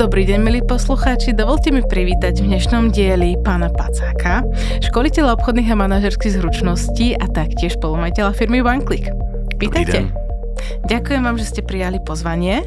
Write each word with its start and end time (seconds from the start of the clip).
Dobrý 0.00 0.24
deň, 0.24 0.40
milí 0.40 0.60
poslucháči. 0.64 1.36
Dovolte 1.36 1.68
mi 1.68 1.84
privítať 1.84 2.40
v 2.40 2.56
dnešnom 2.56 2.88
dieli 2.88 3.36
pána 3.44 3.68
Pacáka, 3.68 4.40
školiteľa 4.80 5.36
obchodných 5.36 5.68
a 5.68 5.76
manažerských 5.76 6.40
zručností 6.40 7.20
a 7.20 7.28
taktiež 7.28 7.76
spolumajiteľa 7.76 8.32
firmy 8.32 8.64
OneClick. 8.64 9.12
Vítajte. 9.60 10.08
Ďakujem 10.88 11.20
vám, 11.20 11.36
že 11.36 11.52
ste 11.52 11.60
prijali 11.60 12.00
pozvanie 12.00 12.64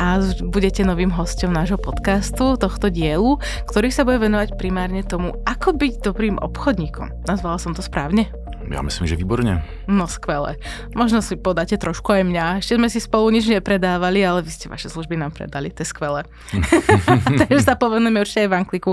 a 0.00 0.16
budete 0.48 0.80
novým 0.80 1.12
hostom 1.12 1.52
nášho 1.52 1.76
podcastu, 1.76 2.56
tohto 2.56 2.88
dielu, 2.88 3.36
ktorý 3.68 3.92
sa 3.92 4.08
bude 4.08 4.24
venovať 4.24 4.56
primárne 4.56 5.04
tomu, 5.04 5.36
ako 5.44 5.76
byť 5.76 6.00
dobrým 6.00 6.40
obchodníkom. 6.40 7.28
Nazvala 7.28 7.60
som 7.60 7.76
to 7.76 7.84
správne? 7.84 8.32
Já 8.72 8.82
myslím, 8.82 9.06
že 9.06 9.16
výborně. 9.16 9.64
No 9.88 10.08
skvelé. 10.08 10.56
Možno 10.96 11.22
si 11.22 11.36
podáte 11.36 11.76
trošku 11.76 12.12
aj 12.12 12.24
mňa. 12.24 12.46
Ešte 12.64 12.80
sme 12.80 12.88
si 12.88 13.04
spolu 13.04 13.28
nič 13.28 13.44
nepredávali, 13.44 14.24
ale 14.24 14.40
vy 14.40 14.48
ste 14.48 14.72
vaše 14.72 14.88
služby 14.88 15.16
nám 15.20 15.36
predali, 15.36 15.68
to 15.68 15.84
je 15.84 15.92
skvelé. 15.92 16.24
Takže 17.44 17.60
sa 17.60 17.76
povedeme 17.76 18.16
určite 18.16 18.48
aj 18.48 18.50
v 18.50 18.56
Ankliku, 18.56 18.90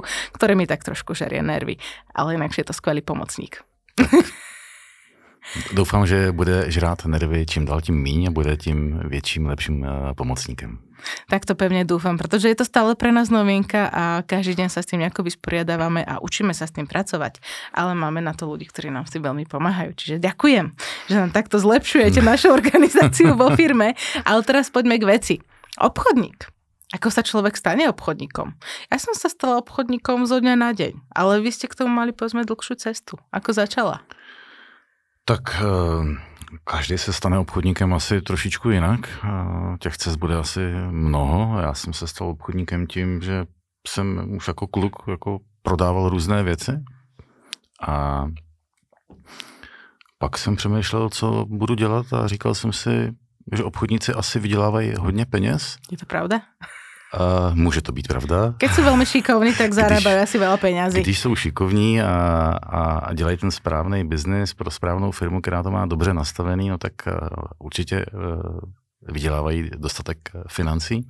mi 0.55 0.67
tak 0.67 0.84
trošku 0.84 1.16
žerie 1.16 1.39
nervy. 1.39 1.80
Ale 2.12 2.36
inak 2.36 2.52
je 2.52 2.67
to 2.67 2.76
skvelý 2.76 3.00
pomocník. 3.00 3.63
Doufám, 5.73 6.05
že 6.07 6.31
bude 6.31 6.71
žrát 6.71 7.05
nervy 7.05 7.45
čím 7.45 7.66
dál 7.66 7.81
tím 7.81 7.95
míň 7.95 8.27
a 8.27 8.31
bude 8.31 8.57
tím 8.57 9.02
větším, 9.05 9.45
lepším 9.45 9.84
eh, 9.84 10.13
pomocníkem. 10.13 10.80
Tak 11.31 11.47
to 11.47 11.55
pevne 11.55 11.88
dúfam, 11.88 12.20
pretože 12.20 12.52
je 12.52 12.57
to 12.59 12.67
stále 12.67 12.91
pre 12.95 13.11
nás 13.16 13.31
novinka 13.31 13.88
a 13.88 14.03
každý 14.27 14.59
deň 14.59 14.67
sa 14.67 14.83
s 14.83 14.89
tým 14.91 14.99
nejako 14.99 15.23
vysporiadávame 15.23 16.03
a 16.03 16.20
učíme 16.20 16.52
sa 16.52 16.67
s 16.67 16.75
tým 16.75 16.85
pracovať. 16.85 17.39
Ale 17.71 17.95
máme 17.95 18.20
na 18.20 18.35
to 18.35 18.45
ľudí, 18.45 18.67
ktorí 18.67 18.91
nám 18.91 19.07
s 19.07 19.16
tým 19.16 19.23
veľmi 19.23 19.47
pomáhajú. 19.47 19.95
Čiže 19.95 20.16
ďakujem, 20.20 20.66
že 21.07 21.16
nám 21.16 21.31
takto 21.31 21.55
zlepšujete 21.55 22.19
našu 22.31 22.52
organizáciu 22.52 23.33
vo 23.39 23.52
firme. 23.55 23.95
Ale 24.27 24.44
teraz 24.44 24.67
poďme 24.67 24.99
k 24.99 25.08
veci. 25.08 25.35
Obchodník. 25.80 26.52
Ako 26.89 27.13
sa 27.13 27.21
človek 27.21 27.53
stane 27.53 27.85
obchodníkom? 27.85 28.58
Ja 28.89 28.97
som 28.97 29.14
sa 29.14 29.30
stala 29.30 29.61
obchodníkom 29.61 30.25
zo 30.25 30.42
dňa 30.42 30.55
na 30.58 30.73
deň, 30.73 30.97
ale 31.14 31.38
vy 31.38 31.53
ste 31.53 31.69
k 31.69 31.77
tomu 31.77 31.94
mali 31.94 32.09
povedzme 32.09 32.42
dlhšiu 32.42 32.81
cestu. 32.81 33.21
Ako 33.30 33.53
začala? 33.53 34.02
Tak 35.30 35.61
eh, 35.61 36.17
každý 36.63 36.97
se 36.97 37.13
stane 37.13 37.39
obchodníkem 37.39 37.94
asi 37.94 38.22
trošičku 38.22 38.69
jinak. 38.69 38.99
Eh, 39.23 39.77
těch 39.80 39.97
cest 39.97 40.16
bude 40.16 40.36
asi 40.36 40.59
mnoho. 40.89 41.59
Já 41.59 41.73
jsem 41.73 41.94
se 41.94 42.08
stal 42.08 42.27
obchodníkem 42.27 42.88
tím, 42.88 43.21
že 43.21 43.45
jsem 43.88 44.36
už 44.36 44.47
jako 44.47 44.67
kluk 44.67 44.95
jako 45.08 45.39
prodával 45.61 46.09
různé 46.09 46.44
věci. 46.44 46.71
A 47.88 48.25
pak 50.17 50.38
jsem 50.38 50.55
přemýšlel, 50.55 51.09
co 51.09 51.45
budu 51.49 51.75
dělat 51.75 52.14
a 52.14 52.27
říkal 52.27 52.55
jsem 52.55 52.73
si, 52.73 53.16
že 53.55 53.64
obchodníci 53.64 54.14
asi 54.14 54.39
vydělávají 54.39 54.93
hodně 54.99 55.25
peněz. 55.25 55.77
Je 55.91 55.97
to 55.97 56.05
pravda? 56.05 56.41
Uh, 57.09 57.55
může 57.55 57.81
to 57.81 57.91
být 57.91 58.07
pravda. 58.07 58.53
Keď 58.57 58.71
jsou 58.71 58.83
velmi 58.83 59.05
šikovní, 59.05 59.53
tak 59.57 59.73
zarábají 59.73 60.21
asi 60.21 60.38
veľa 60.38 60.57
penězí. 60.61 61.02
Když 61.02 61.19
jsou 61.19 61.35
šikovní 61.35 62.02
a, 62.02 62.13
a 62.53 63.13
dělají 63.13 63.38
ten 63.38 63.52
správný 63.52 64.05
biznis 64.05 64.53
pro 64.53 64.71
správnou 64.71 65.11
firmu, 65.11 65.41
která 65.41 65.63
to 65.63 65.71
má 65.71 65.85
dobře 65.85 66.13
nastavený, 66.13 66.69
no 66.69 66.77
tak 66.77 66.93
uh, 67.07 67.13
určitě 67.59 68.05
uh, 68.05 68.59
vydělávají 69.02 69.69
dostatek 69.77 70.17
financí. 70.47 71.07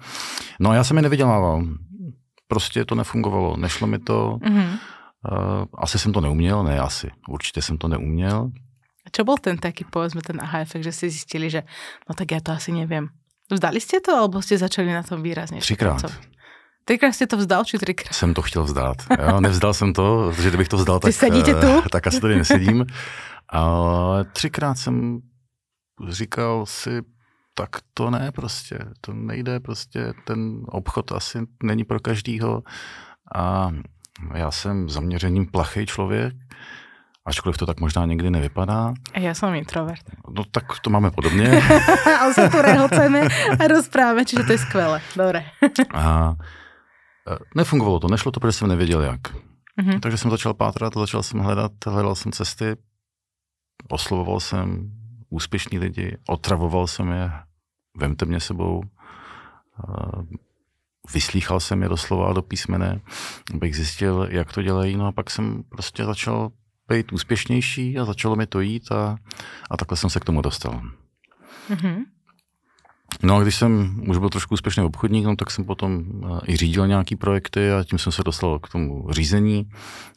No 0.60 0.70
a 0.70 0.76
já 0.76 0.84
jsem 0.84 0.98
je 0.98 1.04
nevydělával. 1.04 1.64
Prostě 2.48 2.86
to 2.86 2.96
nefungovalo, 2.96 3.58
nešlo 3.58 3.88
mi 3.88 4.00
to. 4.00 4.40
Mm-hmm. 4.42 4.68
Uh, 5.32 5.66
asi 5.78 6.00
jsem 6.00 6.14
to 6.14 6.22
neuměl, 6.22 6.64
ne 6.64 6.80
asi, 6.80 7.12
určitě 7.28 7.62
jsem 7.62 7.78
to 7.78 7.88
neuměl. 7.88 8.52
A 9.08 9.10
čo 9.10 9.24
bol 9.26 9.42
ten 9.42 9.58
taký, 9.58 9.90
povedzme, 9.90 10.22
ten 10.22 10.38
aha 10.38 10.60
efekt, 10.62 10.84
že 10.84 10.92
si 10.92 11.10
zjistili, 11.10 11.50
že 11.50 11.64
no 12.10 12.16
tak 12.16 12.32
já 12.32 12.40
to 12.40 12.52
asi 12.52 12.72
nevím. 12.72 13.10
Vzdali 13.52 13.82
jste 13.82 14.00
to, 14.00 14.12
alebo 14.12 14.42
jste 14.42 14.58
začali 14.58 14.94
na 14.94 15.04
tom 15.04 15.24
výrazně? 15.24 15.60
Třikrát. 15.60 16.02
Třikrát 16.86 17.12
jste 17.12 17.28
to 17.28 17.38
vzdal, 17.38 17.66
či 17.66 17.78
třikrát? 17.78 18.14
Jsem 18.14 18.34
to 18.34 18.42
chtěl 18.42 18.64
vzdát. 18.64 18.98
Jo, 19.28 19.42
nevzdal 19.42 19.74
jsem 19.74 19.94
to, 19.94 20.32
protože 20.36 20.50
kdybych 20.50 20.68
to 20.68 20.78
vzdal, 20.78 21.00
tak, 21.00 21.14
sedíte 21.14 21.54
tu? 21.54 21.68
Eh, 21.68 21.82
tak 21.92 22.08
asi 22.08 22.20
tady 22.20 22.38
nesedím. 22.38 22.86
Ale 23.50 24.26
třikrát 24.26 24.76
jsem 24.76 25.20
říkal 26.10 26.66
si, 26.66 27.02
tak 27.54 27.70
to 27.94 28.10
ne 28.10 28.32
prostě, 28.32 28.80
to 29.02 29.14
nejde 29.14 29.60
prostě, 29.60 30.14
ten 30.26 30.62
obchod 30.66 31.12
asi 31.12 31.40
není 31.64 31.84
pro 31.84 32.00
každýho 32.00 32.64
a 33.36 33.72
já 34.34 34.52
jsem 34.52 34.90
zaměřením 34.90 35.46
plachý 35.46 35.86
člověk, 35.86 36.34
ačkoliv 37.30 37.58
to 37.58 37.66
tak 37.66 37.80
možná 37.80 38.06
někdy 38.06 38.30
nevypadá. 38.30 38.94
Já 39.14 39.34
jsem 39.34 39.54
introvert. 39.56 40.04
No 40.30 40.44
tak 40.52 40.80
to 40.80 40.90
máme 40.90 41.12
podobně. 41.12 41.62
Ale 42.20 42.34
se 42.34 42.50
tu 42.50 42.62
rehoceme 42.62 43.22
a 43.60 43.68
rozpráváme, 43.68 44.26
čiže 44.26 44.44
to 44.44 44.52
je 44.52 44.58
skvělé. 44.58 45.02
Dobré. 45.16 45.46
a 45.94 46.36
e, 47.28 47.38
nefungovalo 47.56 48.00
to, 48.00 48.08
nešlo 48.08 48.32
to, 48.32 48.40
protože 48.40 48.52
jsem 48.52 48.68
nevěděl 48.68 49.02
jak. 49.02 49.22
Mm-hmm. 49.82 50.00
Takže 50.00 50.18
jsem 50.18 50.32
začal 50.32 50.54
pátrat, 50.54 50.94
začal 50.94 51.24
jsem 51.24 51.40
hledat, 51.40 51.72
hledal 51.86 52.16
jsem 52.16 52.32
cesty, 52.32 52.76
oslovoval 53.90 54.40
jsem 54.40 54.92
úspěšní 55.30 55.80
lidi, 55.80 56.18
otravoval 56.28 56.88
jsem 56.88 57.12
je, 57.12 57.32
vemte 57.98 58.26
mě 58.26 58.40
sebou, 58.40 58.84
vyslýchal 61.14 61.60
jsem 61.60 61.84
je 61.84 61.90
doslova 61.90 62.34
do 62.34 62.42
písmene, 62.42 63.02
abych 63.54 63.76
zjistil, 63.76 64.28
jak 64.32 64.54
to 64.54 64.62
dělají, 64.62 64.98
no 64.98 65.08
a 65.08 65.12
pak 65.12 65.30
jsem 65.30 65.64
prostě 65.64 66.06
začal 66.06 66.52
být 66.90 67.14
úspěšnější 67.14 68.00
a 68.00 68.06
začalo 68.06 68.36
mi 68.36 68.48
to 68.48 68.60
jít 68.60 68.92
a, 68.92 69.18
a 69.70 69.78
takhle 69.78 69.98
jsem 69.98 70.10
se 70.10 70.20
k 70.20 70.26
tomu 70.26 70.42
dostal. 70.42 70.82
Mm-hmm. 71.70 72.04
No 73.24 73.36
a 73.36 73.44
když 73.44 73.56
jsem 73.56 74.02
už 74.10 74.18
byl 74.18 74.30
trošku 74.30 74.54
úspěšný 74.54 74.84
obchodník, 74.84 75.26
no, 75.26 75.36
tak 75.36 75.52
jsem 75.52 75.66
potom 75.66 76.04
eh, 76.26 76.52
i 76.52 76.58
řídil 76.58 76.88
nějaký 76.88 77.16
projekty 77.16 77.72
a 77.72 77.84
tím 77.84 78.00
jsem 78.00 78.12
se 78.12 78.24
dostal 78.24 78.60
k 78.60 78.70
tomu 78.70 79.08
řízení 79.12 79.70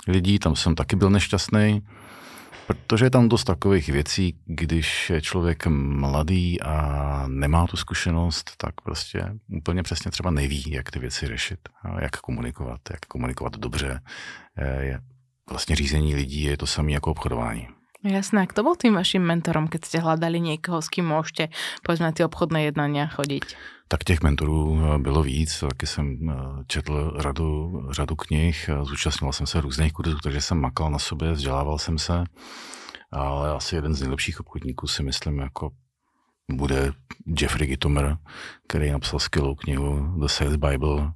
lidí, 0.09 0.38
tam 0.38 0.56
jsem 0.56 0.75
taky 0.75 0.97
byl 0.97 1.10
nešťastný, 1.10 1.83
protože 2.66 3.06
je 3.06 3.10
tam 3.10 3.28
dost 3.28 3.44
takových 3.44 3.89
věcí, 3.89 4.34
když 4.47 5.10
je 5.10 5.21
člověk 5.21 5.66
mladý 5.66 6.62
a 6.62 7.25
nemá 7.28 7.66
tu 7.66 7.77
zkušenost, 7.77 8.50
tak 8.56 8.81
prostě 8.81 9.25
úplně 9.49 9.83
přesně 9.83 10.10
třeba 10.10 10.31
neví, 10.31 10.65
jak 10.71 10.91
ty 10.91 10.99
věci 10.99 11.27
řešit, 11.27 11.59
jak 12.00 12.16
komunikovat, 12.16 12.81
jak 12.91 13.00
komunikovat 13.00 13.56
dobře, 13.56 14.00
eh, 14.59 14.84
vlastně 15.53 15.77
řízení 15.77 16.15
lidí 16.15 16.43
je 16.43 16.57
to 16.57 16.67
samé 16.67 16.93
jako 16.93 17.11
obchodování. 17.11 17.69
Jasné, 18.03 18.51
kto 18.51 18.67
bol 18.67 18.75
tým 18.75 18.99
vaším 18.99 19.23
mentorom, 19.23 19.71
keď 19.71 19.81
ste 19.87 19.99
hľadali 20.03 20.43
niekoho, 20.43 20.83
s 20.83 20.91
kým 20.91 21.07
môžete, 21.07 21.55
povedzme, 21.87 22.11
ty 22.11 22.27
obchodné 22.27 22.67
jednania 22.67 23.07
chodiť? 23.07 23.55
Tak 23.87 24.05
těch 24.05 24.23
mentorů 24.23 24.75
eh, 24.75 24.99
bylo 24.99 25.23
víc, 25.23 25.61
taky 25.61 25.87
jsem 25.87 26.07
eh, 26.31 26.35
četl 26.67 27.15
řadu, 27.19 27.83
řadu 27.91 28.17
knih, 28.17 28.71
zúčastňoval 28.83 29.33
jsem 29.33 29.47
se 29.47 29.61
různých 29.61 29.93
kurzů, 29.93 30.19
takže 30.23 30.41
jsem 30.41 30.59
makal 30.59 30.91
na 30.91 30.99
sobě, 30.99 31.33
vzdělával 31.33 31.79
jsem 31.79 31.99
se, 31.99 32.25
ale 33.11 33.51
asi 33.51 33.75
jeden 33.75 33.95
z 33.95 34.01
nejlepších 34.01 34.41
obchodníků 34.41 34.87
si 34.87 35.03
myslím, 35.03 35.39
jako 35.39 35.71
bude 36.53 36.93
Jeffrey 37.41 37.67
Gitomer, 37.67 38.17
který 38.69 38.91
napsal 38.91 39.19
skvělou 39.19 39.55
knihu 39.55 40.19
The 40.21 40.27
Sales 40.27 40.57
Bible 40.57 41.13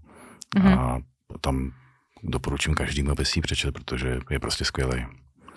mm-hmm. 0.57 0.79
a 0.79 0.99
tam 1.41 1.73
doporučím 2.31 2.75
každému, 2.75 3.10
aby 3.10 3.25
si 3.25 3.38
ji 3.38 3.42
přečet, 3.42 3.75
protože 3.75 4.19
je 4.31 4.38
prostě 4.38 4.64
skvělý. 4.64 5.06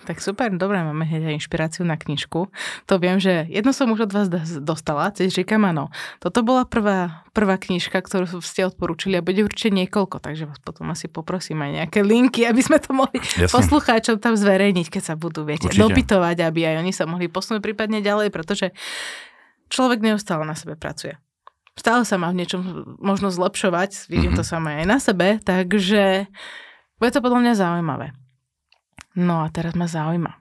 Tak 0.00 0.24
super, 0.24 0.48
dobré, 0.48 0.80
máme 0.80 1.04
hneď 1.04 1.36
inšpiráciu 1.36 1.84
na 1.84 2.00
knižku. 2.00 2.48
To 2.88 2.94
viem, 2.96 3.20
že 3.20 3.44
jedno 3.52 3.76
som 3.76 3.92
už 3.92 4.08
od 4.08 4.12
vás 4.16 4.26
dostala, 4.64 5.12
cez 5.12 5.28
říkám 5.28 5.60
áno. 5.60 5.92
Toto 6.24 6.40
bola 6.40 6.64
prvá, 6.64 7.28
prvá 7.36 7.60
knižka, 7.60 8.00
ktorú 8.00 8.40
ste 8.40 8.64
odporúčili 8.64 9.20
a 9.20 9.22
bude 9.22 9.44
určite 9.44 9.76
niekoľko, 9.76 10.24
takže 10.24 10.48
vás 10.48 10.56
potom 10.64 10.88
asi 10.88 11.04
poprosím 11.04 11.60
aj 11.60 11.84
nejaké 11.84 12.00
linky, 12.00 12.48
aby 12.48 12.64
sme 12.64 12.80
to 12.80 12.96
mohli 12.96 13.20
Jasne. 13.20 13.52
poslucháčom 13.52 14.16
tam 14.16 14.40
zverejniť, 14.40 14.88
keď 14.88 15.02
sa 15.04 15.14
budú, 15.20 15.44
viete, 15.44 15.68
určite. 15.68 15.84
dopytovať, 15.84 16.48
aby 16.48 16.60
aj 16.64 16.74
oni 16.80 16.92
sa 16.96 17.04
mohli 17.04 17.28
posunúť 17.28 17.60
prípadne 17.60 18.00
ďalej, 18.00 18.32
pretože 18.32 18.72
človek 19.68 20.00
neustále 20.00 20.48
na 20.48 20.56
sebe 20.56 20.80
pracuje 20.80 21.20
stále 21.78 22.02
sa 22.06 22.16
má 22.20 22.30
v 22.30 22.42
niečom 22.42 22.62
možno 22.98 23.30
zlepšovať, 23.30 24.10
vidím 24.10 24.34
mm-hmm. 24.34 24.40
to 24.40 24.44
samé 24.44 24.70
aj 24.82 24.86
na 24.86 24.98
sebe, 24.98 25.28
takže 25.42 26.26
bude 27.00 27.10
to 27.10 27.24
podľa 27.24 27.40
mňa 27.44 27.54
zaujímavé. 27.56 28.06
No 29.16 29.42
a 29.42 29.50
teraz 29.50 29.74
ma 29.74 29.90
zaujíma. 29.90 30.36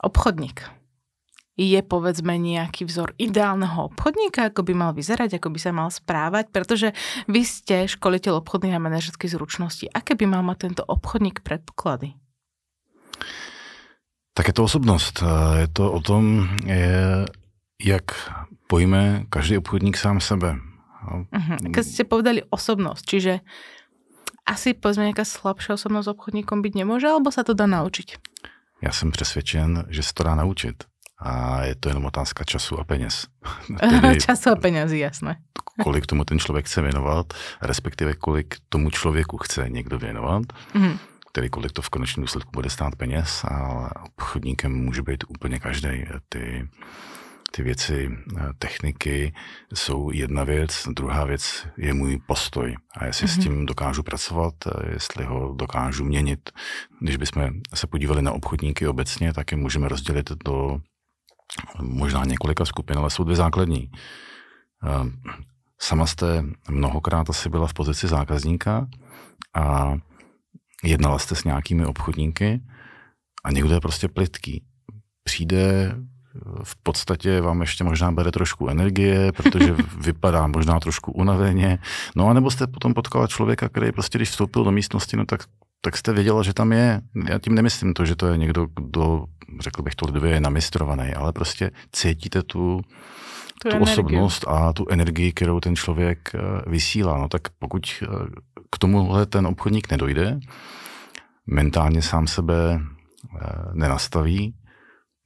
Obchodník. 0.00 0.64
Je 1.60 1.76
povedzme 1.84 2.40
nejaký 2.40 2.88
vzor 2.88 3.12
ideálneho 3.20 3.92
obchodníka, 3.92 4.48
ako 4.48 4.64
by 4.64 4.72
mal 4.72 4.90
vyzerať, 4.96 5.36
ako 5.36 5.52
by 5.52 5.58
sa 5.60 5.76
mal 5.76 5.92
správať, 5.92 6.48
pretože 6.48 6.96
vy 7.28 7.44
ste 7.44 7.84
školiteľ 7.84 8.40
obchodných 8.40 8.80
a 8.80 8.80
manažerských 8.80 9.36
zručností. 9.36 9.92
Aké 9.92 10.16
by 10.16 10.24
mal 10.24 10.40
mať 10.40 10.72
tento 10.72 10.82
obchodník 10.88 11.44
predpoklady? 11.44 12.16
Tak 14.32 14.48
je 14.48 14.54
to 14.56 14.64
osobnost. 14.64 15.20
Je 15.60 15.68
to 15.68 15.84
o 15.84 16.00
tom, 16.00 16.48
je, 16.64 17.28
jak 17.76 18.08
pojme 18.70 19.26
každý 19.26 19.58
obchodník 19.58 19.98
sám 19.98 20.22
sebe. 20.22 20.62
Uh-huh. 21.02 21.58
Keď 21.74 21.84
ste 21.84 22.04
povedali 22.06 22.46
osobnosť, 22.46 23.02
čiže 23.02 23.42
asi 24.46 24.78
povedzme 24.78 25.10
nejaká 25.10 25.26
slabšia 25.26 25.74
osobnosť 25.74 26.14
obchodníkom 26.14 26.62
byť 26.62 26.72
nemôže, 26.78 27.10
alebo 27.10 27.34
sa 27.34 27.42
to 27.42 27.58
dá 27.58 27.66
naučiť? 27.66 28.30
Já 28.82 28.92
jsem 28.92 29.10
přesvědčen, 29.10 29.84
že 29.88 30.02
se 30.02 30.14
to 30.14 30.22
dá 30.24 30.34
naučit. 30.34 30.84
a 31.20 31.62
je 31.64 31.74
to 31.74 31.88
jenom 31.88 32.04
otázka 32.04 32.44
času 32.44 32.80
a 32.80 32.84
peněz. 32.84 33.26
Tedy, 33.80 34.20
času 34.20 34.50
a 34.50 34.56
penězí, 34.56 34.98
jasné. 34.98 35.36
kolik 35.82 36.06
tomu 36.06 36.24
ten 36.24 36.38
člověk 36.38 36.66
chce 36.66 36.82
věnovat, 36.82 37.26
respektive 37.62 38.14
kolik 38.14 38.56
tomu 38.68 38.90
člověku 38.90 39.36
chce 39.36 39.68
někdo 39.68 39.98
věnovat, 39.98 40.42
mm. 40.74 40.98
tedy 41.32 41.50
kolik 41.50 41.72
to 41.72 41.82
v 41.82 41.90
konečném 41.90 42.24
důsledku 42.24 42.50
bude 42.54 42.70
stát 42.70 42.96
peněz 42.96 43.44
a 43.44 43.90
obchodníkem 44.04 44.72
může 44.72 45.02
být 45.02 45.24
úplně 45.28 45.58
každý. 45.58 46.04
Ty, 46.28 46.68
ty 47.50 47.62
věci, 47.62 48.10
techniky 48.58 49.34
jsou 49.74 50.10
jedna 50.10 50.44
věc, 50.44 50.88
druhá 50.88 51.24
věc 51.24 51.66
je 51.76 51.94
můj 51.94 52.20
postoj. 52.26 52.76
A 52.96 53.04
jestli 53.04 53.26
mm-hmm. 53.26 53.32
s 53.32 53.36
mhm. 53.36 53.44
tím 53.44 53.66
dokážu 53.66 54.02
pracovat, 54.02 54.54
jestli 54.92 55.24
ho 55.24 55.54
dokážu 55.54 56.04
měnit. 56.04 56.50
Když 57.00 57.16
bychom 57.16 57.50
se 57.74 57.86
podívali 57.86 58.22
na 58.22 58.32
obchodníky 58.32 58.86
obecně, 58.88 59.32
tak 59.32 59.52
je 59.52 59.56
můžeme 59.56 59.88
rozdělit 59.88 60.32
do 60.44 60.80
možná 61.82 62.24
několika 62.24 62.64
skupin, 62.64 62.98
ale 62.98 63.10
jsou 63.10 63.24
dvě 63.24 63.36
základní. 63.36 63.90
Ehm, 64.84 65.12
sama 65.78 66.06
jste 66.06 66.44
mnohokrát 66.68 67.30
asi 67.30 67.48
byla 67.48 67.66
v 67.66 67.74
pozici 67.74 68.08
zákazníka 68.08 68.86
a 69.54 69.94
jednala 70.84 71.18
jste 71.18 71.34
s 71.34 71.44
nějakými 71.44 71.86
obchodníky 71.86 72.60
a 73.44 73.50
někdo 73.50 73.74
je 73.74 73.80
prostě 73.80 74.08
plitký. 74.08 74.64
Přijde 75.24 75.94
v 76.62 76.76
podstatě 76.82 77.40
vám 77.40 77.60
ještě 77.60 77.84
možná 77.84 78.12
bere 78.12 78.32
trošku 78.32 78.68
energie, 78.68 79.32
protože 79.32 79.74
vypadá 80.00 80.46
možná 80.46 80.80
trošku 80.80 81.12
unaveně. 81.12 81.78
No 82.16 82.28
a 82.28 82.32
nebo 82.32 82.50
jste 82.50 82.66
potom 82.66 82.94
potkala 82.94 83.26
člověka, 83.26 83.68
který 83.68 83.92
prostě, 83.92 84.18
když 84.18 84.30
vstoupil 84.30 84.64
do 84.64 84.70
místnosti, 84.70 85.16
no 85.16 85.26
tak, 85.26 85.40
tak 85.80 85.96
jste 85.96 86.12
věděla, 86.12 86.42
že 86.42 86.54
tam 86.54 86.72
je. 86.72 87.00
Já 87.28 87.38
tím 87.38 87.54
nemyslím 87.54 87.94
to, 87.94 88.04
že 88.04 88.16
to 88.16 88.26
je 88.26 88.36
někdo, 88.36 88.66
kdo, 88.74 89.24
řekl 89.60 89.82
bych, 89.82 89.94
to 89.94 90.06
lidově 90.06 90.32
je 90.32 90.40
namistrovaný, 90.40 91.14
ale 91.14 91.32
prostě 91.32 91.70
cítíte 91.92 92.42
tu, 92.42 92.80
tu, 93.62 93.68
tu 93.68 93.78
osobnost 93.78 94.44
a 94.48 94.72
tu 94.72 94.86
energii, 94.90 95.32
kterou 95.32 95.60
ten 95.60 95.76
člověk 95.76 96.30
eh, 96.34 96.38
vysílá. 96.70 97.18
No 97.18 97.28
tak 97.28 97.42
pokud 97.58 97.82
eh, 98.02 98.06
k 98.70 98.78
tomuhle 98.78 99.26
ten 99.26 99.46
obchodník 99.46 99.90
nedojde, 99.90 100.40
mentálně 101.46 102.02
sám 102.02 102.26
sebe 102.26 102.80
eh, 102.80 103.46
nenastaví, 103.72 104.54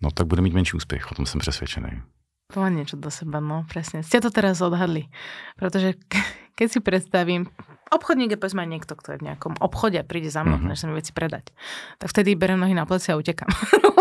no 0.04 0.10
tak 0.12 0.28
bude 0.28 0.42
mít 0.42 0.52
menší 0.52 0.76
úspěch, 0.76 1.12
o 1.12 1.14
tom 1.14 1.26
jsem 1.26 1.40
přesvědčený. 1.40 2.04
To 2.52 2.60
má 2.60 2.68
niečo 2.68 3.00
do 3.00 3.08
seba, 3.08 3.40
no 3.40 3.64
presne. 3.64 4.04
Ste 4.04 4.20
to 4.20 4.28
teraz 4.28 4.60
odhadli. 4.60 5.08
Pretože 5.56 5.96
keď 6.54 6.68
si 6.68 6.78
predstavím, 6.84 7.48
obchodník 7.94 8.34
je 8.34 8.38
povedzme 8.38 8.66
niekto, 8.66 8.98
kto 8.98 9.14
je 9.14 9.18
v 9.22 9.26
nejakom 9.30 9.56
obchode 9.62 10.02
príde 10.04 10.28
za 10.28 10.42
mnou, 10.42 10.58
mm-hmm. 10.58 10.70
než 10.74 10.78
sa 10.82 10.86
mi 10.90 10.94
veci 10.98 11.14
predať. 11.14 11.54
Tak 12.02 12.10
vtedy 12.10 12.34
berem 12.34 12.58
nohy 12.60 12.74
na 12.74 12.84
pleci 12.84 13.14
a 13.14 13.18
utekam. 13.18 13.48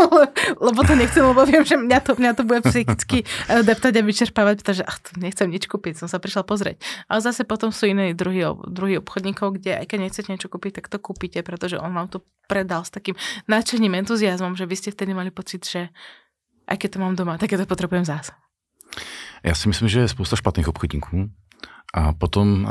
lebo 0.66 0.80
to 0.84 0.94
nechcem, 0.98 1.24
lebo 1.24 1.46
viem, 1.46 1.64
že 1.64 1.78
mňa 1.78 2.00
to, 2.04 2.12
mňa 2.18 2.32
to 2.34 2.44
bude 2.44 2.62
psychicky 2.66 3.24
eh, 3.24 3.62
deptať 3.62 3.94
a 3.98 4.02
vyčerpávať, 4.02 4.56
pretože 4.66 4.84
ach, 4.84 5.00
nechcem 5.16 5.48
nič 5.48 5.70
kúpiť, 5.70 6.02
som 6.02 6.08
sa 6.10 6.18
prišla 6.18 6.44
pozrieť. 6.44 6.82
Ale 7.08 7.20
zase 7.22 7.46
potom 7.46 7.70
sú 7.70 7.88
iní 7.88 8.18
druhý, 8.18 8.50
druhý 8.68 9.00
obchodníkov, 9.00 9.62
kde 9.62 9.80
aj 9.80 9.86
keď 9.88 9.98
nechcete 10.04 10.30
niečo 10.34 10.50
kúpiť, 10.50 10.82
tak 10.82 10.90
to 10.90 10.98
kúpite, 10.98 11.40
pretože 11.46 11.78
on 11.78 11.94
vám 11.94 12.10
to 12.10 12.26
predal 12.50 12.84
s 12.84 12.92
takým 12.92 13.16
nadšením, 13.48 13.96
entuziasmom, 14.04 14.58
že 14.58 14.68
vy 14.68 14.76
ste 14.76 14.90
vtedy 14.92 15.16
mali 15.16 15.32
pocit, 15.32 15.64
že 15.64 15.94
aj 16.68 16.78
keď 16.80 16.90
to 16.96 17.02
mám 17.02 17.14
doma, 17.16 17.40
tak 17.40 17.52
ja 17.54 17.60
to 17.60 17.68
potrebujem 17.68 18.04
zás. 18.08 18.32
Já 19.44 19.56
si 19.56 19.68
myslím, 19.68 19.90
že 19.90 20.00
je 20.00 20.08
spousta 20.08 20.36
špatných 20.36 20.68
obchodníků 20.68 21.30
a 21.94 22.14
potom 22.14 22.64
uh, 22.64 22.70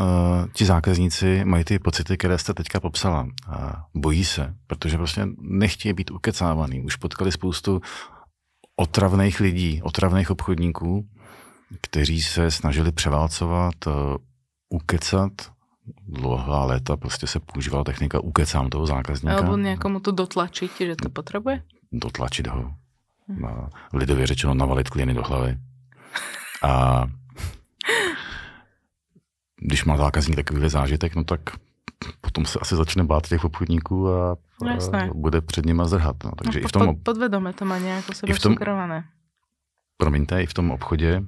ti 0.52 0.64
zákazníci 0.64 1.44
mají 1.44 1.64
ty 1.64 1.78
pocity, 1.78 2.16
které 2.16 2.38
jste 2.38 2.54
teďka 2.54 2.80
popsala. 2.80 3.22
Uh, 3.22 3.54
bojí 3.94 4.24
se, 4.24 4.54
protože 4.66 4.96
prostě 4.96 5.26
nechtějí 5.40 5.92
být 5.92 6.10
ukecávaný. 6.10 6.82
Už 6.82 6.96
potkali 6.96 7.32
spoustu 7.32 7.80
otravných 8.76 9.40
lidí, 9.40 9.82
otravných 9.82 10.30
obchodníků, 10.30 11.06
kteří 11.80 12.22
se 12.22 12.50
snažili 12.50 12.92
převálcovat, 12.92 13.86
uh, 13.86 13.92
ukecat, 14.68 15.32
dlouhá 16.08 16.64
léta 16.64 16.96
prostě 16.96 17.26
se 17.26 17.40
používala 17.40 17.84
technika 17.84 18.20
ukecám 18.20 18.70
toho 18.70 18.86
zákazníka. 18.86 19.36
Alebo 19.36 19.56
někomu 19.56 20.00
to 20.00 20.12
dotlačit, 20.12 20.72
že 20.78 20.96
to 20.96 21.08
potřebuje? 21.08 21.62
Dotlačit 21.92 22.46
ho. 22.46 22.74
Lidově 23.92 24.26
řečeno 24.26 24.54
navalit 24.54 24.90
klieny 24.90 25.14
do 25.14 25.22
hlavy. 25.22 25.56
A 26.62 27.04
když 29.64 29.84
má 29.84 29.96
zákazník 29.96 30.36
takovýhle 30.36 30.68
zážitek, 30.68 31.16
no 31.16 31.24
tak 31.24 31.40
potom 32.20 32.46
se 32.46 32.58
asi 32.58 32.76
začne 32.76 33.04
bát 33.04 33.28
těch 33.28 33.44
obchodníků 33.44 34.08
a, 34.08 34.36
no, 34.62 34.78
a 34.92 35.06
bude 35.14 35.40
před 35.40 35.66
nima 35.66 35.84
zdrhat. 35.84 36.24
No. 36.24 36.30
Takže 36.30 36.60
no, 36.60 36.64
i 36.64 36.68
v 36.68 36.72
tom, 36.72 36.96
podvedome 37.02 37.52
to 37.52 37.64
má 37.64 37.78
nějak 37.78 38.08
o 38.08 38.14
sebe 38.14 38.34
sukrované. 38.34 39.04
Promiňte, 39.96 40.42
i 40.42 40.46
v 40.46 40.54
tom 40.54 40.70
obchodě 40.70 41.22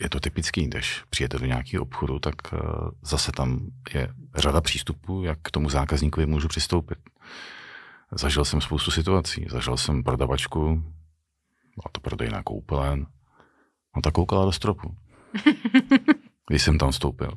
je 0.00 0.08
to 0.08 0.20
typický, 0.20 0.66
když 0.66 1.02
přijete 1.10 1.38
do 1.38 1.46
nějakého 1.46 1.82
obchodu, 1.82 2.18
tak 2.18 2.34
uh, 2.52 2.58
zase 3.02 3.32
tam 3.32 3.66
je 3.94 4.08
řada 4.34 4.60
přístupů, 4.60 5.22
jak 5.22 5.38
k 5.42 5.50
tomu 5.50 5.70
zákazníkovi 5.70 6.26
můžu 6.26 6.48
přistoupit. 6.48 6.98
Zažil 8.12 8.44
jsem 8.44 8.60
spoustu 8.60 8.90
situací. 8.90 9.46
Zažil 9.50 9.76
jsem 9.76 10.02
prodavačku, 10.02 10.74
byla 11.76 11.90
to 11.92 12.00
prodejná 12.00 12.42
koupelen, 12.42 13.06
No 13.96 14.02
tak 14.02 14.14
koukala 14.14 14.44
do 14.44 14.52
stropu, 14.52 14.96
když 16.52 16.62
jsem 16.62 16.78
tam 16.78 16.90
vstoupil. 16.90 17.32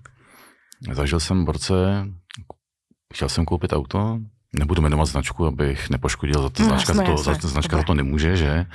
Zažil 0.91 1.19
jsem 1.19 1.45
borce, 1.45 2.07
chtěl 3.13 3.29
jsem 3.29 3.45
koupit 3.45 3.73
auto, 3.73 4.19
nebudu 4.53 4.81
jmenovat 4.81 5.05
značku, 5.05 5.45
abych 5.45 5.89
nepoškodil, 5.89 6.41
za 6.41 6.49
to 6.49 6.63
no, 6.63 6.69
značka, 6.69 6.93
jasné, 6.93 7.05
to, 7.05 7.17
za, 7.17 7.33
značka 7.33 7.77
za 7.77 7.83
to 7.83 7.93
nemůže, 7.93 8.37
že? 8.37 8.65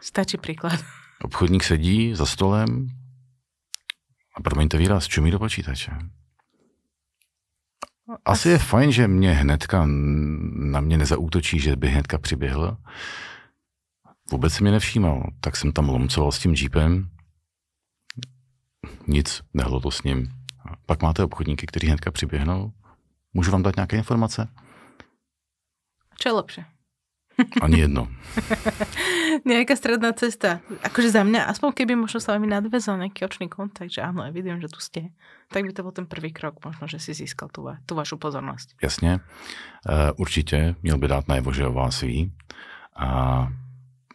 Stačí 0.00 0.36
příklad. 0.36 0.80
Obchodník 1.24 1.64
sedí 1.64 2.14
za 2.14 2.26
stolem 2.26 2.88
a 4.36 4.42
promiňte 4.42 4.76
výraz, 4.76 5.06
čumí 5.06 5.30
do 5.30 5.38
počítače. 5.38 5.92
Asi 8.24 8.48
je 8.48 8.58
fajn, 8.58 8.92
že 8.92 9.08
mě 9.08 9.32
hnedka 9.32 9.86
na 10.56 10.80
mě 10.80 10.98
nezaútočí, 10.98 11.60
že 11.60 11.76
by 11.76 11.88
hnedka 11.88 12.18
přiběhl, 12.18 12.76
Vůbec 14.30 14.52
si 14.52 14.62
mě 14.62 14.72
nevšímal. 14.72 15.30
Tak 15.40 15.56
jsem 15.56 15.72
tam 15.72 15.88
lomcoval 15.88 16.32
s 16.32 16.38
tím 16.38 16.54
jeepem. 16.54 17.08
Nic, 19.06 19.42
nehlo 19.54 19.80
to 19.80 19.90
s 19.90 20.02
ním. 20.02 20.28
A 20.70 20.76
pak 20.86 21.02
máte 21.02 21.24
obchodníky, 21.24 21.66
kteří 21.66 21.86
hnedka 21.86 22.10
přiběhnou. 22.10 22.72
Můžu 23.34 23.52
vám 23.52 23.62
dát 23.62 23.76
nějaké 23.76 23.96
informace? 23.96 24.48
Co 26.18 26.28
je 26.28 26.32
lepší? 26.32 26.64
Ani 27.62 27.80
jedno. 27.80 28.08
Nějaká 29.44 29.76
středná 29.76 30.12
cesta. 30.12 30.60
Akože 30.82 31.10
za 31.10 31.22
mě, 31.22 31.44
aspoň 31.44 31.72
keby 31.72 31.96
možno 31.96 32.20
s 32.20 32.26
vami 32.26 32.46
nadvezal 32.46 32.96
nějaký 32.96 33.24
očný 33.24 33.48
kontakt, 33.48 33.90
že 33.90 34.02
ano, 34.02 34.32
vidím, 34.32 34.60
že 34.60 34.68
tu 34.68 34.80
jste, 34.80 35.00
tak 35.52 35.64
by 35.64 35.72
to 35.72 35.82
byl 35.82 35.92
ten 35.92 36.06
první 36.06 36.32
krok, 36.32 36.64
možno, 36.64 36.86
že 36.86 36.98
si 36.98 37.14
získal 37.14 37.48
tu, 37.48 37.66
tu 37.86 37.94
vašu 37.94 38.16
pozornost. 38.16 38.68
Jasně. 38.82 39.12
Uh, 39.14 39.94
určitě 40.16 40.74
měl 40.82 40.98
by 40.98 41.08
dát 41.08 41.28
najevo, 41.28 41.52
že 41.52 41.66
o 41.66 41.72
vás 41.72 42.00
ví. 42.00 42.32
A 42.96 43.48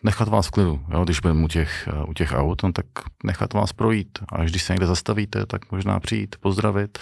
nechat 0.05 0.27
vás 0.27 0.47
v 0.47 0.51
klidu. 0.51 0.85
Jo? 0.89 1.03
Když 1.03 1.19
budeme 1.19 1.43
u 1.43 1.47
těch, 1.47 1.89
u 2.07 2.13
těch 2.13 2.31
aut, 2.31 2.63
no, 2.63 2.71
tak 2.71 2.85
nechat 3.23 3.53
vás 3.53 3.73
projít. 3.73 4.19
A 4.29 4.43
když 4.43 4.63
se 4.63 4.73
někde 4.73 4.87
zastavíte, 4.87 5.45
tak 5.45 5.71
možná 5.71 5.99
přijít, 5.99 6.35
pozdravit 6.39 6.99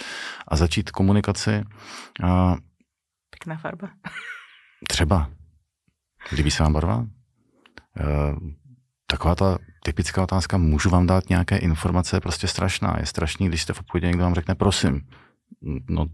a 0.48 0.56
začít 0.56 0.92
komunikaci. 0.92 1.64
A... 2.24 2.56
Pěkná 3.30 3.58
farba. 3.58 3.90
Třeba. 4.88 5.30
Líbí 6.32 6.52
se 6.52 6.64
vám 6.64 6.74
barva? 6.74 7.06
E, 8.00 8.04
taková 9.08 9.36
ta 9.36 9.58
typická 9.84 10.24
otázka, 10.24 10.58
můžu 10.58 10.90
vám 10.90 11.08
dát 11.08 11.30
nějaké 11.30 11.58
informace, 11.58 12.16
je 12.16 12.22
prostě 12.22 12.48
strašná. 12.48 12.96
Je 13.00 13.06
strašný, 13.06 13.48
když 13.48 13.62
jste 13.62 13.74
v 13.74 13.80
obchodě, 13.80 14.08
někdo 14.08 14.24
vám 14.24 14.36
řekne, 14.36 14.56
prosím. 14.56 15.02
No, 15.90 16.06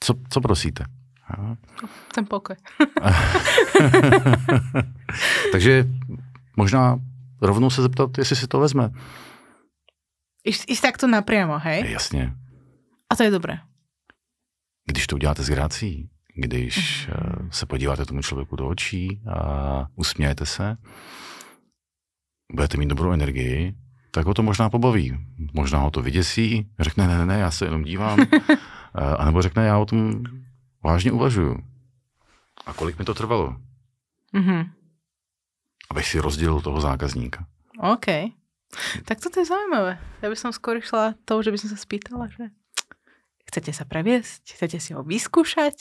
co, 0.00 0.14
co 0.30 0.40
prosíte? 0.40 0.84
Jsem 2.14 2.26
pokoj. 2.26 2.56
Takže 5.52 5.86
možná 6.56 7.00
rovnou 7.42 7.70
se 7.70 7.82
zeptat, 7.82 8.18
jestli 8.18 8.36
si 8.36 8.46
to 8.46 8.60
vezme. 8.60 8.90
Ísť 10.48 10.80
takto 10.80 11.06
napriamo, 11.06 11.58
hej? 11.58 11.92
Jasně. 11.92 12.32
A 13.10 13.16
to 13.16 13.22
je 13.22 13.30
dobré. 13.30 13.58
Když 14.86 15.06
to 15.06 15.16
uděláte 15.16 15.42
s 15.42 15.48
grácí, 15.48 16.08
když 16.34 17.08
mm-hmm. 17.08 17.48
se 17.50 17.66
podíváte 17.66 18.04
tomu 18.04 18.22
člověku 18.22 18.56
do 18.56 18.68
očí 18.68 19.20
a 19.28 19.86
usmějete 19.96 20.46
se, 20.46 20.76
budete 22.52 22.76
mít 22.76 22.88
dobrou 22.88 23.12
energii, 23.12 23.74
tak 24.10 24.26
ho 24.26 24.34
to 24.34 24.42
možná 24.42 24.70
pobaví. 24.70 25.18
Možná 25.52 25.78
ho 25.78 25.90
to 25.90 26.02
vyděsí, 26.02 26.68
řekne, 26.78 27.08
ne, 27.08 27.18
ne, 27.18 27.26
ne, 27.26 27.38
já 27.38 27.50
se 27.50 27.64
jenom 27.64 27.84
dívám. 27.84 28.18
a 29.18 29.24
nebo 29.24 29.42
řekne, 29.42 29.66
já 29.66 29.78
o 29.78 29.86
tom 29.86 30.22
vážně 30.84 31.12
uvažuju. 31.12 31.56
A 32.66 32.72
kolik 32.72 32.98
mi 32.98 33.04
to 33.04 33.14
trvalo? 33.14 33.56
Mm-hmm. 34.34 34.77
Abych 35.90 36.06
si 36.06 36.20
rozdělil 36.20 36.60
toho 36.60 36.80
zákazníka. 36.80 37.46
OK. 37.80 38.06
Tak 39.04 39.20
to 39.20 39.40
je 39.40 39.46
zajímavé. 39.46 39.98
Já 40.22 40.28
bych 40.28 40.38
skoro 40.50 40.80
šla 40.80 41.14
to, 41.24 41.42
že 41.42 41.50
bych 41.50 41.60
se 41.60 41.76
spýtala, 41.76 42.26
že 42.26 42.44
chcete 43.48 43.72
se 43.72 43.84
previesť? 43.84 44.42
Chcete 44.54 44.80
si 44.80 44.94
ho 44.94 45.02
vyskúšať? 45.02 45.74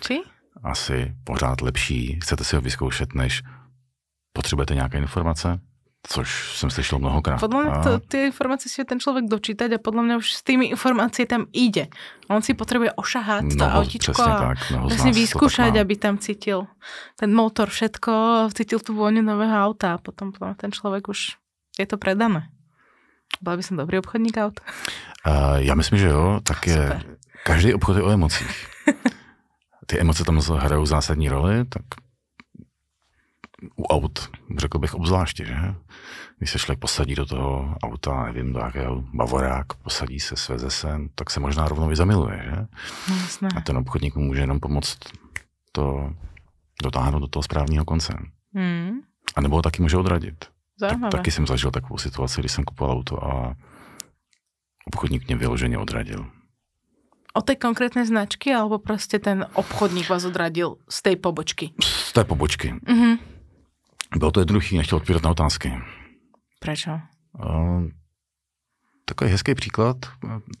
Či? 0.00 0.22
Asi 0.62 1.14
pořád 1.24 1.60
lepší. 1.60 2.18
Chcete 2.22 2.44
si 2.44 2.56
ho 2.56 2.62
vyzkoušet, 2.62 3.14
než 3.14 3.42
potřebujete 4.32 4.74
nějaké 4.74 4.98
informace, 4.98 5.60
což 6.06 6.56
jsem 6.56 6.70
slyšel 6.70 6.98
mnohokrát. 6.98 7.40
Podľa 7.40 7.60
mňa 7.62 7.72
to, 7.82 7.92
tie 8.06 8.30
informácie 8.30 8.70
si 8.70 8.84
ten 8.86 9.02
človek 9.02 9.26
dočítať 9.26 9.76
a 9.76 9.78
podľa 9.82 10.02
mňa 10.06 10.14
už 10.22 10.26
s 10.30 10.42
tými 10.46 10.70
informácií 10.70 11.26
tam 11.26 11.50
ide. 11.52 11.90
On 12.30 12.38
si 12.38 12.54
potrebuje 12.54 12.94
ošahať 12.94 13.42
to 13.58 13.64
Mnoho, 13.64 13.78
autičko 13.82 14.12
přesně 14.12 14.32
a 14.32 14.38
tak, 14.38 14.58
nás 14.70 15.02
to 15.02 15.10
vyskúšať, 15.10 15.74
tak 15.74 15.74
má. 15.74 15.80
aby 15.80 15.94
tam 15.96 16.18
cítil 16.18 16.66
ten 17.16 17.34
motor, 17.34 17.68
všetko, 17.68 18.12
cítil 18.54 18.78
tú 18.78 18.94
vôňu 18.94 19.22
nového 19.26 19.56
auta 19.58 19.94
a 19.94 19.98
potom, 19.98 20.32
potom 20.32 20.54
ten 20.54 20.70
človek 20.70 21.08
už 21.08 21.34
je 21.78 21.86
to 21.86 21.98
predané. 21.98 22.48
Byla 23.42 23.56
by 23.56 23.62
som 23.62 23.76
dobrý 23.76 23.98
obchodník 23.98 24.36
aut. 24.38 24.60
Uh, 25.26 25.56
já 25.56 25.74
myslím, 25.74 25.98
že 25.98 26.08
jo, 26.08 26.40
tak 26.42 26.66
je, 26.66 26.82
Super. 26.82 27.16
každý 27.44 27.74
obchod 27.74 27.96
je 27.96 28.02
o 28.02 28.10
emocích. 28.10 28.66
Ty 29.86 30.00
emoce 30.00 30.24
tam 30.24 30.40
hrajou 30.40 30.86
zásadní 30.86 31.28
roli, 31.28 31.64
tak 31.64 31.82
u 33.76 33.84
aut, 33.84 34.30
řekl 34.58 34.78
bych 34.78 34.94
obzvláště, 34.94 35.44
že? 35.44 35.56
Když 36.38 36.50
se 36.50 36.58
člověk 36.58 36.78
posadí 36.78 37.14
do 37.14 37.26
toho 37.26 37.74
auta, 37.82 38.24
nevím, 38.24 38.52
do 38.52 38.58
jakého 38.60 39.04
bavorák, 39.14 39.74
posadí 39.74 40.20
se, 40.20 40.36
sveze 40.36 40.70
se, 40.70 41.00
tak 41.14 41.30
se 41.30 41.40
možná 41.40 41.68
rovnou 41.68 41.90
i 41.90 41.96
zamiluje, 41.96 42.42
že? 42.44 42.56
No 43.10 43.16
jasné. 43.16 43.48
A 43.56 43.60
ten 43.60 43.76
obchodník 43.76 44.14
mu 44.14 44.22
může 44.22 44.40
jenom 44.40 44.60
pomoct 44.60 44.98
to 45.72 46.12
dotáhnout 46.82 47.18
do 47.20 47.28
toho 47.28 47.42
správného 47.42 47.84
konce. 47.84 48.14
Hmm, 48.54 48.90
A 49.36 49.40
nebo 49.40 49.56
ho 49.56 49.62
taky 49.62 49.82
může 49.82 49.96
odradit. 49.96 50.44
Tak, 50.80 50.98
taky 51.10 51.30
jsem 51.30 51.46
zažil 51.46 51.70
takovou 51.70 51.98
situaci, 51.98 52.40
když 52.40 52.52
jsem 52.52 52.64
kupoval 52.64 52.96
auto 52.96 53.24
a 53.24 53.54
obchodník 54.86 55.26
mě 55.26 55.36
vyloženě 55.36 55.78
odradil. 55.78 56.26
Od 57.34 57.44
tej 57.44 57.56
konkrétnej 57.56 58.06
značky, 58.06 58.50
alebo 58.54 58.78
proste 58.82 59.18
ten 59.18 59.46
obchodník 59.54 60.08
vás 60.10 60.24
odradil 60.24 60.76
z 60.90 61.02
tej 61.02 61.16
pobočky? 61.16 61.70
Z 61.82 62.12
té 62.12 62.24
pobočky. 62.24 62.74
Mhm. 62.88 63.18
Bylo 64.16 64.30
to 64.30 64.40
jednoduché, 64.40 64.76
nechtěl 64.76 64.96
odpovědět 64.96 65.24
na 65.24 65.30
otázky. 65.30 65.72
Prečo? 66.60 66.90
Uh, 67.44 67.84
takový 69.04 69.30
hezký 69.30 69.54
příklad. 69.54 69.96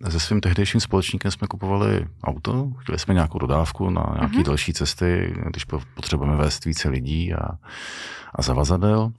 Se 0.08 0.20
svým 0.20 0.40
tehdejším 0.40 0.80
společníkem 0.80 1.30
jsme 1.30 1.46
kupovali 1.46 2.06
auto, 2.24 2.70
chtěli 2.78 2.98
jsme 2.98 3.14
nějakou 3.14 3.38
dodávku 3.38 3.90
na 3.90 4.02
nějaké 4.02 4.26
Mhm. 4.26 4.32
mm-hmm. 4.36 4.46
další 4.46 4.72
cesty, 4.72 5.34
když 5.46 5.64
po- 5.64 5.82
potřebujeme 5.94 6.36
vést 6.36 6.64
více 6.64 6.88
lidí 6.88 7.34
a, 7.34 7.48
a 8.34 8.42
zavazadel. 8.42 9.12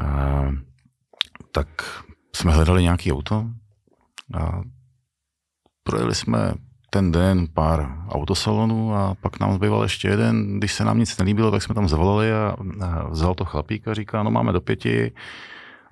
Uh, 0.00 0.54
tak 1.52 1.68
jsme 2.36 2.52
hledali 2.52 2.82
nějaký 2.82 3.12
auto 3.12 3.46
a 4.40 4.60
projeli 5.82 6.14
jsme 6.14 6.54
ten 6.94 7.12
den 7.12 7.46
pár 7.54 7.88
autosalonů 8.08 8.94
a 8.94 9.14
pak 9.20 9.40
nám 9.40 9.54
zbýval 9.54 9.82
ještě 9.82 10.08
jeden. 10.08 10.58
Když 10.58 10.72
se 10.72 10.84
nám 10.84 10.98
nic 10.98 11.18
nelíbilo, 11.18 11.50
tak 11.50 11.62
jsme 11.62 11.74
tam 11.74 11.88
zavolali 11.88 12.32
a, 12.32 12.56
a 12.80 13.08
vzal 13.08 13.34
to 13.34 13.44
chlapík 13.44 13.88
a 13.88 13.94
říká, 13.94 14.22
no 14.22 14.30
máme 14.30 14.52
do 14.52 14.60
pěti, 14.60 15.12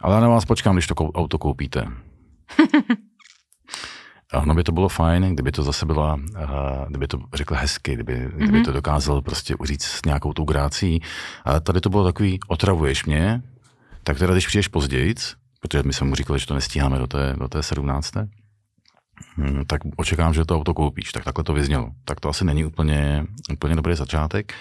ale 0.00 0.14
já 0.14 0.21
na 0.21 0.28
vás 0.28 0.45
počkám, 0.45 0.75
když 0.75 0.87
to 0.87 0.95
auto 0.95 1.38
koupíte. 1.38 1.87
A 4.33 4.40
ono 4.40 4.54
by 4.54 4.62
to 4.64 4.73
bylo 4.73 4.88
fajn, 4.88 5.35
kdyby 5.35 5.52
to 5.52 5.62
zase 5.62 5.87
byla, 5.87 6.14
uh, 6.14 6.88
kdyby 6.88 7.07
to 7.07 7.19
řekl 7.35 7.54
hezky, 7.54 7.95
kdyby, 7.95 8.14
mm-hmm. 8.14 8.37
kdyby 8.37 8.62
to 8.62 8.73
dokázal 8.73 9.23
prostě 9.23 9.57
uříct 9.57 9.83
s 9.83 10.04
nějakou 10.04 10.33
tou 10.33 10.45
grácí. 10.45 11.02
Ale 11.45 11.61
tady 11.61 11.80
to 11.80 11.90
bylo 11.90 12.04
takový, 12.04 12.40
otravuješ 12.49 13.04
mě, 13.04 13.42
tak 14.04 14.19
teda 14.19 14.33
když 14.33 14.47
přijdeš 14.47 14.69
později, 14.69 15.14
protože 15.61 15.83
my 15.83 15.92
jsme 15.92 16.07
mu 16.07 16.14
říkali, 16.14 16.38
že 16.38 16.47
to 16.47 16.54
nestíháme 16.54 16.99
do 16.99 17.07
té, 17.07 17.35
do 17.38 17.49
té 17.49 17.62
17. 17.62 18.12
hm, 19.36 19.64
tak 19.66 19.80
očekávám, 19.96 20.34
že 20.34 20.44
to 20.44 20.56
auto 20.56 20.74
koupíš. 20.74 21.12
Tak 21.12 21.24
takhle 21.24 21.44
to 21.44 21.52
vyznělo. 21.52 21.90
Tak 22.04 22.20
to 22.20 22.28
asi 22.28 22.44
není 22.44 22.64
úplně, 22.64 23.26
úplně 23.52 23.76
dobrý 23.76 23.94
začátek. 23.96 24.52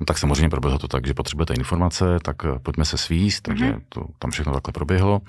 No 0.00 0.06
tak 0.06 0.18
samozřejmě 0.18 0.48
proběhlo 0.48 0.78
to 0.78 0.88
tak, 0.88 1.06
že 1.06 1.14
potřebujete 1.14 1.54
informace, 1.54 2.04
tak 2.22 2.36
eh, 2.44 2.58
pojďme 2.58 2.84
se 2.84 2.98
svíst, 2.98 3.42
takže 3.42 3.64
Mhm. 3.72 3.80
to 3.88 4.04
tam 4.18 4.30
všechno 4.30 4.52
takhle 4.52 4.72
proběhlo. 4.72 5.20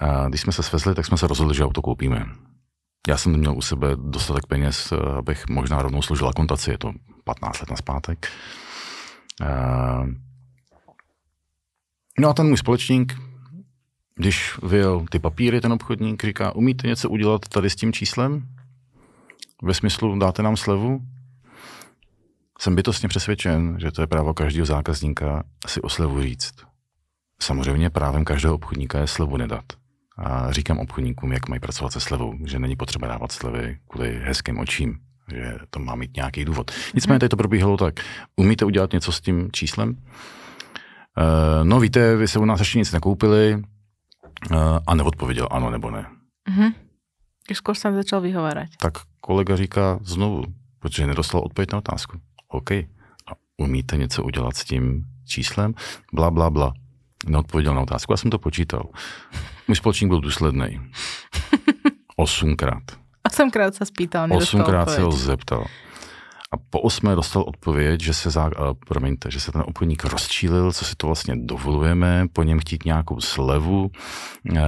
A 0.00 0.28
když 0.28 0.40
jsme 0.40 0.52
se 0.52 0.62
svezli, 0.62 0.94
tak 0.94 1.06
jsme 1.06 1.18
se 1.18 1.26
rozhodli, 1.26 1.54
že 1.54 1.64
auto 1.64 1.82
koupíme. 1.82 2.26
Já 3.08 3.16
jsem 3.16 3.32
měl 3.36 3.56
u 3.56 3.62
sebe 3.62 3.88
dostatek 3.96 4.46
peněz, 4.46 4.92
eh, 4.92 4.96
abych 5.18 5.48
možná 5.48 5.82
rovnou 5.82 6.02
složil 6.02 6.28
akontaci, 6.28 6.70
je 6.70 6.78
to 6.78 6.92
15 7.24 7.60
let 7.60 7.70
na 7.70 7.76
zpátek. 7.76 8.28
No 12.18 12.28
a 12.28 12.32
ten 12.32 12.46
můj 12.48 12.56
společník, 12.56 13.16
když 14.18 14.58
vyjel 14.62 15.04
ty 15.10 15.18
papíry, 15.18 15.60
ten 15.60 15.72
obchodník 15.72 16.24
říká, 16.24 16.54
umíte 16.54 16.86
něco 16.86 17.10
udělat 17.10 17.48
tady 17.48 17.70
s 17.70 17.76
tím 17.76 17.92
číslem? 17.92 18.46
Ve 19.62 19.74
smyslu, 19.74 20.18
dáte 20.18 20.42
nám 20.42 20.56
slevu? 20.56 21.00
Jsem 22.58 22.74
bytostně 22.74 23.08
přesvědčen, 23.08 23.76
že 23.80 23.92
to 23.92 24.00
je 24.00 24.06
právo 24.06 24.34
každého 24.34 24.66
zákazníka 24.66 25.42
si 25.66 25.80
o 25.80 25.88
slevu 25.88 26.22
říct. 26.22 26.54
Samozřejmě 27.42 27.90
právem 27.90 28.24
každého 28.24 28.54
obchodníka 28.54 28.98
je 28.98 29.06
slevu 29.06 29.36
nedat. 29.36 29.64
A 30.16 30.52
říkám 30.52 30.78
obchodníkům, 30.78 31.32
jak 31.32 31.48
mají 31.48 31.60
pracovat 31.60 31.92
se 31.92 32.00
slevou, 32.00 32.34
že 32.44 32.58
není 32.58 32.76
potřeba 32.76 33.06
dávat 33.06 33.32
slevy 33.32 33.78
kvůli 33.88 34.20
hezkým 34.24 34.58
očím, 34.58 34.98
že 35.32 35.58
to 35.70 35.78
má 35.80 35.94
mít 35.94 36.16
nějaký 36.16 36.44
důvod. 36.44 36.70
Nicméně 36.94 37.18
tady 37.18 37.28
to 37.28 37.36
probíhalo 37.36 37.76
tak. 37.76 37.94
Umíte 38.36 38.64
udělat 38.64 38.92
něco 38.92 39.12
s 39.12 39.20
tím 39.20 39.48
číslem? 39.52 39.88
Uh, 39.90 39.94
no 41.62 41.80
víte, 41.80 42.16
vy 42.16 42.28
se 42.28 42.38
u 42.38 42.44
nás 42.44 42.60
ještě 42.60 42.78
nic 42.78 42.92
nekoupili 42.92 43.62
a 44.86 44.94
neodpověděl 44.94 45.48
ano 45.50 45.70
nebo 45.70 45.90
ne. 45.90 46.06
Mhm. 46.48 46.74
Skôr 47.48 47.72
sa 47.72 47.88
začal 47.96 48.20
vyhovárať. 48.20 48.76
Tak 48.76 49.08
kolega 49.24 49.56
říká 49.56 49.98
znovu, 50.04 50.44
protože 50.78 51.08
nedostal 51.08 51.40
odpověď 51.40 51.72
na 51.72 51.78
otázku. 51.78 52.20
OK, 52.48 52.70
a 53.24 53.32
umíte 53.56 53.96
něco 53.96 54.24
udělat 54.24 54.56
s 54.56 54.64
tím 54.64 55.04
číslem? 55.24 55.74
Bla, 56.12 56.30
bla, 56.30 56.50
bla. 56.50 56.72
Neodpověděl 57.26 57.74
na 57.74 57.80
otázku, 57.80 58.12
já 58.12 58.16
jsem 58.16 58.30
to 58.30 58.38
počítal. 58.38 58.88
Můj 59.68 59.76
společník 59.76 60.08
byl 60.08 60.20
důsledný. 60.20 60.80
Osmkrát. 62.16 62.82
Osemkrát 63.28 63.74
sa 63.76 63.84
spýtal, 63.84 64.28
Osmkrát 64.32 64.90
se 64.90 65.00
ho 65.04 65.12
zeptal. 65.12 65.64
A 66.50 66.56
po 66.70 66.80
osmé 66.80 67.14
dostal 67.14 67.42
odpověď, 67.42 68.00
že 68.00 68.14
se, 68.14 68.30
zá, 68.30 68.46
uh, 68.46 68.74
promiňte, 68.88 69.30
že 69.30 69.40
se 69.40 69.52
ten 69.52 69.62
obchodník 69.66 70.04
rozčílil, 70.04 70.72
co 70.72 70.84
si 70.84 70.96
to 70.96 71.06
vlastně 71.06 71.36
dovolujeme, 71.36 72.26
po 72.32 72.42
něm 72.42 72.60
chtít 72.60 72.84
nějakou 72.84 73.20
slevu, 73.20 73.90
uh, 74.50 74.58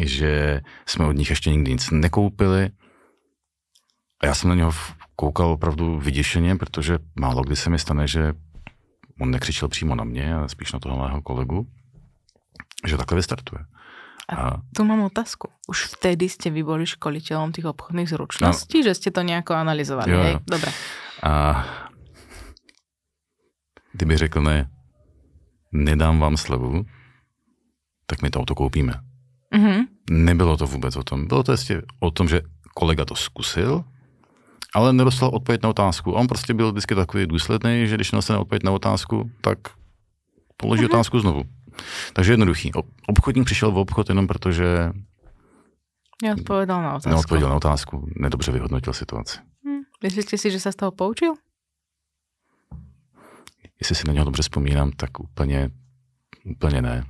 že 0.00 0.60
jsme 0.86 1.06
od 1.06 1.12
nich 1.12 1.30
ještě 1.30 1.50
nikdy 1.50 1.72
nic 1.72 1.90
nekoupili. 1.90 2.70
A 4.22 4.26
já 4.26 4.34
jsem 4.34 4.48
na 4.48 4.54
něho 4.54 4.72
koukal 5.16 5.48
opravdu 5.48 5.98
vyděšeně, 5.98 6.56
protože 6.56 6.98
málo 7.16 7.42
kdy 7.42 7.56
se 7.56 7.70
mi 7.70 7.78
stane, 7.78 8.08
že 8.08 8.32
on 9.20 9.30
nekřičel 9.30 9.68
přímo 9.68 9.94
na 9.94 10.04
mě, 10.04 10.34
ale 10.34 10.48
spíš 10.48 10.72
na 10.72 10.78
toho 10.78 10.98
mého 10.98 11.22
kolegu, 11.22 11.66
že 12.86 12.96
takhle 12.96 13.16
vystartuje. 13.16 13.64
A 14.32 14.60
Tu 14.76 14.84
mám 14.84 15.00
otázku. 15.02 15.48
Už 15.68 15.92
vtedy 15.96 16.28
ste 16.28 16.50
vy 16.50 16.62
boli 16.64 16.86
školiteľom 16.88 17.52
tých 17.52 17.68
obchodných 17.68 18.08
zručností, 18.08 18.82
že 18.82 18.94
ste 18.96 19.10
to 19.12 19.22
nejako 19.22 19.54
analyzovali, 19.54 20.10
Jo, 20.12 20.20
hej? 20.22 20.32
jo. 20.32 20.38
Dobre. 20.48 20.70
A 21.22 21.32
kdyby 23.92 24.16
řekl 24.16 24.42
ne, 24.42 24.70
nedám 25.72 26.18
vám 26.18 26.36
slevu, 26.36 26.84
tak 28.06 28.22
my 28.22 28.30
to 28.30 28.40
auto 28.40 28.54
koupíme. 28.54 28.94
Mhm. 29.54 29.86
Nebylo 30.10 30.56
to 30.56 30.66
vůbec 30.66 30.96
o 30.96 31.02
tom. 31.04 31.26
Bylo 31.26 31.42
to 31.42 31.52
ještě 31.52 31.82
o 32.00 32.10
tom, 32.10 32.28
že 32.28 32.40
kolega 32.74 33.04
to 33.04 33.14
zkusil, 33.14 33.84
ale 34.74 34.92
nedostal 34.92 35.28
odpověď 35.32 35.62
na 35.62 35.68
otázku. 35.68 36.16
A 36.16 36.20
on 36.20 36.26
prostě 36.26 36.54
byl 36.54 36.72
vždycky 36.72 36.94
takový 36.94 37.26
důsledný, 37.26 37.86
že 37.86 37.94
když 37.94 38.12
nedostane 38.12 38.38
odpověď 38.38 38.62
na 38.62 38.72
otázku, 38.72 39.30
tak 39.40 39.58
položí 40.56 40.82
Mhm. 40.82 40.90
otázku 40.92 41.20
znovu. 41.20 41.42
Takže 42.12 42.32
jednoduchý. 42.32 42.72
Obchodník 43.08 43.44
přišel 43.44 43.72
v 43.72 43.78
obchod 43.78 44.08
jenom 44.08 44.26
proto, 44.26 44.52
že 44.52 44.92
Neodpovedal 46.22 46.82
na 46.82 46.94
otázku. 46.94 47.10
neodpověděl 47.10 47.48
na 47.48 47.56
otázku, 47.56 47.94
nedobře 48.16 48.52
vyhodnotil 48.52 48.92
situaci. 48.92 49.38
Hm. 49.66 49.82
Myslíte 50.02 50.38
si, 50.38 50.50
že 50.50 50.60
sa 50.62 50.70
z 50.70 50.76
toho 50.76 50.90
poučil? 50.94 51.34
Jestli 53.80 53.94
si 53.94 54.06
na 54.06 54.12
něho 54.12 54.24
dobře 54.24 54.42
vzpomínám, 54.42 54.90
tak 54.94 55.20
úplně, 55.20 55.70
úplně 56.46 56.82
ne. 56.82 57.04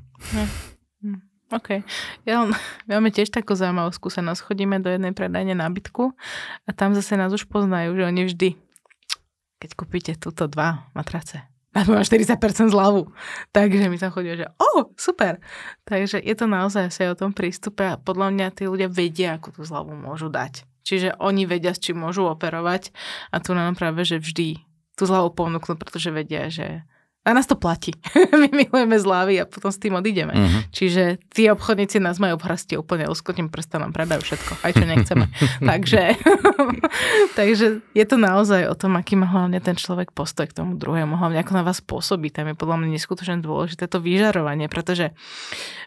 OK. 1.52 1.84
Ja, 2.24 2.40
mám- 2.40 2.56
my 2.88 2.90
máme 2.96 3.12
tiež 3.12 3.28
takú 3.28 3.52
zaujímavú 3.52 3.92
skúsenosť. 3.92 4.40
Chodíme 4.40 4.80
do 4.80 4.88
jednej 4.88 5.12
predajne 5.12 5.52
nábytku 5.52 6.16
a 6.64 6.70
tam 6.72 6.96
zase 6.96 7.20
nás 7.20 7.28
už 7.32 7.44
poznajú, 7.44 7.92
že 7.92 8.08
oni 8.08 8.22
vždy, 8.24 8.48
keď 9.60 9.70
kúpite 9.76 10.12
túto 10.16 10.48
dva 10.48 10.88
matrace, 10.96 11.44
na 11.72 11.88
to 11.88 11.96
má 11.96 12.04
40% 12.04 12.68
zľavu. 12.68 13.08
Takže 13.52 13.88
my 13.88 13.96
tam 13.96 14.12
chodíme, 14.12 14.36
že 14.44 14.48
o, 14.60 14.92
super. 14.96 15.40
Takže 15.88 16.20
je 16.20 16.34
to 16.36 16.44
naozaj 16.44 16.92
asi 16.92 17.08
o 17.08 17.16
tom 17.16 17.32
prístupe 17.32 17.84
a 17.84 18.00
podľa 18.00 18.28
mňa 18.32 18.46
tí 18.52 18.68
ľudia 18.68 18.92
vedia, 18.92 19.40
akú 19.40 19.52
tú 19.52 19.64
zľavu 19.64 19.96
môžu 19.96 20.28
dať. 20.28 20.68
Čiže 20.82 21.16
oni 21.22 21.48
vedia, 21.48 21.72
s 21.72 21.80
čím 21.80 22.02
môžu 22.02 22.28
operovať 22.28 22.92
a 23.32 23.40
tu 23.40 23.56
nám 23.56 23.78
práve, 23.78 24.04
že 24.04 24.20
vždy 24.20 24.60
tú 24.98 25.02
zľavu 25.08 25.32
ponúknú, 25.32 25.78
pretože 25.80 26.12
vedia, 26.12 26.52
že 26.52 26.84
A 27.22 27.30
nás 27.30 27.46
to 27.46 27.54
platí. 27.54 27.94
My 28.42 28.50
milujeme 28.50 28.98
zlávy 28.98 29.38
a 29.38 29.46
potom 29.46 29.70
s 29.70 29.78
tým 29.78 29.94
odídeme. 29.94 30.34
Mm-hmm. 30.34 30.62
Čiže 30.74 31.02
tí 31.30 31.46
obchodníci 31.46 32.02
nás 32.02 32.18
majú 32.18 32.34
v 32.34 32.50
hrasti 32.50 32.74
úplne 32.74 33.06
luskotím 33.06 33.46
prstanom, 33.46 33.94
predajú 33.94 34.26
všetko, 34.26 34.52
aj 34.66 34.72
čo 34.74 34.84
nechceme. 34.84 35.24
takže, 35.70 36.18
takže 37.38 37.66
je 37.94 38.04
to 38.10 38.16
naozaj 38.18 38.66
o 38.66 38.74
tom, 38.74 38.98
aký 38.98 39.14
má 39.14 39.30
hlavne 39.30 39.62
ten 39.62 39.78
človek 39.78 40.10
postoj 40.10 40.50
k 40.50 40.56
tomu 40.58 40.74
druhému, 40.74 41.14
hlavne 41.14 41.38
ako 41.38 41.52
na 41.54 41.62
vás 41.62 41.78
pôsobí. 41.78 42.34
Tam 42.34 42.50
je 42.50 42.58
podľa 42.58 42.82
mňa 42.82 42.88
neskutočne 42.98 43.38
dôležité 43.38 43.86
to 43.86 44.02
vyžarovanie, 44.02 44.66
pretože 44.66 45.14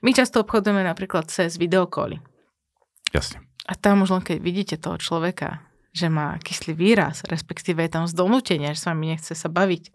my 0.07 0.15
často 0.15 0.39
obchodujeme 0.39 0.87
napríklad 0.87 1.27
cez 1.27 1.59
videokoly. 1.59 2.23
Jasne. 3.11 3.43
A 3.67 3.75
tam 3.75 4.07
už 4.07 4.15
len 4.15 4.23
keď 4.23 4.37
vidíte 4.39 4.75
toho 4.79 4.95
človeka, 4.95 5.59
že 5.95 6.11
má 6.11 6.35
kyslý 6.43 6.75
výraz, 6.75 7.23
respektíve 7.23 7.79
je 7.79 7.91
tam 7.91 8.03
zdonútenie, 8.03 8.75
že 8.75 8.83
s 8.83 8.87
vami 8.91 9.15
nechce 9.15 9.31
sa 9.31 9.47
baviť, 9.47 9.94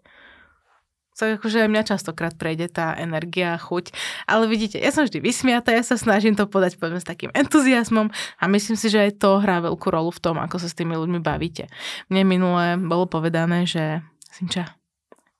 to 1.17 1.37
akože 1.37 1.67
aj 1.67 1.69
mňa 1.69 1.83
častokrát 1.85 2.33
prejde 2.33 2.71
tá 2.71 2.95
energia, 2.97 3.59
chuť. 3.59 3.93
Ale 4.25 4.47
vidíte, 4.47 4.79
ja 4.79 4.89
som 4.89 5.05
vždy 5.05 5.21
vysmiatá, 5.21 5.75
ja 5.75 5.83
sa 5.83 5.99
snažím 5.99 6.33
to 6.33 6.47
podať 6.47 6.79
povedzme 6.79 7.03
s 7.03 7.07
takým 7.07 7.29
entuziasmom 7.35 8.09
a 8.11 8.43
myslím 8.49 8.77
si, 8.79 8.87
že 8.89 9.11
aj 9.11 9.21
to 9.21 9.43
hrá 9.43 9.61
veľkú 9.61 9.87
rolu 9.91 10.09
v 10.09 10.23
tom, 10.23 10.39
ako 10.39 10.57
sa 10.57 10.71
s 10.71 10.77
tými 10.77 10.95
ľuďmi 10.97 11.19
bavíte. 11.19 11.69
Mne 12.07 12.23
minule 12.25 12.65
bolo 12.79 13.05
povedané, 13.05 13.67
že 13.67 14.01
Simča, 14.31 14.79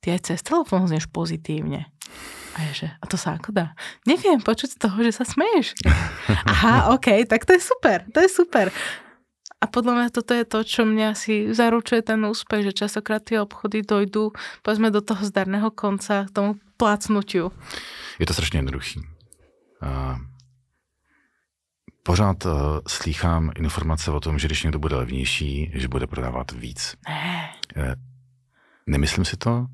ty 0.04 0.12
aj 0.12 0.28
cez 0.28 0.44
telefón 0.44 0.86
znieš 0.86 1.08
pozitívne. 1.08 1.88
A 2.52 2.68
je, 2.68 2.84
že, 2.84 2.88
a 2.92 3.06
to 3.08 3.16
sa 3.16 3.40
ako 3.40 3.56
dá? 3.56 3.72
Neviem, 4.04 4.44
počuť 4.44 4.76
z 4.76 4.80
toho, 4.84 5.00
že 5.00 5.16
sa 5.16 5.24
smeješ. 5.24 5.72
Aha, 6.52 6.92
OK, 6.92 7.24
tak 7.24 7.48
to 7.48 7.56
je 7.56 7.64
super, 7.64 8.04
to 8.12 8.20
je 8.20 8.28
super. 8.28 8.68
A 9.62 9.70
podľa 9.70 9.94
mňa 9.94 10.10
toto 10.10 10.34
je 10.34 10.42
to, 10.42 10.60
čo 10.66 10.82
mňa 10.90 11.14
si 11.14 11.54
zaručuje 11.54 12.02
ten 12.02 12.18
úspech, 12.26 12.66
že 12.66 12.74
častokrát 12.74 13.22
tie 13.22 13.38
obchody 13.38 13.86
dojdú, 13.86 14.34
povedzme, 14.66 14.90
do 14.90 15.06
toho 15.06 15.22
zdarného 15.22 15.70
konca, 15.70 16.26
k 16.26 16.34
tomu 16.34 16.52
plácnutiu. 16.78 17.54
Je 18.20 18.26
to 18.26 18.34
strašně 18.34 18.58
jednoduchý. 18.60 19.00
Uh, 19.82 20.18
pořád 22.04 22.46
uh, 22.46 22.52
slýchám 22.88 23.52
informace 23.56 24.12
o 24.12 24.20
tom, 24.20 24.40
že 24.40 24.48
když 24.48 24.64
někdo 24.64 24.80
bude 24.80 24.96
levnější, 24.96 25.72
že 25.74 25.88
bude 25.88 26.08
prodávat 26.08 26.52
víc. 26.52 26.96
Ne. 27.10 27.54
Uh, 27.78 27.94
nemyslím 28.88 29.26
si 29.26 29.38
to. 29.38 29.68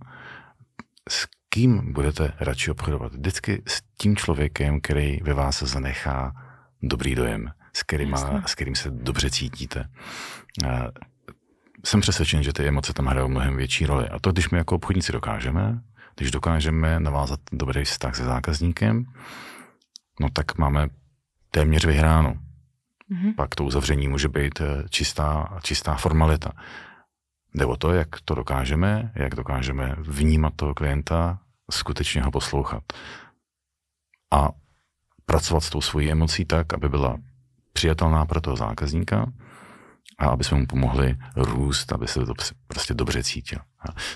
S 1.10 1.28
kým 1.50 1.94
budete 1.94 2.34
radši 2.40 2.72
obchodovat? 2.72 3.14
Vždycky 3.14 3.64
s 3.68 3.82
tím 3.98 4.16
člověkem, 4.16 4.82
který 4.82 5.20
ve 5.24 5.34
vás 5.34 5.64
zanechá 5.64 6.32
dobrý 6.84 7.16
dojem 7.16 7.52
s, 7.78 7.84
kterýma, 7.84 8.44
s 8.46 8.56
kterým 8.56 8.76
se 8.76 8.92
dobře 8.92 9.30
cítíte. 9.30 9.90
A 10.70 10.92
jsem 11.86 12.02
přesvědčen, 12.02 12.44
že 12.44 12.54
ty 12.54 12.68
emoce 12.68 12.94
tam 12.94 13.06
hrajou 13.06 13.28
mnohem 13.28 13.58
větší 13.58 13.86
roli. 13.86 14.10
A 14.10 14.20
to, 14.20 14.32
když 14.32 14.50
my 14.50 14.58
jako 14.58 14.76
obchodníci 14.76 15.12
dokážeme, 15.12 15.82
když 16.16 16.32
dokážeme 16.32 17.00
navázat 17.00 17.40
dobrý 17.52 17.86
vztah 17.86 18.16
se 18.16 18.24
zákazníkem, 18.24 19.06
no 20.20 20.30
tak 20.34 20.58
máme 20.58 20.88
téměř 21.52 21.86
vyhráno. 21.86 22.38
Mm-hmm. 23.12 23.36
Pak 23.36 23.56
to 23.56 23.64
uzavření 23.64 24.08
může 24.08 24.30
být 24.30 24.62
eh, 24.62 24.84
čistá, 24.90 25.60
čistá 25.64 25.96
formalita. 25.96 26.52
Jde 27.56 27.66
o 27.66 27.78
to, 27.78 27.94
jak 27.94 28.08
to 28.26 28.36
dokážeme, 28.36 29.12
jak 29.16 29.36
dokážeme 29.36 29.96
vnímat 29.98 30.54
toho 30.56 30.74
klienta, 30.74 31.40
skutečně 31.72 32.22
ho 32.22 32.32
poslouchat. 32.32 32.84
A 34.32 34.50
pracovat 35.26 35.62
s 35.62 35.70
tou 35.70 35.82
svojí 35.82 36.12
emocí 36.12 36.46
tak, 36.46 36.74
aby 36.74 36.90
byla 36.90 37.18
přijatelná 37.78 38.26
pro 38.26 38.42
toho 38.42 38.58
zákazníka 38.58 39.26
a 40.18 40.26
aby 40.26 40.44
jsme 40.44 40.58
mu 40.58 40.66
pomohli 40.66 41.16
růst, 41.36 41.94
aby 41.94 42.08
se 42.08 42.26
to 42.26 42.34
prostě 42.68 42.94
dobře 42.94 43.24
cítil. 43.24 43.60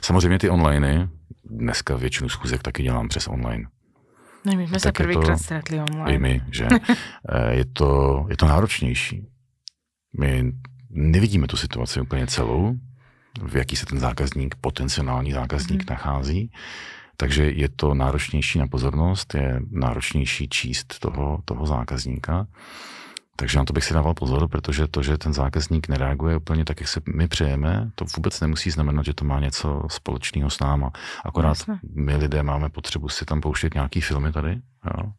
Samozřejmě 0.01 0.39
ty 0.39 0.49
online, 0.49 1.09
dneska 1.45 1.95
většinu 1.95 2.29
schůzek 2.29 2.61
taky 2.61 2.83
dělám 2.83 3.07
přes 3.07 3.27
online. 3.27 3.67
Ne, 4.45 4.55
my 4.55 4.67
jsme 4.67 4.79
se 4.79 4.91
prvýkrát 4.91 5.37
stretli 5.37 5.79
online. 5.79 6.13
I 6.13 6.17
my, 6.17 6.41
že 6.51 6.67
eh, 7.29 7.53
je 7.53 7.65
to, 7.65 8.25
je 8.29 8.37
to 8.37 8.45
náročnější. 8.45 9.27
My 10.19 10.51
nevidíme 10.89 11.47
tu 11.47 11.57
situaci 11.57 12.01
úplně 12.01 12.27
celou, 12.27 12.73
v 13.41 13.55
jaký 13.55 13.75
se 13.75 13.85
ten 13.85 13.99
zákazník, 13.99 14.55
potenciální 14.61 15.31
zákazník 15.31 15.81
mm. 15.81 15.85
nachází. 15.89 16.51
Takže 17.17 17.51
je 17.51 17.69
to 17.69 17.93
náročnější 17.93 18.59
na 18.59 18.67
pozornost, 18.67 19.33
je 19.33 19.61
náročnější 19.71 20.49
číst 20.49 20.99
toho, 20.99 21.39
toho 21.45 21.65
zákazníka. 21.65 22.47
Takže 23.41 23.57
na 23.57 23.65
to 23.65 23.73
bych 23.73 23.83
si 23.83 23.93
dával 23.93 24.13
pozor, 24.13 24.47
protože 24.47 24.87
to, 24.87 25.03
že 25.03 25.17
ten 25.17 25.33
zákazník 25.33 25.87
nereaguje 25.87 26.37
úplně 26.37 26.65
tak, 26.65 26.79
jak 26.79 26.89
se 26.89 27.01
my 27.15 27.27
přejeme, 27.27 27.91
to 27.95 28.05
vůbec 28.17 28.41
nemusí 28.41 28.71
znamenat, 28.71 29.05
že 29.05 29.13
to 29.13 29.25
má 29.25 29.39
něco 29.39 29.81
společného 29.87 30.49
s 30.49 30.59
náma. 30.59 30.91
Akorát 31.25 31.49
Jasne. 31.49 31.79
my 31.95 32.15
lidé 32.15 32.43
máme 32.43 32.69
potřebu 32.69 33.09
si 33.09 33.25
tam 33.25 33.41
pouštět 33.41 33.73
nějaký 33.73 34.01
filmy 34.01 34.31
tady 34.31 34.61
jo, 34.85 35.11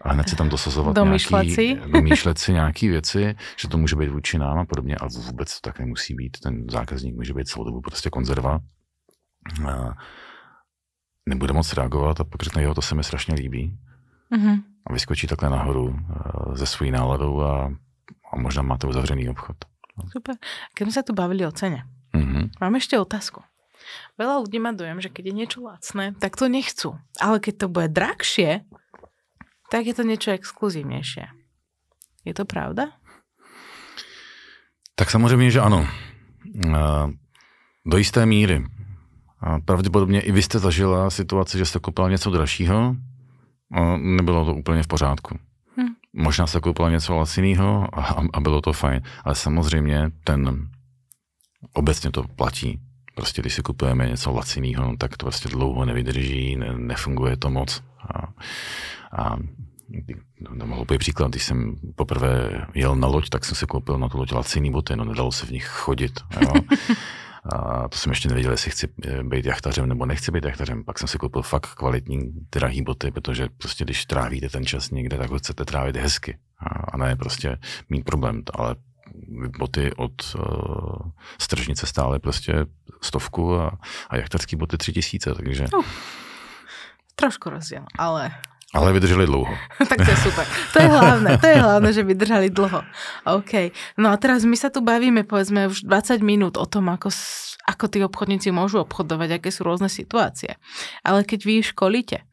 a 0.00 0.12
hned 0.12 0.28
si 0.28 0.36
tam 0.36 0.48
dosazovat 0.48 0.94
nějaký, 0.94 1.92
domýšlet 1.92 2.38
si 2.38 2.52
nějaký 2.60 2.88
věci, 2.88 3.36
že 3.56 3.68
to 3.68 3.78
může 3.78 3.96
být 3.96 4.08
vůči 4.08 4.38
nám 4.38 4.58
a 4.58 4.64
podobně, 4.64 4.96
ale 5.00 5.10
vůbec 5.26 5.60
to 5.60 5.68
tak 5.68 5.78
nemusí 5.78 6.14
být. 6.14 6.36
Ten 6.42 6.64
zákazník 6.70 7.16
může 7.16 7.34
být 7.34 7.48
celou 7.48 7.64
dobu 7.64 7.80
prostě 7.80 8.10
konzerva. 8.10 8.60
A 9.68 9.94
nebude 11.28 11.52
moc 11.52 11.72
reagovat 11.72 12.20
a 12.20 12.24
pak 12.24 12.42
řekne, 12.42 12.62
jo, 12.62 12.74
to 12.74 12.82
se 12.82 12.94
mi 12.94 13.04
strašně 13.04 13.34
líbí. 13.34 13.78
Mm-hmm 14.32 14.76
a 14.86 14.92
vyskočí 14.92 15.26
takhle 15.26 15.50
nahoru 15.50 15.98
eh, 15.98 16.56
ze 16.56 16.66
svojí 16.66 16.90
náladou 16.90 17.40
a, 17.42 17.74
a 18.32 18.36
možná 18.36 18.62
máte 18.62 18.86
uzavřený 18.86 19.28
obchod. 19.28 19.56
Super. 20.12 20.36
Sme 20.76 20.92
sa 20.92 21.00
tu 21.00 21.16
bavili 21.16 21.40
o 21.48 21.52
cene, 21.56 21.88
mm-hmm. 22.12 22.60
mám 22.60 22.76
ešte 22.76 23.00
otázku. 23.00 23.40
Veľa 24.20 24.44
ľudí 24.44 24.60
má 24.60 24.76
dojem, 24.76 25.00
že 25.00 25.08
keď 25.08 25.24
je 25.32 25.34
niečo 25.34 25.58
lacné, 25.64 26.12
tak 26.20 26.36
to 26.36 26.52
nechcú. 26.52 27.00
Ale 27.16 27.40
keď 27.40 27.54
to 27.64 27.66
bude 27.72 27.88
drahšie, 27.96 28.66
tak 29.72 29.88
je 29.88 29.94
to 29.96 30.04
niečo 30.04 30.36
exkluzívnejšie. 30.36 31.32
Je 32.28 32.34
to 32.34 32.44
pravda? 32.44 32.92
Tak 34.94 35.10
samozřejmě, 35.10 35.50
že 35.50 35.60
ano. 35.60 35.88
Eh, 36.64 37.06
do 37.86 37.96
jisté 37.96 38.26
míry. 38.26 38.64
A 39.40 39.60
pravděpodobně 39.60 40.20
i 40.20 40.32
vy 40.32 40.42
jste 40.42 40.58
zažila 40.58 41.10
situaci, 41.10 41.58
že 41.58 41.66
jste 41.66 41.78
koupila 41.78 42.08
něco 42.08 42.30
dražšího 42.30 42.96
nebylo 43.96 44.44
to 44.44 44.54
úplně 44.54 44.82
v 44.82 44.86
pořádku. 44.86 45.38
Hmm. 45.76 45.88
Možná 46.12 46.46
se 46.46 46.60
koupila 46.60 46.90
něco 46.90 47.16
laciného 47.16 47.88
a, 47.98 48.22
a 48.32 48.40
bylo 48.40 48.60
to 48.60 48.72
fajn. 48.72 49.02
Ale 49.24 49.34
samozřejmě 49.34 50.10
ten, 50.24 50.68
obecně 51.72 52.10
to 52.10 52.22
platí. 52.22 52.80
Prostě 53.14 53.42
když 53.42 53.54
si 53.54 53.62
kupujeme 53.62 54.08
něco 54.08 54.32
laciného, 54.32 54.96
tak 54.98 55.16
to 55.16 55.26
prostě 55.26 55.48
dlouho 55.48 55.84
nevydrží, 55.84 56.56
ne, 56.56 56.72
nefunguje 56.76 57.36
to 57.36 57.50
moc. 57.50 57.82
A, 58.00 58.28
a 59.22 59.36
to 60.58 60.66
mohl 60.66 60.84
být 60.84 60.98
příklad, 60.98 61.30
když 61.30 61.42
jsem 61.42 61.76
poprvé 61.94 62.50
jel 62.74 62.96
na 62.96 63.08
loď, 63.08 63.28
tak 63.28 63.44
jsem 63.44 63.54
si 63.54 63.66
koupil 63.66 63.98
na 63.98 64.08
tu 64.08 64.18
loď 64.18 64.32
laciný 64.32 64.70
boty, 64.70 64.96
no 64.96 65.04
nedalo 65.04 65.32
se 65.32 65.46
v 65.46 65.50
nich 65.50 65.66
chodit. 65.66 66.20
Jo. 66.40 66.52
A 67.52 67.88
to 67.88 67.98
jsem 67.98 68.12
ještě 68.12 68.28
nevěděl, 68.28 68.52
jestli 68.52 68.70
chci 68.70 68.88
eh, 69.04 69.22
být 69.22 69.46
jachtařem 69.46 69.88
nebo 69.88 70.06
nechci 70.06 70.32
být 70.32 70.44
jachtařem. 70.44 70.84
Pak 70.84 70.98
jsem 70.98 71.08
si 71.08 71.18
koupil 71.18 71.42
fakt 71.42 71.66
kvalitní, 71.66 72.30
drahý 72.52 72.82
boty, 72.82 73.10
protože 73.10 73.48
prostě 73.58 73.84
když 73.84 74.06
trávíte 74.06 74.48
ten 74.48 74.66
čas 74.66 74.90
někde, 74.90 75.18
tak 75.18 75.30
ho 75.30 75.38
chcete 75.38 75.64
trávit 75.64 75.96
hezky. 75.96 76.38
A 76.92 76.96
ne 76.96 77.16
prostě 77.16 77.58
mít 77.88 78.04
problém. 78.04 78.42
Ale 78.54 78.76
boty 79.58 79.92
od 79.96 80.34
uh, 80.34 81.10
stržnice 81.40 81.86
stály 81.86 82.18
prostě 82.18 82.66
stovku 83.02 83.54
a, 83.54 83.78
a 84.10 84.16
jachtarský 84.16 84.56
boty 84.56 84.78
tři 84.78 84.92
tisíce, 84.92 85.34
takže... 85.34 85.66
Uh, 85.78 85.84
trošku 87.16 87.50
rozdíl, 87.50 87.84
ale 87.98 88.30
ale 88.74 88.90
vydrželi 88.90 89.30
dlouho. 89.30 89.54
tak 89.90 90.02
to 90.02 90.10
je 90.10 90.18
super. 90.26 90.44
To 90.74 90.78
je 90.82 90.88
hlavné, 90.90 91.30
to 91.38 91.46
je 91.46 91.56
hlavné, 91.62 91.90
že 91.94 92.02
vydržali 92.02 92.48
dlho. 92.50 92.82
OK. 93.38 93.70
No 93.94 94.10
a 94.10 94.18
teraz 94.18 94.42
my 94.42 94.58
sa 94.58 94.74
tu 94.74 94.82
bavíme, 94.82 95.22
povedzme, 95.22 95.70
už 95.70 95.86
20 95.86 96.18
minút 96.26 96.58
o 96.58 96.66
tom, 96.66 96.90
ako, 96.90 97.14
ako 97.62 97.84
tí 97.86 98.02
obchodníci 98.02 98.50
môžu 98.50 98.82
obchodovať, 98.82 99.38
aké 99.38 99.54
sú 99.54 99.62
rôzne 99.62 99.86
situácie. 99.86 100.58
Ale 101.06 101.22
keď 101.22 101.40
vy 101.46 101.54
školíte, 101.62 102.26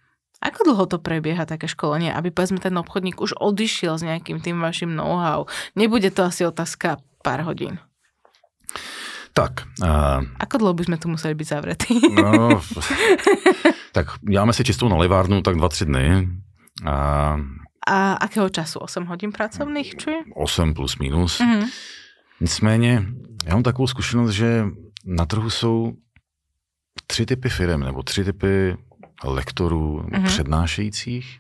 ako 0.44 0.60
dlho 0.74 0.86
to 0.92 0.98
prebieha 1.00 1.48
také 1.48 1.72
školenie, 1.72 2.12
aby 2.12 2.34
povedzme 2.34 2.60
ten 2.60 2.76
obchodník 2.76 3.24
už 3.24 3.40
odišiel 3.40 3.96
s 3.96 4.04
nejakým 4.04 4.44
tým 4.44 4.60
vašim 4.60 4.92
know-how? 4.92 5.48
Nebude 5.78 6.12
to 6.12 6.28
asi 6.28 6.44
otázka 6.44 7.00
pár 7.24 7.48
hodín. 7.48 7.80
Tak. 9.34 9.66
Uh, 9.82 10.22
Ako 10.44 10.62
dlouho 10.62 10.78
by 10.78 10.84
sme 10.86 10.98
tu 11.00 11.10
museli 11.10 11.34
byť 11.34 11.48
zavretí? 11.48 11.96
No, 12.14 12.60
tak 13.94 14.08
děláme 14.30 14.54
si 14.54 14.64
čistou 14.64 14.88
nalivárnu 14.90 15.42
tak 15.42 15.56
dva, 15.56 15.70
tři 15.70 15.86
dny. 15.86 16.30
A, 16.86 17.38
a 17.88 18.14
akého 18.14 18.50
času? 18.50 18.80
8 18.80 19.06
hodin 19.06 19.32
pracovných, 19.32 19.96
či? 19.96 20.12
8 20.36 20.74
plus 20.74 20.98
minus. 20.98 21.40
Mm-hmm. 21.40 21.68
Nicméně, 22.42 23.06
já 23.46 23.54
mám 23.54 23.64
takovou 23.64 23.88
zkušenost, 23.88 24.32
že 24.32 24.66
na 25.06 25.26
trhu 25.26 25.50
jsou 25.50 25.94
tři 27.08 27.26
typy 27.26 27.50
firm 27.50 27.82
nebo 27.82 28.04
tři 28.04 28.24
typy 28.24 28.78
lektorů 29.24 30.02
mm-hmm. 30.02 30.26
přednášejících. 30.26 31.40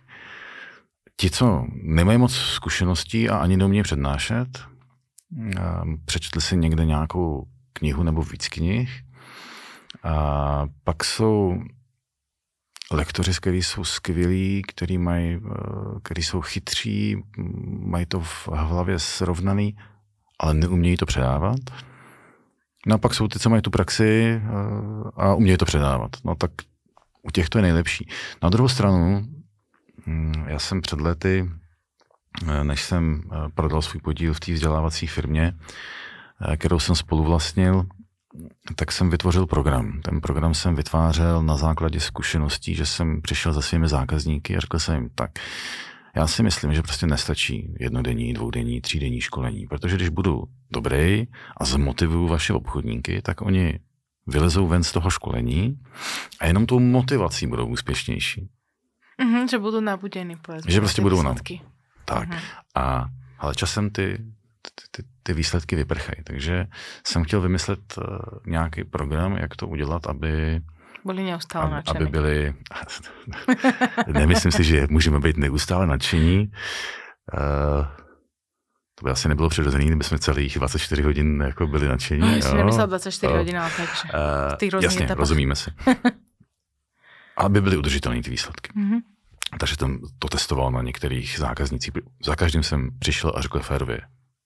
Ti, 1.17 1.29
co 1.29 1.65
nemají 1.83 2.17
moc 2.17 2.33
zkušeností 2.33 3.29
a 3.29 3.37
ani 3.37 3.57
neumějí 3.57 3.83
přednášet, 3.83 4.47
přečetli 6.05 6.41
si 6.41 6.57
někde 6.57 6.85
nějakou 6.85 7.47
knihu 7.73 8.03
nebo 8.03 8.23
víc 8.23 8.47
knih. 8.47 9.01
A 10.03 10.65
pak 10.83 11.03
jsou 11.03 11.57
lektoři, 12.93 13.31
kteří 13.37 13.63
jsou 13.63 13.83
skvělí, 13.83 14.61
kteří 14.67 14.97
mají, 14.97 15.39
který 16.03 16.23
jsou 16.23 16.41
chytří, 16.41 17.23
mají 17.79 18.05
to 18.05 18.19
v 18.19 18.47
hlavě 18.47 18.99
srovnaný, 18.99 19.77
ale 20.39 20.53
neumějí 20.53 20.97
to 20.97 21.05
předávat. 21.05 21.59
No 22.87 22.95
a 22.95 22.97
pak 22.97 23.13
jsou 23.13 23.27
ty, 23.27 23.39
co 23.39 23.49
mají 23.49 23.61
tu 23.61 23.69
praxi 23.69 24.41
a 25.15 25.33
umějí 25.33 25.57
to 25.57 25.65
předávat. 25.65 26.11
No 26.23 26.35
tak 26.35 26.51
u 27.23 27.31
těch 27.31 27.49
to 27.49 27.57
je 27.57 27.61
nejlepší. 27.61 28.07
Na 28.43 28.49
druhou 28.49 28.67
stranu, 28.67 29.27
hm, 30.07 30.45
já 30.47 30.59
jsem 30.59 30.81
před 30.81 31.01
lety, 31.01 31.49
než 32.63 32.83
jsem 32.83 33.23
prodal 33.55 33.81
svůj 33.81 34.01
podíl 34.01 34.33
v 34.33 34.39
té 34.39 34.53
vzdělávací 34.53 35.07
firmě, 35.07 35.53
kterou 36.57 36.79
jsem 36.79 36.95
spoluvlastnil, 36.95 37.85
tak 38.75 38.91
jsem 38.91 39.09
vytvořil 39.09 39.45
program. 39.45 40.01
Ten 40.01 40.21
program 40.21 40.53
jsem 40.53 40.75
vytvářel 40.75 41.43
na 41.43 41.57
základě 41.57 41.99
zkušeností, 41.99 42.75
že 42.75 42.85
jsem 42.85 43.21
přišel 43.21 43.53
za 43.53 43.61
svými 43.61 43.87
zákazníky 43.87 44.57
a 44.57 44.59
řekl 44.59 44.79
jsem 44.79 44.95
jim, 44.95 45.09
tak 45.15 45.31
já 46.15 46.27
si 46.27 46.43
myslím, 46.43 46.73
že 46.73 46.81
prostě 46.81 47.07
nestačí 47.07 47.73
jednodenní, 47.79 48.33
dvoudenní, 48.33 48.81
třídenní 48.81 49.21
školení, 49.21 49.67
protože 49.67 49.95
když 49.95 50.09
budu 50.09 50.43
dobrý 50.71 51.27
a 51.57 51.65
zmotivuju 51.65 52.27
vaše 52.27 52.53
obchodníky, 52.53 53.21
tak 53.21 53.41
oni 53.41 53.79
vylezou 54.27 54.67
ven 54.67 54.83
z 54.83 54.91
toho 54.91 55.09
školení 55.09 55.79
a 56.39 56.47
jenom 56.47 56.65
tou 56.65 56.79
motivací 56.79 57.47
budou 57.47 57.67
úspěšnější. 57.67 58.49
Mm-hmm, 59.21 59.49
že 59.49 59.59
budou 59.59 59.81
povedzme. 60.41 60.71
Že 60.71 60.79
prostě 60.79 61.01
budou 61.01 61.21
na... 61.21 61.35
Tak. 62.05 62.29
Mm-hmm. 62.29 62.39
A, 62.75 63.05
ale 63.39 63.55
časem 63.55 63.89
ty, 63.89 64.17
ty, 64.75 65.03
ty, 65.03 65.09
ty 65.23 65.33
výsledky 65.33 65.75
vyprchají. 65.75 66.23
Takže 66.23 66.65
jsem 67.07 67.23
chtěl 67.23 67.41
vymyslet 67.41 67.79
uh, 67.97 68.03
nějaký 68.45 68.83
program, 68.83 69.37
jak 69.37 69.55
to 69.55 69.67
udělat, 69.67 70.07
aby 70.07 70.61
byli 71.05 71.23
neustále 71.23 71.83
aby, 71.87 71.99
aby 71.99 72.05
byli, 72.05 72.53
nemyslím 74.07 74.51
si, 74.51 74.63
že 74.63 74.87
můžeme 74.89 75.19
být 75.19 75.37
neustále 75.37 75.87
nadšení. 75.87 76.51
Uh, 77.33 77.85
to 78.95 79.05
by 79.05 79.11
asi 79.11 79.29
nebylo 79.29 79.49
přirozené, 79.49 79.85
kdyby 79.85 80.03
jsme 80.03 80.19
celých 80.19 80.55
24 80.55 81.01
hodin 81.01 81.43
jako 81.45 81.67
byli 81.67 81.87
nadšení. 81.87 82.35
No, 82.35 82.41
jsem 82.41 82.57
nemyslel 82.57 82.87
24 82.87 83.31
uh, 83.31 83.37
hodin, 83.37 83.57
ale 83.57 83.71
takže 83.77 84.77
uh, 84.77 84.83
Jasně, 84.83 85.05
etapách. 85.05 85.19
rozumíme 85.19 85.55
si. 85.55 85.71
aby 87.37 87.61
byly 87.61 87.77
udržitelné 87.77 88.21
ty 88.21 88.29
výsledky. 88.29 88.71
Mm-hmm. 88.71 89.01
Takže 89.59 89.75
jsem 89.79 89.99
to 90.19 90.27
testoval 90.27 90.71
na 90.71 90.81
některých 90.81 91.35
zákaznicích. 91.39 91.93
Za 92.25 92.35
každým 92.35 92.63
jsem 92.63 92.89
přišel 92.99 93.33
a 93.35 93.41
řekl 93.41 93.59
férově, 93.59 94.01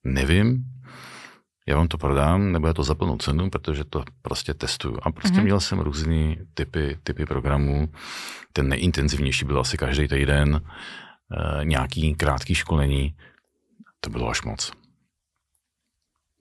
nevím, 0.08 0.64
já 1.68 1.78
vám 1.78 1.88
to 1.88 1.98
prodám, 1.98 2.52
nebo 2.52 2.68
je 2.68 2.74
to 2.74 2.84
za 2.84 2.96
plnou 2.96 3.18
cenu, 3.18 3.50
protože 3.50 3.84
to 3.84 4.04
prostě 4.22 4.54
testuju. 4.54 4.98
A 5.02 5.12
prostě 5.12 5.38
mm-hmm. 5.38 5.44
měl 5.44 5.60
jsem 5.60 5.80
různé 5.80 6.36
typy, 6.54 6.98
typy 7.04 7.26
programů. 7.26 7.90
Ten 8.54 8.70
nejintenzivnější 8.70 9.46
byl 9.46 9.60
asi 9.60 9.78
každý 9.78 10.08
týden, 10.08 10.62
e, 10.62 11.66
nějaký 11.66 12.16
krátký 12.16 12.56
školení. 12.56 13.16
To 14.00 14.10
bylo 14.10 14.30
až 14.30 14.42
moc. 14.42 14.72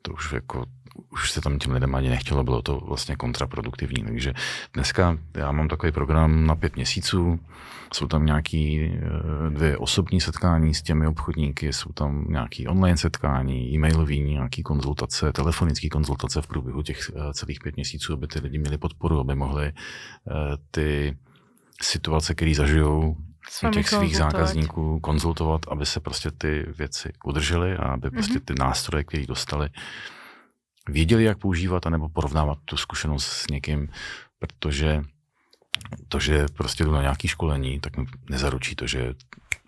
To 0.02 0.12
už 0.12 0.33
jako 0.33 0.64
už 1.12 1.30
se 1.30 1.40
tam 1.40 1.59
těm 1.59 1.72
lidem 1.72 1.94
ani 1.94 2.09
nechtělo, 2.09 2.44
bylo 2.44 2.62
to 2.62 2.80
vlastně 2.80 3.16
kontraproduktivní. 3.16 4.04
Takže 4.04 4.35
dneska 4.72 5.18
já 5.35 5.52
mám 5.52 5.68
takový 5.68 5.92
program 5.92 6.46
na 6.46 6.54
pět 6.56 6.76
měsíců, 6.76 7.40
jsou 7.94 8.06
tam 8.06 8.26
nějaké 8.26 8.59
eh, 8.59 9.00
dvě 9.50 9.78
osobní 9.78 10.20
setkání 10.20 10.74
s 10.74 10.82
těmi 10.82 11.06
obchodníky, 11.06 11.72
jsou 11.72 11.92
tam 11.92 12.24
nějaké 12.28 12.64
online 12.68 12.96
setkání, 12.96 13.74
e-mailové, 13.74 14.16
nějaké 14.16 14.62
konzultace, 14.62 15.32
telefonické 15.32 15.88
konzultace 15.88 16.42
v 16.42 16.46
průběhu 16.46 16.82
těch 16.82 17.11
eh, 17.14 17.32
celých 17.32 17.61
pět 17.61 17.76
měsíců, 17.76 18.12
aby 18.12 18.26
ty 18.26 18.38
lidi 18.40 18.59
měli 18.59 18.78
podporu, 18.78 19.20
aby 19.20 19.35
mohli 19.35 19.66
eh, 19.66 19.72
ty 20.70 21.16
situace, 21.82 22.35
které 22.35 22.54
zažijou 22.54 23.16
u 23.68 23.70
těch 23.70 23.88
svých 23.88 24.16
zákazníků 24.16 25.00
konzultovat, 25.00 25.61
aby 25.68 25.87
se 25.87 26.00
prostě 26.00 26.30
ty 26.30 26.66
věci 26.78 27.12
udržely 27.24 27.76
a 27.76 27.82
aby 27.82 28.11
prostě 28.11 28.35
mhm. 28.35 28.44
ty 28.44 28.54
nástroje, 28.59 29.04
které 29.04 29.26
dostali, 29.26 29.68
věděli, 30.88 31.25
jak 31.25 31.38
používat, 31.38 31.87
anebo 31.87 32.09
porovnávat 32.09 32.59
tu 32.64 32.77
zkušenost 32.77 33.27
s 33.27 33.46
někým, 33.51 33.88
protože 34.38 35.03
to, 36.09 36.20
že 36.20 36.46
prostě 36.57 36.85
jdu 36.85 36.92
na 36.92 37.03
nějaké 37.03 37.29
školení, 37.29 37.81
tak 37.81 37.96
mi 37.96 38.07
nezaručí 38.31 38.77
to, 38.77 38.87
že 38.87 39.14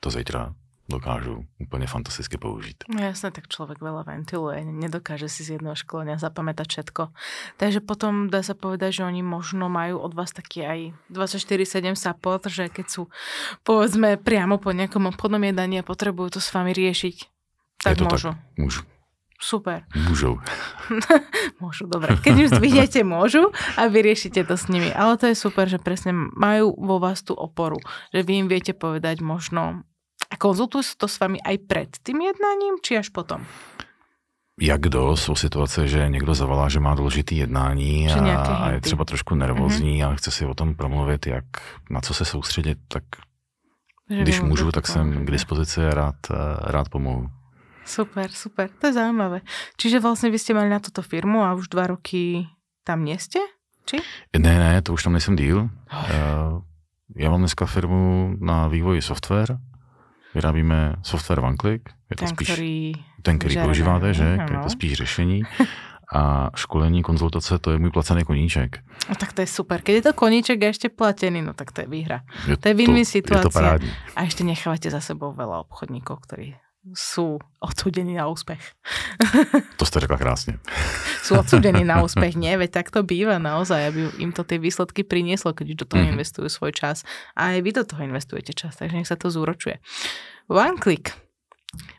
to 0.00 0.10
zítra 0.10 0.54
dokážu 0.88 1.44
úplně 1.58 1.86
fantasticky 1.86 2.38
použít. 2.38 2.84
No 2.88 3.04
jasne, 3.04 3.28
tak 3.30 3.52
človek 3.52 3.76
veľa 3.84 4.08
ventiluje, 4.08 4.64
nedokáže 4.64 5.28
si 5.28 5.44
z 5.44 5.60
jedného 5.60 5.76
školenia 5.76 6.16
zapamätať 6.16 6.64
všetko. 6.64 7.12
Takže 7.60 7.84
potom 7.84 8.32
dá 8.32 8.40
sa 8.40 8.56
povedať, 8.56 9.00
že 9.00 9.02
oni 9.04 9.20
možno 9.20 9.68
majú 9.68 10.00
od 10.00 10.16
vás 10.16 10.32
taký 10.32 10.64
aj 10.64 10.78
24-7 11.12 11.92
support, 11.92 12.48
že 12.48 12.72
keď 12.72 12.86
sú 12.88 13.02
povedzme 13.68 14.16
priamo 14.16 14.56
po 14.56 14.72
nejakom 14.72 15.12
obchodnom 15.12 15.44
jednaní 15.44 15.84
a 15.84 15.84
potrebujú 15.84 16.40
to 16.40 16.40
s 16.40 16.48
vami 16.56 16.72
riešiť, 16.72 17.16
tak 17.84 18.00
môžu. 18.00 18.32
Tak, 18.32 18.56
môžu. 18.56 18.80
Super. 19.38 19.86
Môžu. 19.94 20.42
môžu, 21.62 21.86
dobre. 21.86 22.18
Keď 22.18 22.50
už 22.50 22.50
vidíte, 22.58 23.06
môžu 23.06 23.54
a 23.78 23.86
vyriešite 23.86 24.42
to 24.42 24.58
s 24.58 24.66
nimi. 24.66 24.90
Ale 24.90 25.14
to 25.14 25.30
je 25.30 25.38
super, 25.38 25.70
že 25.70 25.78
presne 25.78 26.10
majú 26.14 26.74
vo 26.74 26.98
vás 26.98 27.22
tú 27.22 27.38
oporu. 27.38 27.78
Že 28.10 28.20
vy 28.26 28.32
im 28.44 28.48
viete 28.50 28.74
povedať 28.74 29.22
možno... 29.22 29.86
A 30.28 30.34
konzultujú 30.36 30.98
to 30.98 31.06
s 31.06 31.16
vami 31.22 31.38
aj 31.40 31.56
pred 31.64 31.90
tým 32.02 32.20
jednáním, 32.20 32.82
či 32.82 32.98
až 32.98 33.14
potom? 33.14 33.46
jak 34.60 34.80
kdo, 34.80 35.16
jsou 35.16 35.34
situace, 35.34 35.88
že 35.88 36.08
někdo 36.08 36.34
zavolá, 36.34 36.68
že 36.68 36.80
má 36.80 36.94
důležitý 36.94 37.36
jednání 37.36 38.10
a, 38.10 38.40
a 38.42 38.70
je 38.70 38.80
třeba 38.80 39.04
trošku 39.04 39.34
nervózní 39.34 40.02
mm-hmm. 40.02 40.12
a 40.12 40.14
chce 40.14 40.30
si 40.30 40.46
o 40.46 40.54
tom 40.54 40.74
promluvit, 40.74 41.26
jak 41.26 41.44
na 41.90 42.00
co 42.00 42.14
se 42.14 42.24
soustředit, 42.24 42.78
tak 42.88 43.02
že 44.10 44.22
když 44.22 44.40
můžu, 44.40 44.72
tak 44.72 44.86
jsem 44.86 45.26
k 45.26 45.30
dispozici 45.30 45.86
a 45.86 45.90
rád, 45.90 46.16
rád 46.60 46.88
pomohu. 46.88 47.28
Super, 47.88 48.28
super, 48.28 48.68
to 48.68 48.92
je 48.92 49.00
zaujímavé. 49.00 49.40
Čiže 49.80 50.04
vlastne 50.04 50.28
vy 50.28 50.36
ste 50.36 50.52
mali 50.52 50.68
na 50.68 50.76
toto 50.76 51.00
firmu 51.00 51.40
a 51.40 51.56
už 51.56 51.72
dva 51.72 51.88
roky 51.88 52.44
tam 52.84 53.00
nie 53.00 53.16
ste? 53.16 53.40
Či? 53.88 54.04
Ne, 54.36 54.52
ne, 54.60 54.76
to 54.84 54.92
už 54.92 55.08
tam 55.08 55.16
nejsem 55.16 55.36
díl. 55.36 55.72
Oh. 55.88 56.60
Já 57.16 57.30
mám 57.30 57.40
dneska 57.40 57.66
firmu 57.66 58.36
na 58.40 58.68
vývoji 58.68 59.02
software. 59.02 59.56
Vyrábíme 60.34 61.00
software 61.02 61.40
OneClick. 61.40 61.88
Je 62.10 62.16
to 62.16 62.24
ten, 62.24 62.28
spíš, 62.28 62.52
který, 62.52 62.92
ten, 63.22 63.38
který 63.38 63.56
používáte, 63.56 64.14
že? 64.14 64.36
No. 64.36 64.44
Je 64.44 64.58
to 64.62 64.70
spíš 64.70 64.92
řešení. 64.92 65.42
A 66.14 66.50
školení, 66.54 67.02
konzultace, 67.02 67.58
to 67.58 67.70
je 67.70 67.78
můj 67.78 67.90
placený 67.90 68.24
koníček. 68.24 68.78
No 69.08 69.14
tak 69.14 69.32
to 69.32 69.40
je 69.40 69.46
super. 69.46 69.80
Keď 69.80 69.94
je 69.94 70.02
to 70.02 70.12
koníček 70.12 70.56
a 70.64 70.72
ešte 70.72 70.88
platený, 70.88 71.44
no 71.44 71.52
tak 71.52 71.72
to 71.72 71.80
je 71.80 71.88
výhra. 71.88 72.24
Je 72.48 72.56
to 72.56 72.68
je 72.68 72.74
win-win 72.76 73.04
situácia. 73.04 73.44
Je 73.44 73.48
to 73.48 73.56
parádní. 73.56 73.92
A 74.16 74.24
ešte 74.24 74.44
nechávate 74.44 74.88
za 74.88 75.00
sebou 75.00 75.32
veľa 75.32 75.68
obchodníkov, 75.68 76.28
ktorí 76.28 76.56
sú 76.94 77.40
odsúdení 77.58 78.16
na 78.16 78.28
úspech. 78.28 78.60
To 79.76 79.84
ste 79.84 80.00
řekla 80.04 80.18
krásne. 80.18 80.62
Sú 81.22 81.36
odsúdení 81.36 81.82
na 81.84 82.00
úspech, 82.06 82.38
nie? 82.38 82.54
Veď 82.54 82.82
tak 82.82 82.94
to 82.94 83.02
býva 83.02 83.36
naozaj, 83.36 83.92
aby 83.92 84.00
im 84.22 84.30
to 84.32 84.46
tie 84.46 84.56
výsledky 84.60 85.02
prinieslo, 85.04 85.52
keď 85.52 85.66
do 85.74 85.84
toho 85.84 86.00
mm-hmm. 86.02 86.12
investujú 86.16 86.48
svoj 86.48 86.72
čas. 86.72 87.02
A 87.34 87.56
aj 87.56 87.60
vy 87.64 87.70
do 87.74 87.84
toho 87.84 88.00
investujete 88.04 88.54
čas, 88.54 88.78
takže 88.78 88.96
nech 88.98 89.10
sa 89.10 89.18
to 89.18 89.28
zúročuje. 89.28 89.82
One 90.48 90.78
click. 90.80 91.12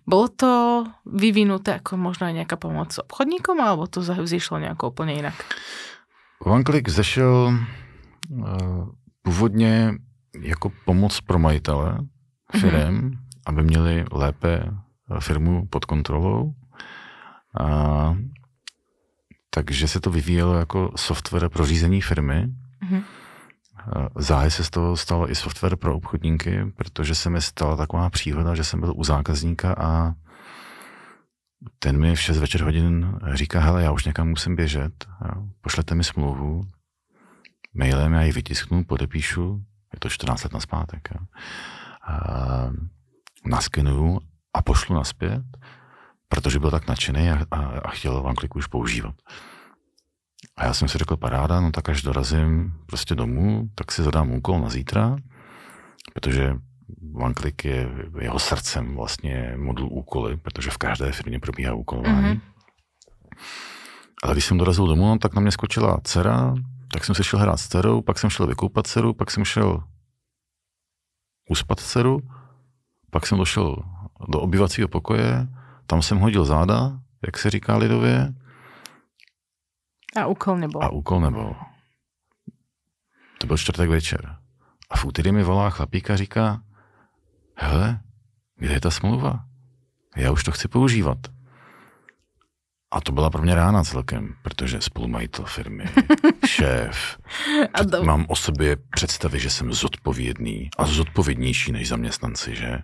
Bolo 0.10 0.28
to 0.34 0.52
vyvinuté 1.06 1.78
ako 1.78 2.02
možno 2.02 2.26
aj 2.26 2.42
nejaká 2.42 2.58
pomoc 2.58 2.98
obchodníkom, 2.98 3.62
alebo 3.62 3.86
to 3.86 4.02
zišlo 4.02 4.58
nejako 4.58 4.90
úplne 4.90 5.14
inak? 5.14 5.38
OneClick 6.40 6.90
zešel 6.90 7.54
uh, 7.54 8.88
původně 9.22 9.94
jako 10.42 10.72
pomoc 10.86 11.22
pro 11.22 11.40
majitele 11.40 11.98
firm, 12.52 12.74
mm-hmm 12.74 13.29
aby 13.50 13.64
měli 13.64 14.06
lépe 14.12 14.64
eh, 14.64 15.20
firmu 15.20 15.68
pod 15.68 15.86
kontrolou. 15.86 16.54
A, 17.60 18.18
takže 19.50 19.88
se 19.88 20.00
to 20.00 20.10
vyvíjelo 20.10 20.56
jako 20.56 20.92
software 20.96 21.50
pro 21.50 21.66
řízení 21.66 22.02
firmy. 22.02 22.48
Mm-hmm. 22.84 23.04
Záhy 24.16 24.52
se 24.52 24.64
z 24.64 24.70
toho 24.70 24.98
stalo 24.98 25.32
i 25.32 25.36
software 25.36 25.76
pro 25.76 25.96
obchodníky, 25.96 26.66
protože 26.76 27.16
se 27.16 27.30
mi 27.30 27.42
stala 27.42 27.76
taková 27.76 28.10
příhoda, 28.10 28.56
že 28.56 28.64
jsem 28.64 28.80
byl 28.80 28.94
u 28.96 29.04
zákazníka 29.04 29.74
a 29.74 30.14
ten 31.80 32.00
mi 32.00 32.16
v 32.16 32.22
6 32.22 32.38
večer 32.38 32.62
hodin 32.62 33.20
říká, 33.34 33.60
hele, 33.60 33.84
já 33.84 33.92
už 33.92 34.06
někam 34.06 34.30
musím 34.30 34.56
běžet, 34.56 35.08
pošlete 35.62 35.96
mi 35.96 36.04
smlouvu, 36.04 36.64
mailem 37.74 38.14
já 38.14 38.22
ji 38.22 38.32
vytisknu, 38.32 38.84
podepíšu, 38.84 39.62
je 39.94 40.00
to 40.00 40.10
14 40.10 40.44
let 40.44 40.54
na 40.54 40.60
zpátek. 40.60 41.10
A 42.08 42.20
naskenuju 43.46 44.20
a 44.54 44.62
pošlu 44.62 44.96
naspět, 44.96 45.44
protože 46.28 46.60
byl 46.60 46.72
tak 46.72 46.88
nadšený 46.88 47.30
a, 47.30 47.46
a, 47.52 47.58
a 47.58 47.90
chtěl 47.90 48.22
vám 48.22 48.36
kliku 48.36 48.60
už 48.60 48.68
používat. 48.68 49.16
A 50.58 50.66
já 50.66 50.74
jsem 50.74 50.88
si 50.88 50.98
řekl, 50.98 51.18
paráda, 51.18 51.62
no 51.62 51.72
tak 51.72 51.90
až 51.90 52.02
dorazím 52.02 52.74
prostě 52.86 53.16
domů, 53.16 53.70
tak 53.76 53.92
si 53.92 54.04
zadám 54.04 54.32
úkol 54.32 54.60
na 54.60 54.70
zítra, 54.70 55.16
protože 56.14 56.56
OneClick 57.14 57.66
je 57.66 57.90
jeho 58.20 58.40
srdcem 58.40 58.96
vlastně 58.96 59.54
modul 59.58 59.90
úkoly, 59.92 60.38
protože 60.38 60.70
v 60.70 60.78
každé 60.78 61.12
firmě 61.12 61.40
probíhá 61.40 61.74
úkolování. 61.74 62.28
Mm-hmm. 62.28 62.42
Ale 64.24 64.34
když 64.34 64.46
jsem 64.46 64.58
dorazil 64.58 64.88
domů, 64.88 65.08
no, 65.08 65.18
tak 65.18 65.34
na 65.34 65.42
mě 65.42 65.52
skočila 65.52 66.00
dcera, 66.04 66.54
tak 66.94 67.06
jsem 67.06 67.16
se 67.16 67.24
šel 67.24 67.40
hrát 67.40 67.58
s 67.58 67.68
dcerou, 67.68 68.02
pak 68.02 68.20
jsem 68.20 68.30
šel 68.30 68.48
vykoupat 68.48 68.88
dceru, 68.88 69.14
pak 69.14 69.32
jsem 69.32 69.46
šel 69.46 69.84
uspat 71.50 71.80
dceru, 71.80 72.20
pak 73.10 73.28
jsem 73.28 73.38
došel 73.38 73.76
do 74.28 74.40
obyvacího 74.40 74.88
pokoje, 74.88 75.48
tam 75.88 76.02
jsem 76.02 76.18
hodil 76.18 76.46
záda, 76.46 77.00
jak 77.26 77.38
se 77.38 77.50
říká 77.50 77.78
lidově. 77.78 78.34
A 80.16 80.26
úkol 80.26 80.58
nebyl. 80.58 80.84
A 80.84 80.90
úkol 80.90 81.20
nebyl. 81.22 81.56
To 83.38 83.48
byl 83.48 83.58
čtvrtek 83.58 83.90
večer. 83.90 84.36
A 84.90 84.98
v 84.98 85.06
úterý 85.06 85.32
mi 85.32 85.44
volá 85.44 85.70
chlapík 85.70 86.10
a 86.10 86.16
říká, 86.16 86.62
hele, 87.56 88.00
kde 88.56 88.74
je 88.74 88.82
ta 88.82 88.92
smlouva? 88.92 89.46
Já 90.16 90.32
už 90.32 90.44
to 90.44 90.52
chci 90.52 90.68
používat. 90.68 91.18
A 92.92 93.02
to 93.02 93.12
byla 93.12 93.30
pro 93.30 93.42
mě 93.42 93.56
rána 93.56 93.84
celkem, 93.84 94.36
protože 94.42 94.82
spolumajitel 94.82 95.46
firmy, 95.46 95.86
šéf, 96.46 97.18
mám 98.04 98.26
o 98.28 98.36
sobě 98.36 98.76
představy, 98.76 99.40
že 99.40 99.50
jsem 99.50 99.74
zodpovědný 99.74 100.70
a 100.78 100.86
zodpovědnější 100.86 101.72
než 101.72 101.88
zaměstnanci, 101.88 102.56
že? 102.56 102.80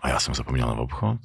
A 0.00 0.08
já 0.08 0.20
jsem 0.20 0.34
zapomněl 0.34 0.66
na 0.66 0.74
obchod. 0.74 1.20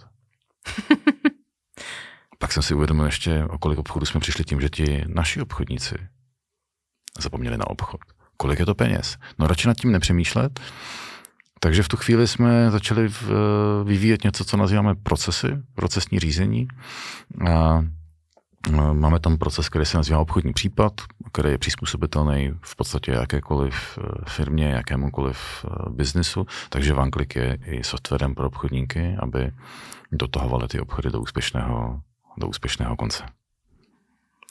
Pak 2.40 2.52
jsem 2.52 2.64
si 2.64 2.74
uvědomil 2.74 3.06
ještě, 3.06 3.46
o 3.46 3.58
kolik 3.58 3.80
obchodů 3.80 4.06
jsme 4.06 4.20
přišli 4.20 4.44
tím, 4.44 4.62
že 4.62 4.70
ti 4.70 5.04
naši 5.08 5.42
obchodníci 5.42 5.96
zapomněli 7.20 7.58
na 7.58 7.68
obchod. 7.68 8.02
Kolik 8.38 8.60
je 8.60 8.66
to 8.66 8.76
peněz? 8.76 9.18
No 9.40 9.48
radši 9.48 9.68
nad 9.68 9.78
tím 9.78 9.92
nepřemýšlet. 9.92 10.60
Takže 11.60 11.84
v 11.84 11.88
tu 11.88 11.98
chvíli 11.98 12.28
jsme 12.28 12.72
začali 12.72 13.10
v, 13.10 13.32
vyvíjet 13.84 14.24
něco, 14.24 14.46
co 14.46 14.58
nazýváme 14.58 14.96
procesy, 14.96 15.48
procesní 15.76 16.20
řízení. 16.20 16.68
A 17.50 17.86
máme 18.72 19.20
tam 19.20 19.38
proces, 19.38 19.70
který 19.70 19.86
se 19.86 19.98
nazývá 19.98 20.20
obchodní 20.20 20.54
případ, 20.54 20.94
který 21.32 21.50
je 21.50 21.58
přizpůsobitelný 21.58 22.54
v 22.62 22.76
podstatě 22.76 23.12
jakékoliv 23.12 23.98
e, 23.98 24.30
firmě, 24.30 24.66
jakémukoliv 24.66 25.38
e, 25.66 25.90
biznesu, 25.90 26.46
takže 26.70 26.94
OneClick 26.94 27.36
je 27.36 27.58
i 27.66 27.84
softwarem 27.84 28.36
pro 28.36 28.48
obchodníky, 28.48 29.16
aby 29.20 29.52
dotahovali 30.12 30.68
ty 30.68 30.80
obchody 30.80 31.10
do 31.10 31.22
úspěšného, 31.22 32.02
do 32.38 32.48
úspěšného 32.48 32.96
konce. 32.96 33.24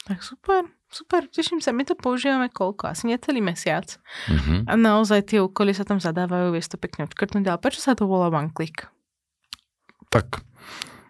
Tak 0.07 0.23
super, 0.23 0.67
super, 0.91 1.31
teším 1.31 1.63
sa. 1.63 1.71
My 1.71 1.87
to 1.87 1.95
používame 1.95 2.51
koľko? 2.51 2.91
Asi 2.91 3.07
necelý 3.07 3.39
mesiac. 3.39 3.87
Mhm. 4.27 4.67
A 4.67 4.75
naozaj 4.75 5.31
tie 5.31 5.39
úkoly 5.39 5.71
sa 5.71 5.87
tam 5.87 6.03
zadávajú, 6.03 6.51
vie 6.51 6.59
to 6.59 6.75
pekne 6.75 7.07
odškrtnúť. 7.07 7.47
Ale 7.47 7.55
prečo 7.55 7.79
sa 7.79 7.95
to 7.95 8.03
volá 8.03 8.27
OneClick? 8.27 8.91
Tak 10.11 10.43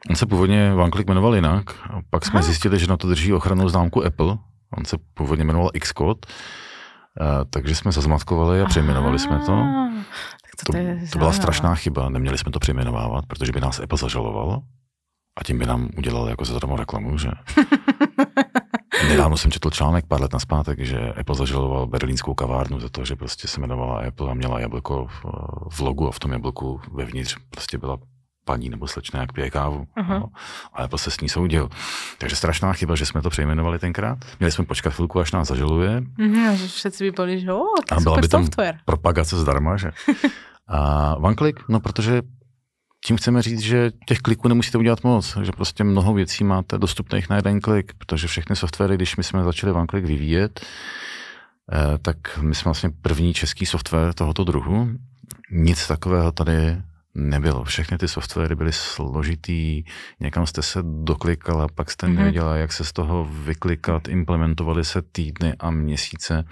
on 0.09 0.15
se 0.15 0.25
původně 0.25 0.73
OneClick 0.73 1.07
jmenoval 1.07 1.35
jinak, 1.35 1.69
a 1.89 1.99
pak 2.09 2.25
jsme 2.25 2.39
Aha. 2.39 2.45
zjistili, 2.45 2.79
že 2.79 2.87
na 2.87 2.97
to 2.97 3.07
drží 3.07 3.33
ochrannou 3.33 3.69
známku 3.69 4.05
Apple. 4.05 4.37
On 4.77 4.85
se 4.85 4.97
původně 5.13 5.43
jmenoval 5.43 5.71
Xcode, 5.79 6.19
a, 7.21 7.45
takže 7.49 7.75
jsme 7.75 7.91
zazmatkovali 7.91 8.61
a 8.61 8.65
přejmenovali 8.65 9.19
jsme 9.19 9.39
to. 9.39 9.45
To, 9.45 10.65
To, 10.65 10.71
to, 10.71 10.77
je 10.77 10.99
to 11.11 11.17
byla 11.17 11.31
strašná 11.31 11.75
chyba, 11.75 12.09
neměli 12.09 12.37
jsme 12.37 12.51
to 12.51 12.59
přejmenovávat, 12.59 13.25
protože 13.25 13.51
by 13.51 13.61
nás 13.61 13.79
Apple 13.79 13.97
zažaloval 13.97 14.61
a 15.39 15.43
tím 15.43 15.59
by 15.59 15.65
nám 15.65 15.89
udělal 15.97 16.27
jako 16.29 16.45
zadarmo 16.45 16.75
reklamu, 16.75 17.17
že? 17.17 17.29
Nedávno 19.09 19.37
jsem 19.37 19.51
četl 19.51 19.69
článek 19.69 20.05
pár 20.07 20.21
let 20.21 20.33
naspátek, 20.33 20.79
že 20.79 21.13
Apple 21.13 21.35
zažaloval 21.35 21.87
berlínskou 21.87 22.33
kavárnu 22.33 22.79
za 22.79 22.89
to, 22.89 23.05
že 23.05 23.15
prostě 23.15 23.47
se 23.47 23.59
jmenovala 23.59 24.01
Apple 24.07 24.31
a 24.31 24.33
měla 24.33 24.59
jablko 24.59 25.07
v, 25.07 25.25
v 25.69 25.79
logu 25.79 26.07
a 26.07 26.11
v 26.11 26.19
tom 26.19 26.31
jablku 26.31 26.81
vevnitř 26.91 27.37
prostě 27.49 27.77
byla 27.77 27.97
paní 28.45 28.69
nebo 28.69 28.87
slečna, 28.87 29.19
jak 29.21 29.33
pije 29.33 29.49
kávu. 29.49 29.87
Aha. 29.95 30.19
No, 30.19 30.25
a 30.73 30.83
Apple 30.83 30.99
se 30.99 31.11
s 31.11 31.19
ní 31.19 31.29
soudil. 31.29 31.69
Takže 32.17 32.35
strašná 32.35 32.73
chyba, 32.73 32.95
že 32.95 33.05
jsme 33.05 33.21
to 33.21 33.29
přejmenovali 33.29 33.79
tenkrát. 33.79 34.17
Měli 34.39 34.51
jsme 34.51 34.65
počkat 34.65 34.93
chvilku, 34.93 35.19
až 35.19 35.31
nás 35.31 35.47
zažaluje, 35.47 36.03
Mhm, 36.17 36.47
a 36.47 36.53
že 36.55 36.67
všetci 36.67 37.03
by 37.03 37.11
boli, 37.11 37.39
že 37.39 37.53
o, 37.53 37.61
A 37.61 37.81
tak 37.87 37.99
byla 38.03 38.15
super 38.15 38.21
by 38.21 38.27
tam- 38.27 38.43
software. 38.43 38.77
propagace 38.85 39.37
zdarma, 39.37 39.77
že? 39.77 39.91
A 40.67 41.15
OneClick, 41.15 41.59
no 41.69 41.79
protože 41.79 42.21
tím 43.05 43.17
chceme 43.17 43.41
říct, 43.41 43.59
že 43.59 43.91
těch 44.07 44.17
kliků 44.19 44.47
nemusíte 44.47 44.77
udělat 44.77 45.03
moc, 45.03 45.37
že 45.41 45.51
prostě 45.51 45.83
mnoho 45.83 46.13
věcí 46.13 46.43
máte 46.43 46.77
dostupných 46.77 47.29
na 47.29 47.35
jeden 47.35 47.59
klik, 47.61 47.93
protože 47.97 48.27
všechny 48.27 48.55
softwary, 48.55 48.95
když 48.95 49.15
my 49.17 49.23
jsme 49.23 49.43
začali 49.43 49.73
OneClick 49.73 50.07
vyvíjet, 50.07 50.65
eh, 51.71 51.97
tak 51.97 52.37
my 52.41 52.55
jsme 52.55 52.69
vlastně 52.69 52.89
první 53.01 53.33
český 53.33 53.65
software 53.65 54.13
tohoto 54.13 54.43
druhu. 54.43 54.89
Nic 55.51 55.87
takového 55.87 56.31
tady 56.31 56.77
nebylo. 57.15 57.63
Všechny 57.63 57.97
ty 57.97 58.07
softwary 58.07 58.55
byly 58.55 58.71
složitý, 58.73 59.83
někam 60.19 60.47
jste 60.47 60.61
se 60.61 60.79
doklikala, 60.83 61.67
pak 61.75 61.91
jste 61.91 62.07
Mhm. 62.07 62.15
mm-hmm. 62.15 62.19
nevěděla, 62.19 62.55
jak 62.55 62.73
se 62.73 62.83
z 62.83 62.93
toho 62.93 63.25
vyklikat, 63.25 64.07
implementovaly 64.07 64.85
se 64.85 65.01
týdny 65.01 65.53
a 65.59 65.71
měsíce. 65.71 66.43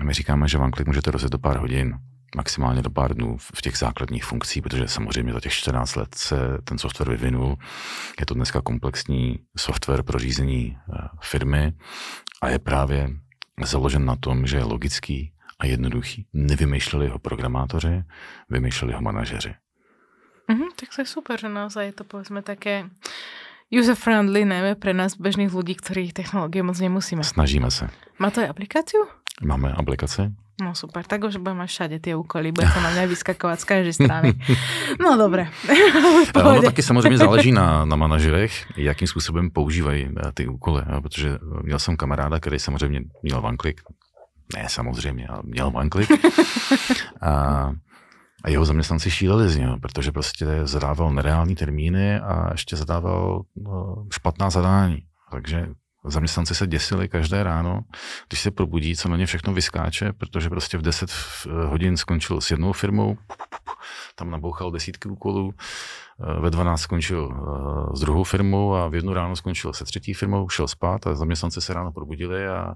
A 0.00 0.04
my 0.04 0.12
říkáme, 0.14 0.48
že 0.48 0.58
OneClick 0.58 0.86
můžete 0.86 1.10
rozjet 1.10 1.32
do 1.32 1.38
pár 1.38 1.56
hodin, 1.58 1.98
maximálně 2.36 2.82
do 2.82 2.90
pár 2.90 3.14
dnů 3.14 3.36
v 3.38 3.62
těch 3.62 3.78
základních 3.78 4.24
funkcí, 4.24 4.60
protože 4.60 4.88
samozřejmě 4.88 5.32
za 5.32 5.40
těch 5.40 5.52
14 5.52 5.96
let 5.96 6.14
se 6.14 6.36
ten 6.64 6.78
software 6.78 7.10
vyvinul. 7.10 7.56
Je 8.20 8.26
to 8.26 8.34
dneska 8.34 8.60
komplexní 8.60 9.38
software 9.56 10.02
pro 10.02 10.18
řízení 10.18 10.76
eh, 10.76 11.08
firmy 11.20 11.72
a 12.42 12.48
je 12.48 12.58
právě 12.58 13.10
založen 13.64 14.04
na 14.04 14.16
tom, 14.16 14.46
že 14.46 14.56
je 14.56 14.64
logický 14.64 15.32
a 15.58 15.66
jednoduchý. 15.66 16.26
Nevymýšleli 16.32 17.08
ho 17.08 17.18
programátoři, 17.18 18.02
vymýšleli 18.50 18.94
ho 18.94 19.00
manažeři. 19.00 19.54
Mhm, 20.52 20.76
tak 20.76 20.88
to 20.92 21.00
je 21.00 21.08
super, 21.08 21.40
že 21.40 21.48
naozaj 21.48 21.84
je 21.88 21.94
to 21.96 22.04
povedzme 22.04 22.44
také 22.44 22.84
user-friendly, 23.72 24.44
najmä 24.44 24.76
pre 24.76 24.92
nás 24.92 25.16
bežných 25.16 25.48
ľudí, 25.48 25.72
ktorí 25.80 26.12
technológie 26.12 26.60
moc 26.60 26.76
nemusíme. 26.76 27.24
Snažíme 27.24 27.72
se. 27.72 27.88
Má 28.20 28.28
to 28.28 28.44
aj 28.44 28.52
aplikáciu? 28.52 29.08
Máme 29.40 29.72
aplikaci. 29.72 30.28
No 30.60 30.76
super, 30.76 31.02
tak 31.02 31.24
už 31.24 31.40
budem 31.40 31.64
mať 31.64 31.70
všade 31.72 31.96
tie 32.04 32.14
úkoly, 32.14 32.52
bude 32.52 32.68
to 32.68 32.80
na 32.84 32.92
mňa 32.92 33.08
vyskakovať 33.08 33.58
z 33.58 33.66
každej 33.66 33.94
strany. 33.96 34.28
No 35.00 35.16
Ale 35.16 35.48
ono 36.44 36.62
taky 36.62 36.82
samozřejmě 36.82 37.18
záleží 37.18 37.52
na, 37.52 37.84
na 37.84 37.96
manažerech, 37.96 38.52
jakým 38.76 39.08
způsobem 39.08 39.50
používají 39.50 40.08
eh, 40.12 40.32
ty 40.32 40.46
úkoly. 40.48 40.82
jo, 40.92 41.00
Protože 41.00 41.38
měl 41.62 41.78
jsem 41.78 41.96
kamaráda, 41.96 42.40
který 42.40 42.58
samozřejmě 42.58 43.00
měl 43.22 43.46
OneClick. 43.46 43.80
Ne 44.56 44.68
samozřejmě, 44.68 45.26
ale 45.26 45.42
měl 45.44 45.72
OneClick. 45.74 46.10
A, 47.20 47.72
a 48.42 48.50
jeho 48.50 48.64
zaměstnanci 48.64 49.10
šíleli 49.10 49.48
z 49.48 49.56
něho, 49.56 49.78
protože 49.78 50.12
prostě 50.12 50.46
zadával 50.64 51.10
nereální 51.10 51.54
termíny 51.54 52.20
a 52.20 52.48
ještě 52.52 52.76
zadával 52.76 53.42
no, 53.56 54.06
špatná 54.12 54.50
zadání. 54.50 54.98
Takže 55.30 55.68
zaměstnanci 56.04 56.54
se 56.54 56.66
děsili 56.66 57.08
každé 57.08 57.42
ráno, 57.42 57.80
když 58.28 58.40
se 58.40 58.50
probudí, 58.50 58.96
co 58.96 59.08
na 59.08 59.16
ně 59.16 59.26
všechno 59.26 59.52
vyskáče, 59.52 60.12
protože 60.12 60.48
prostě 60.48 60.78
v 60.78 60.82
10 60.82 61.10
hodin 61.66 61.96
skončil 61.96 62.40
s 62.40 62.50
jednou 62.50 62.72
firmou, 62.72 63.16
tam 64.14 64.30
nabouchal 64.30 64.70
desítky 64.70 65.08
úkolů, 65.08 65.54
eh, 65.54 65.60
ve 66.40 66.50
12 66.50 66.80
skončil 66.80 67.22
eh, 67.26 67.36
s 67.96 68.00
druhou 68.00 68.24
firmou 68.24 68.74
a 68.74 68.88
v 68.88 68.94
jednu 68.94 69.12
ráno 69.14 69.36
skončil 69.36 69.72
se 69.72 69.84
třetí 69.84 70.14
firmou, 70.14 70.48
šel 70.48 70.68
spát 70.68 71.06
a 71.06 71.14
zaměstnanci 71.14 71.60
se 71.60 71.74
ráno 71.74 71.92
probudili 71.92 72.48
a 72.48 72.74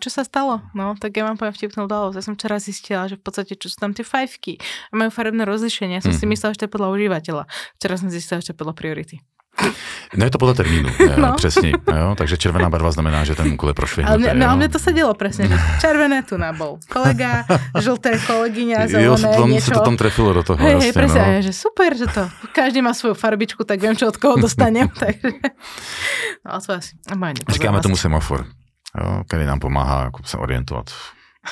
Čo 0.00 0.10
sa 0.10 0.24
stalo? 0.24 0.60
No, 0.74 0.94
tak 0.96 1.12
ja 1.16 1.24
vám 1.28 1.36
poviem 1.36 1.52
vtipnú 1.54 1.84
udalosť. 1.86 2.16
Ja 2.16 2.24
som 2.24 2.34
včera 2.34 2.56
zistila, 2.58 3.04
že 3.06 3.20
v 3.20 3.22
podstate 3.22 3.54
čo 3.54 3.68
sú 3.68 3.76
tam 3.78 3.92
tie 3.92 4.02
fajfky 4.04 4.58
a 4.90 4.92
majú 4.96 5.10
farebné 5.12 5.44
rozlišenie. 5.44 6.00
Ja 6.00 6.04
som 6.04 6.16
si 6.16 6.24
Mhm. 6.24 6.32
myslela, 6.32 6.52
že 6.56 6.60
to 6.62 6.66
je 6.66 6.74
podľa 6.74 6.88
užívateľa. 6.96 7.42
Včera 7.78 7.94
som 8.00 8.08
zistila, 8.08 8.40
že 8.40 8.50
to 8.50 8.52
je 8.52 8.60
podľa 8.64 8.74
priority. 8.74 9.16
No 10.16 10.24
je 10.24 10.30
to 10.30 10.38
podle 10.38 10.54
termínu, 10.54 10.88
no. 11.00 11.16
No. 11.16 11.34
přesně. 11.34 11.72
Jo? 11.96 12.14
Takže 12.18 12.36
červená 12.36 12.70
barva 12.70 12.90
znamená, 12.90 13.24
že 13.24 13.34
ten 13.34 13.52
úkol 13.52 13.68
je 13.68 13.70
Ale 13.72 13.74
prošvihnutý. 13.74 14.18
mne, 14.22 14.30
no, 14.34 14.44
jo. 14.44 14.48
ale 14.48 14.56
mne 14.56 14.68
to 14.68 14.78
sedelo 14.78 15.12
presne. 15.16 15.48
že 15.48 15.56
Červené 15.80 16.22
tu 16.22 16.36
nabol 16.36 16.78
kolega, 16.88 17.42
žlté 17.80 18.20
kolegyňa, 18.20 18.78
Jo, 19.00 19.16
zelené, 19.16 19.36
tam 19.36 19.50
niečo. 19.50 19.64
se 19.64 19.70
to 19.72 19.80
tam 19.80 19.96
trefilo 19.96 20.32
do 20.32 20.42
toho, 20.42 20.56
Hej, 20.60 20.66
hej, 20.66 20.74
jasně, 20.74 20.92
presne, 20.92 21.20
no. 21.26 21.32
no. 21.32 21.42
že 21.42 21.52
super, 21.52 21.90
že 21.96 22.06
to, 22.06 22.22
každý 22.52 22.82
má 22.82 22.94
svoju 22.94 23.14
farbičku, 23.14 23.64
tak 23.64 23.80
viem, 23.80 23.96
čo 23.96 24.08
od 24.08 24.16
koho 24.16 24.36
dostanem, 24.36 24.88
takže, 25.00 25.28
no 26.46 26.48
a 26.54 26.60
to 26.60 26.72
asi, 26.72 26.96
Říkáme 27.48 27.80
tomu 27.80 27.96
semafor, 27.96 28.46
jo? 29.00 29.22
který 29.28 29.44
nám 29.44 29.58
pomáhá 29.60 30.04
jako 30.04 30.22
se 30.24 30.36
orientovat, 30.36 30.90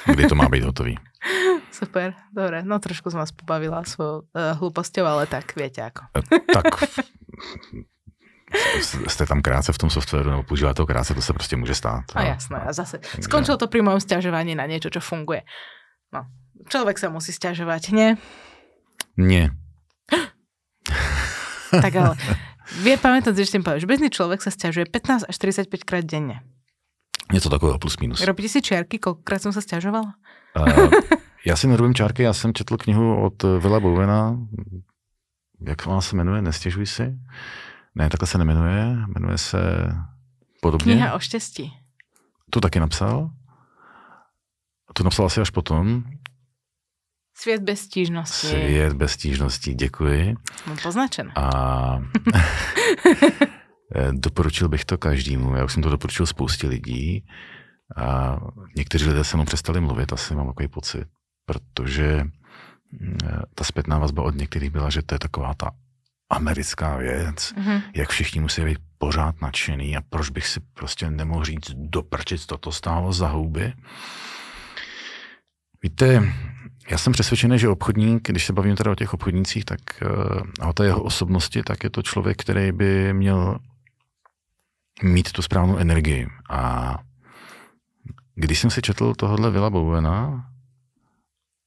kdy 0.07 0.27
to 0.27 0.35
má 0.35 0.49
být 0.49 0.65
hotový. 0.65 0.99
Super, 1.73 2.15
dobre, 2.37 2.63
no 2.63 2.79
trošku 2.79 3.11
som 3.11 3.19
vás 3.25 3.33
pobavila 3.33 3.81
svojou 3.83 4.29
uh, 4.31 4.55
hlúposťou, 4.61 5.05
ale 5.09 5.27
tak 5.27 5.57
viete 5.57 5.81
ako. 5.83 6.07
tak 6.53 6.67
jste 9.09 9.27
tam 9.27 9.43
krátce 9.43 9.73
v 9.73 9.79
tom 9.79 9.91
softwaru 9.91 10.31
nebo 10.31 10.43
používáte 10.43 10.75
to 10.75 10.87
krátce, 10.87 11.15
to 11.15 11.23
se 11.23 11.33
prostě 11.33 11.57
může 11.57 11.75
stát. 11.75 12.05
A 12.15 12.23
jo. 12.23 12.29
jasné, 12.29 12.61
a 12.61 12.73
zase 12.73 13.01
skončilo 13.21 13.57
to 13.57 13.67
pri 13.67 13.83
mojom 13.83 14.01
stiažovaní 14.01 14.55
na 14.55 14.67
niečo, 14.67 14.91
čo 14.91 15.01
funguje. 15.01 15.43
No, 16.13 16.27
človek 16.71 16.99
sa 16.99 17.11
musí 17.11 17.35
stiažovať, 17.35 17.91
nie? 17.91 18.09
Nie. 19.17 19.51
Tak 21.75 21.91
ale 21.99 22.15
vie 22.87 22.95
pamätať, 22.95 23.35
že 23.35 23.59
tým 23.59 23.67
že 23.67 23.91
bežný 23.91 24.07
človek 24.07 24.39
sa 24.39 24.55
stiažuje 24.55 24.87
15 24.87 25.27
až 25.27 25.35
45 25.35 25.83
krát 25.83 26.07
denne. 26.07 26.47
Něco 27.33 27.51
takového 27.51 27.79
plus 27.79 27.99
minus. 27.99 28.23
Robíte 28.23 28.49
si 28.49 28.63
čiarky, 28.63 29.03
koľkokrát 29.03 29.43
som 29.43 29.51
sa 29.51 29.59
stiažovala? 29.59 30.15
Uh, 30.55 30.93
já 31.47 31.57
si 31.57 31.67
nerobím 31.67 31.95
čárky, 31.95 32.23
já 32.23 32.33
jsem 32.33 32.55
četl 32.55 32.77
knihu 32.77 33.25
od 33.27 33.43
Vila 33.43 33.81
Bowena, 33.81 34.39
jak 35.67 35.87
ona 35.87 36.01
se 36.01 36.17
jmenuje, 36.17 36.43
Nestěžuj 36.43 36.87
si. 36.87 37.15
Ne, 37.95 38.09
takhle 38.09 38.29
se 38.29 38.39
nemenuje, 38.39 38.97
jmenuje 39.07 39.39
se 39.39 39.59
podobně. 40.63 40.95
Kniha 40.95 41.15
o 41.15 41.19
štěstí. 41.19 41.73
Tu 42.51 42.61
taky 42.61 42.81
napsal. 42.81 43.31
Tu 44.95 45.05
napsal 45.05 45.27
asi 45.27 45.41
až 45.41 45.51
potom. 45.51 46.05
Svět 47.37 47.63
bez 47.63 47.81
stížností. 47.81 48.47
Svět 48.47 48.93
bez 48.93 49.13
stížností, 49.13 49.75
děkuji. 49.75 50.37
Mám 50.67 50.77
poznačené. 50.83 51.33
A 51.37 51.99
doporučil 54.13 54.69
bych 54.69 54.85
to 54.85 54.99
každému. 54.99 55.57
Já 55.57 55.65
už 55.65 55.73
jsem 55.73 55.83
to 55.83 55.91
doporučil 55.91 56.27
spoustě 56.27 56.69
lidí. 56.69 57.27
A 57.97 58.37
někteří 58.77 59.09
lidé 59.09 59.25
se 59.25 59.37
mnou 59.37 59.45
přestali 59.45 59.81
mluvit, 59.81 60.13
asi 60.13 60.35
mám 60.35 60.47
takový 60.47 60.69
pocit, 60.69 61.09
protože 61.47 62.25
mm, 62.93 63.19
ta 63.55 63.65
zpětná 63.65 63.99
vazba 63.99 64.23
od 64.23 64.35
některých 64.35 64.71
byla, 64.71 64.91
že 64.91 65.03
to 65.03 65.15
je 65.15 65.19
taková 65.19 65.55
ta 65.55 65.71
americká 66.35 66.97
věc, 66.97 67.53
mm-hmm. 67.53 67.83
jak 67.95 68.11
všichni 68.11 68.41
musí 68.41 68.65
být 68.65 68.79
pořád 68.99 69.41
nadšený 69.41 69.97
a 69.97 70.01
proč 70.01 70.31
bych 70.31 70.47
si 70.47 70.61
prostě 70.75 71.11
nemohl 71.11 71.45
říct, 71.45 71.71
doprčit, 71.75 72.47
toto 72.47 72.73
stálo 72.73 73.13
za 73.13 73.29
houby. 73.29 73.73
Víte, 75.83 76.33
já 76.91 76.99
jsem 76.99 77.13
přesvědčený, 77.13 77.59
že 77.59 77.69
obchodník, 77.69 78.29
když 78.29 78.47
se 78.47 78.53
bavím 78.53 78.77
teda 78.77 78.93
o 78.93 78.95
těch 78.95 79.15
obchodnících, 79.15 79.65
tak 79.65 79.81
eh, 80.03 80.07
a 80.61 80.69
o 80.69 80.73
té 80.73 80.85
jeho 80.85 81.03
osobnosti, 81.03 81.63
tak 81.63 81.85
je 81.85 81.91
to 81.91 82.03
člověk, 82.03 82.37
který 82.37 82.73
by 82.73 83.13
měl 83.13 83.59
mít 85.03 85.33
tu 85.33 85.43
správnou 85.43 85.77
energii. 85.77 86.29
A 86.51 86.95
když 88.35 88.59
jsem 88.59 88.71
si 88.71 88.83
četl 88.83 89.15
tohohle 89.15 89.51
Vila 89.51 89.71
Bowena 89.71 90.47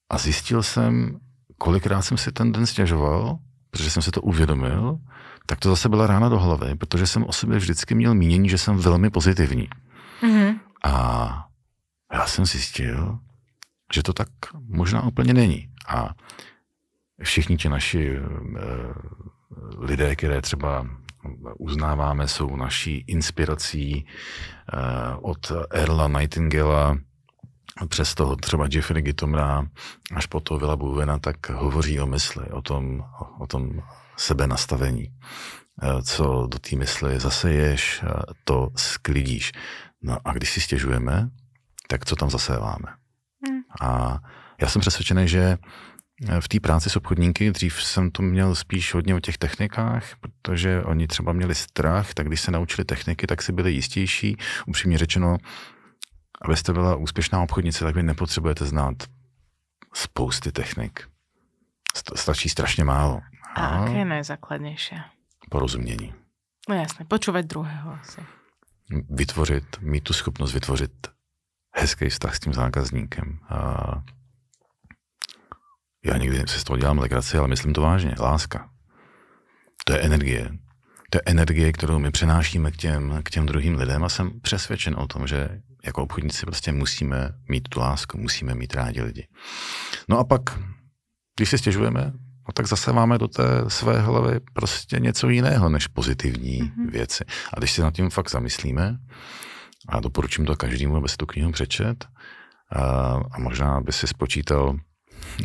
a 0.10 0.18
zjistil 0.18 0.64
jsem, 0.64 1.20
kolikrát 1.58 2.02
jsem 2.02 2.18
si 2.18 2.32
ten 2.32 2.52
den 2.52 2.66
stěžoval, 2.66 3.38
protože 3.72 3.90
jsem 3.90 4.02
si 4.04 4.12
to 4.12 4.22
uvědomil, 4.22 5.00
tak 5.46 5.60
to 5.60 5.70
zase 5.70 5.90
byla 5.90 6.08
rána 6.08 6.30
do 6.30 6.40
hlavy, 6.40 6.76
protože 6.76 7.08
jsem 7.08 7.24
o 7.24 7.34
sobě 7.34 7.58
vždycky 7.58 7.96
měl 7.96 8.16
mínění, 8.16 8.50
že 8.50 8.58
jsem 8.58 8.78
velmi 8.78 9.10
pozitivní. 9.10 9.70
Mm-hmm. 10.22 10.60
A 10.84 11.48
já 12.14 12.26
jsem 12.26 12.46
zjistil, 12.46 13.20
že 13.94 14.04
to 14.04 14.14
tak 14.14 14.28
možná 14.68 15.04
úplně 15.04 15.34
není. 15.34 15.70
A 15.88 16.10
všichni 17.24 17.58
ti 17.58 17.70
naši 17.70 18.16
e, 18.16 18.22
lidé, 19.78 20.16
které 20.16 20.42
třeba 20.42 20.88
uznáváme, 21.58 22.28
jsou 22.28 22.56
naší 22.56 23.04
inspirací 23.08 23.94
e, 23.94 24.06
od 25.16 25.52
Erla 25.72 26.08
Nightingala 26.08 26.98
přes 27.90 28.16
toho 28.16 28.36
třeba 28.36 28.68
Jeffrey 28.72 29.02
Gittomra 29.02 29.68
až 30.14 30.26
po 30.26 30.40
to 30.40 30.58
Vila 30.58 30.76
Buvena, 30.76 31.20
tak 31.20 31.50
hovoří 31.50 32.00
o 32.00 32.06
mysli, 32.06 32.46
o 32.46 32.62
tom, 32.62 33.04
o 33.40 33.48
tom 33.48 33.82
sebenastavení. 34.18 35.04
E, 35.04 36.02
co 36.02 36.48
do 36.48 36.60
té 36.60 36.76
mysli 36.76 37.20
zaseješ, 37.20 38.04
to 38.44 38.70
sklidíš. 38.76 39.52
No 40.04 40.18
a 40.26 40.34
když 40.34 40.52
si 40.52 40.62
stěžujeme, 40.62 41.30
tak 41.88 42.06
co 42.06 42.16
tam 42.16 42.30
zaséváme? 42.30 42.88
A 43.82 44.20
já 44.62 44.68
jsem 44.68 44.80
přesvědčený, 44.80 45.28
že 45.28 45.58
eh, 46.28 46.42
v 46.42 46.48
té 46.48 46.60
práci 46.60 46.90
s 46.90 46.96
obchodníky, 46.96 47.52
dřív 47.52 47.84
jsem 47.84 48.12
to 48.12 48.24
měl 48.24 48.56
spíš 48.56 48.94
hodně 48.94 49.16
o 49.16 49.20
těch 49.20 49.38
technikách, 49.38 50.04
protože 50.20 50.84
oni 50.84 51.08
třeba 51.08 51.34
měli 51.34 51.56
strach, 51.56 52.14
tak 52.14 52.28
když 52.28 52.42
se 52.42 52.52
naučili 52.52 52.86
techniky, 52.86 53.28
tak 53.28 53.42
si 53.42 53.52
byli 53.52 53.72
jistější. 53.72 54.38
Upřímně 54.68 54.98
řečeno, 54.98 55.38
abyste 56.42 56.74
byla 56.74 56.96
úspěšná 56.96 57.42
obchodnice, 57.44 57.86
tak 57.86 57.96
vy 57.96 58.04
nepotřebujete 58.04 58.66
znát 58.66 58.96
spousty 59.94 60.52
technik. 60.52 61.10
Stačí 62.16 62.50
strašně 62.50 62.84
málo. 62.84 63.22
A 63.56 63.80
jaké 63.80 63.98
je 63.98 64.06
nejzákladnější? 64.06 64.96
Porozumění. 65.50 66.14
No 66.70 66.76
jasně, 66.76 67.06
počúvat 67.06 67.46
druhého 67.46 67.92
asi. 67.92 68.22
Vytvořit, 69.10 69.66
mít 69.80 70.04
tu 70.04 70.14
schopnost 70.14 70.54
vytvořit 70.54 70.92
hezký 71.76 72.10
vztah 72.10 72.36
s 72.36 72.40
tím 72.40 72.54
zákazníkem. 72.54 73.40
A 73.50 73.78
já 76.06 76.18
někdy 76.18 76.48
se 76.48 76.60
z 76.60 76.64
toho 76.64 76.78
dělám 76.78 77.00
legraci, 77.00 77.38
ale 77.38 77.48
myslím 77.48 77.74
to 77.74 77.82
vážně. 77.82 78.16
Láska. 78.20 78.70
To 79.86 79.94
je 79.94 80.00
energie. 80.00 80.52
Je 81.16 81.22
energie, 81.26 81.72
kterou 81.72 82.00
my 82.00 82.12
přenášíme 82.12 82.72
k 82.72 82.78
těm, 82.78 83.20
k 83.24 83.30
těm 83.30 83.46
druhým 83.46 83.76
lidem 83.76 84.04
a 84.04 84.10
jsem 84.10 84.40
přesvědčen 84.42 84.96
o 84.98 85.08
tom, 85.08 85.28
že 85.28 85.50
jako 85.86 86.04
obchodníci 86.04 86.46
prostě 86.46 86.72
musíme 86.72 87.30
mít 87.50 87.68
tu 87.70 87.80
lásku, 87.80 88.18
musíme 88.18 88.56
mít 88.56 88.74
rádi 88.74 89.02
lidi. 89.02 89.28
No 90.10 90.20
a 90.20 90.24
pak, 90.24 90.42
když 91.38 91.50
si 91.50 91.58
stěžujeme, 91.58 92.12
no 92.48 92.54
tak 92.54 92.68
zase 92.68 92.94
máme 92.94 93.18
do 93.18 93.28
té 93.28 93.44
své 93.68 94.02
hlavy 94.02 94.40
prostě 94.54 95.00
něco 95.00 95.30
jiného 95.30 95.70
než 95.70 95.88
pozitivní 95.88 96.62
mm-hmm. 96.62 96.92
věci. 96.92 97.24
A 97.54 97.60
když 97.60 97.72
si 97.72 97.82
nad 97.82 97.94
tím 97.94 98.10
fakt 98.10 98.32
zamyslíme, 98.32 98.98
a 99.90 100.00
doporučím 100.00 100.46
to 100.46 100.56
každému, 100.56 100.96
aby 100.96 101.10
si 101.10 101.18
tu 101.18 101.26
knihu 101.26 101.52
přečet. 101.52 102.06
A, 102.72 102.82
a 103.32 103.40
možná 103.40 103.82
by 103.82 103.92
si 103.92 104.08
spočítal, 104.08 104.76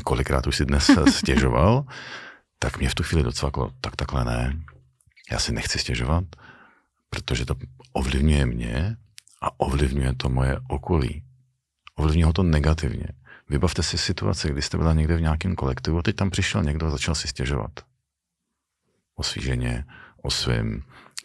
kolikrát 0.04 0.46
už 0.46 0.56
si 0.56 0.64
dnes 0.64 0.90
stěžoval, 1.10 1.84
tak 2.58 2.78
mě 2.78 2.88
v 2.88 2.94
tu 2.94 3.02
chvíli 3.02 3.24
docvaklo, 3.24 3.70
tak 3.80 3.96
takhle 3.96 4.24
ne. 4.24 4.52
Já 5.32 5.38
si 5.38 5.52
nechci 5.52 5.78
stěžovat, 5.78 6.24
protože 7.10 7.46
to 7.46 7.54
ovlivňuje 7.92 8.46
mě 8.46 8.96
a 9.40 9.60
ovlivňuje 9.60 10.14
to 10.16 10.28
moje 10.28 10.60
okolí. 10.68 11.22
Ovlivňuje 11.94 12.26
ho 12.26 12.32
to 12.32 12.42
negativně. 12.42 13.06
Vybavte 13.48 13.82
si 13.82 13.98
situaci, 13.98 14.48
kdy 14.48 14.62
jste 14.62 14.78
byla 14.78 14.92
někde 14.92 15.16
v 15.16 15.20
nějakém 15.20 15.54
kolektivu 15.54 15.98
a 15.98 16.02
teď 16.02 16.16
tam 16.16 16.30
přišel 16.30 16.62
někdo 16.62 16.86
a 16.86 16.90
začal 16.90 17.14
si 17.14 17.28
stěžovat. 17.28 17.70
O 19.14 19.22
svý 19.22 19.42
ženě, 19.42 19.84
o 20.22 20.30
svém 20.30 20.82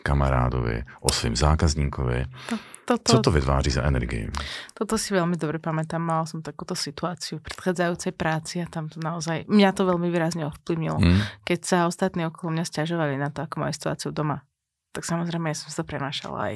kamarádovi, 0.08 0.88
o 1.04 1.12
svém 1.12 1.36
zákazníkovi. 1.36 2.26
To 2.50 2.56
toto, 2.88 3.12
Co 3.12 3.20
to 3.20 3.32
vytváří 3.32 3.72
za 3.72 3.84
energii? 3.84 4.32
Toto 4.72 4.96
si 4.96 5.12
veľmi 5.12 5.36
dobre 5.36 5.60
pamätám. 5.60 6.00
Mal 6.00 6.24
som 6.24 6.40
takúto 6.40 6.72
situáciu 6.72 7.44
v 7.44 7.44
predchádzajúcej 7.44 8.16
práci 8.16 8.64
a 8.64 8.66
tam 8.72 8.88
to 8.88 9.04
naozaj, 9.04 9.44
mňa 9.52 9.70
to 9.76 9.84
veľmi 9.84 10.08
výrazne 10.08 10.48
ovplyvnilo. 10.48 10.96
Mm. 10.96 11.20
Keď 11.44 11.60
sa 11.68 11.78
ostatní 11.92 12.24
okolo 12.24 12.56
mňa 12.56 12.64
stiažovali 12.64 13.20
na 13.20 13.28
to, 13.28 13.44
ako 13.44 13.60
majú 13.60 13.76
situáciu 13.76 14.16
doma, 14.16 14.48
tak 14.96 15.04
samozrejme 15.04 15.52
ja 15.52 15.60
som 15.60 15.68
sa 15.68 15.84
prenašala 15.84 16.40
aj 16.48 16.56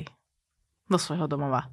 do 0.88 0.96
svojho 0.96 1.28
domova. 1.28 1.68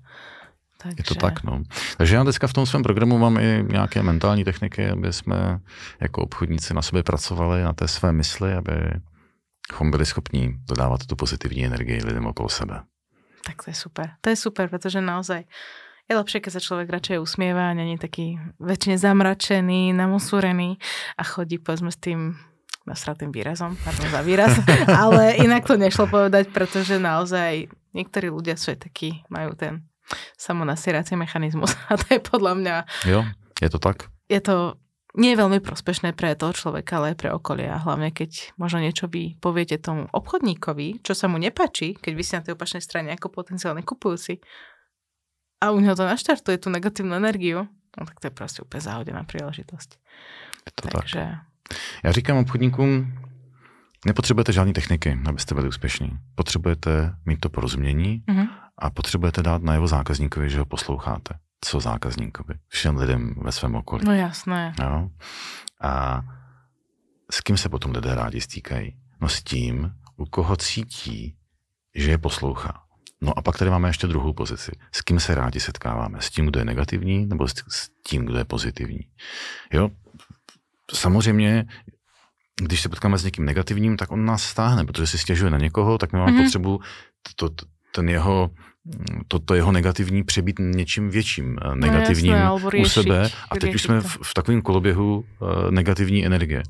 Takže... 0.82 0.98
Je 0.98 1.04
to 1.06 1.14
tak, 1.14 1.46
no. 1.46 1.62
Takže 1.96 2.14
já 2.14 2.22
dneska 2.22 2.46
v 2.46 2.52
tom 2.52 2.66
svém 2.66 2.82
programu 2.82 3.18
mám 3.18 3.38
i 3.38 3.64
nějaké 3.68 4.02
mentální 4.02 4.44
techniky, 4.44 4.90
aby 4.90 5.12
jsme 5.12 5.58
jako 6.00 6.22
obchodníci 6.22 6.74
na 6.74 6.82
sobě 6.82 7.02
pracovali, 7.02 7.62
na 7.62 7.72
té 7.72 7.88
své 7.88 8.12
mysli, 8.12 8.54
abychom 9.68 9.90
byli 9.90 10.06
schopni 10.06 10.56
dodávat 10.68 11.06
tu 11.06 11.16
pozitivní 11.16 11.66
energii 11.66 12.00
lidem 12.04 12.26
okolo 12.26 12.48
sebe. 12.48 12.82
Tak 13.44 13.62
to 13.64 13.70
je 13.70 13.76
super. 13.76 14.10
To 14.20 14.30
je 14.30 14.36
super, 14.36 14.68
pretože 14.68 15.00
naozaj 15.00 15.44
je 16.08 16.14
lepšie, 16.16 16.40
keď 16.40 16.52
sa 16.56 16.64
človek 16.64 16.88
radšej 16.88 17.20
usmieva 17.20 17.68
a 17.68 17.76
není 17.76 18.00
taký 18.00 18.40
väčšine 18.56 18.96
zamračený, 18.96 19.92
namosúrený 19.92 20.80
a 21.20 21.22
chodí 21.22 21.60
povedzme 21.60 21.92
s 21.92 22.00
tým 22.00 22.40
nasratým 22.88 23.28
výrazom, 23.28 23.76
pardon 23.84 24.08
za 24.08 24.24
výraz, 24.24 24.56
ale 25.04 25.36
inak 25.36 25.68
to 25.68 25.76
nešlo 25.76 26.08
povedať, 26.08 26.48
pretože 26.48 26.96
naozaj 26.96 27.68
niektorí 27.92 28.32
ľudia 28.32 28.56
sú 28.56 28.72
aj 28.72 28.88
takí, 28.88 29.20
majú 29.28 29.52
ten 29.52 29.84
samonasierací 30.40 31.12
mechanizmus 31.12 31.76
a 31.92 32.00
to 32.00 32.16
je 32.16 32.20
podľa 32.24 32.52
mňa... 32.56 32.74
Jo, 33.04 33.28
je 33.60 33.68
to 33.68 33.76
tak? 33.76 34.08
Je 34.32 34.40
to 34.40 34.80
nie 35.18 35.34
je 35.34 35.40
veľmi 35.42 35.58
prospešné 35.58 36.14
pre 36.14 36.38
toho 36.38 36.54
človeka, 36.54 37.02
ale 37.02 37.12
aj 37.12 37.16
pre 37.18 37.30
okolie. 37.34 37.66
A 37.66 37.82
hlavne, 37.82 38.14
keď 38.14 38.54
možno 38.54 38.78
niečo 38.78 39.10
vy 39.10 39.34
poviete 39.42 39.76
tomu 39.82 40.06
obchodníkovi, 40.14 41.02
čo 41.02 41.12
sa 41.12 41.26
mu 41.26 41.42
nepačí, 41.42 41.98
keď 41.98 42.12
vy 42.14 42.22
si 42.22 42.32
na 42.38 42.42
tej 42.46 42.54
opačnej 42.54 42.80
strane 42.80 43.10
ako 43.10 43.34
potenciálny 43.34 43.82
kupujúci 43.82 44.38
a 45.58 45.74
u 45.74 45.82
neho 45.82 45.98
to 45.98 46.06
naštartuje 46.06 46.62
tú 46.62 46.70
negatívnu 46.70 47.18
energiu, 47.18 47.66
no 47.98 48.06
tak 48.06 48.20
to 48.20 48.26
je 48.26 48.30
prostě 48.30 48.62
úplně 48.62 48.80
zahodená 48.80 49.24
příležitost. 49.24 49.98
Je 50.66 50.72
to 50.74 50.88
Takže... 50.88 51.18
tak. 51.18 51.78
Já 52.04 52.12
říkám 52.12 52.36
obchodníkům, 52.36 53.12
nepotřebujete 54.06 54.52
žádné 54.52 54.72
techniky, 54.72 55.18
abyste 55.26 55.54
byli 55.54 55.68
úspěšní. 55.68 56.10
Potřebujete 56.34 57.14
mít 57.26 57.40
to 57.40 57.48
porozumění 57.48 58.22
mm-hmm. 58.28 58.48
a 58.78 58.90
potřebujete 58.90 59.42
dát 59.42 59.62
na 59.62 59.74
jeho 59.74 59.86
zákazníkovi, 59.88 60.50
že 60.50 60.58
ho 60.58 60.64
posloucháte 60.64 61.34
co 61.60 61.80
zákazníkovi, 61.80 62.54
všem 62.68 62.96
lidem 62.96 63.34
ve 63.42 63.52
svém 63.52 63.74
okolí. 63.74 64.04
No 64.06 64.14
jasné. 64.14 64.74
Jo? 64.80 65.08
A 65.80 66.22
s 67.30 67.40
kým 67.40 67.56
se 67.56 67.68
potom 67.68 67.92
lidé 67.92 68.14
rádi 68.14 68.40
stýkají? 68.40 68.96
No 69.20 69.28
s 69.28 69.42
tím, 69.42 69.92
u 70.16 70.26
koho 70.26 70.56
cítí, 70.56 71.36
že 71.94 72.10
je 72.10 72.18
poslouchá. 72.18 72.82
No 73.20 73.38
a 73.38 73.42
pak 73.42 73.58
tady 73.58 73.70
máme 73.70 73.88
ještě 73.88 74.06
druhou 74.06 74.32
pozici. 74.32 74.72
S 74.92 75.02
kým 75.02 75.20
se 75.20 75.34
rádi 75.34 75.60
setkáváme? 75.60 76.20
S 76.20 76.30
tím, 76.30 76.46
kdo 76.46 76.58
je 76.58 76.64
negativní, 76.64 77.26
nebo 77.26 77.48
s 77.48 77.88
tím, 78.06 78.24
kdo 78.24 78.38
je 78.38 78.44
pozitivní? 78.44 79.00
Jo? 79.72 79.88
Samozřejmě, 80.94 81.66
když 82.62 82.80
se 82.80 82.88
potkáme 82.88 83.18
s 83.18 83.24
někým 83.24 83.44
negativním, 83.44 83.96
tak 83.96 84.12
on 84.12 84.24
nás 84.24 84.42
stáhne, 84.42 84.84
protože 84.84 85.06
si 85.06 85.18
stěžuje 85.18 85.50
na 85.50 85.58
někoho, 85.58 85.98
tak 85.98 86.12
my 86.12 86.18
máme 86.18 86.32
mm-hmm. 86.32 86.44
potřebu 86.44 86.80
to, 87.36 87.50
to, 87.50 87.66
ten 87.94 88.08
jeho 88.08 88.50
toto 89.28 89.54
jeho 89.54 89.72
negativní 89.72 90.24
přebít 90.24 90.56
něčím 90.58 91.10
větším 91.10 91.58
eh, 91.62 91.74
negativním 91.76 92.32
no 92.32 92.38
jasné, 92.38 92.80
u 92.80 92.84
sebe 92.84 93.30
a 93.50 93.56
teď 93.56 93.74
už 93.74 93.82
jsme 93.82 94.00
v, 94.00 94.18
v 94.22 94.34
takovém 94.34 94.62
koloběhu 94.62 95.18
uh, 95.18 95.70
negativní 95.70 96.26
energie. 96.26 96.62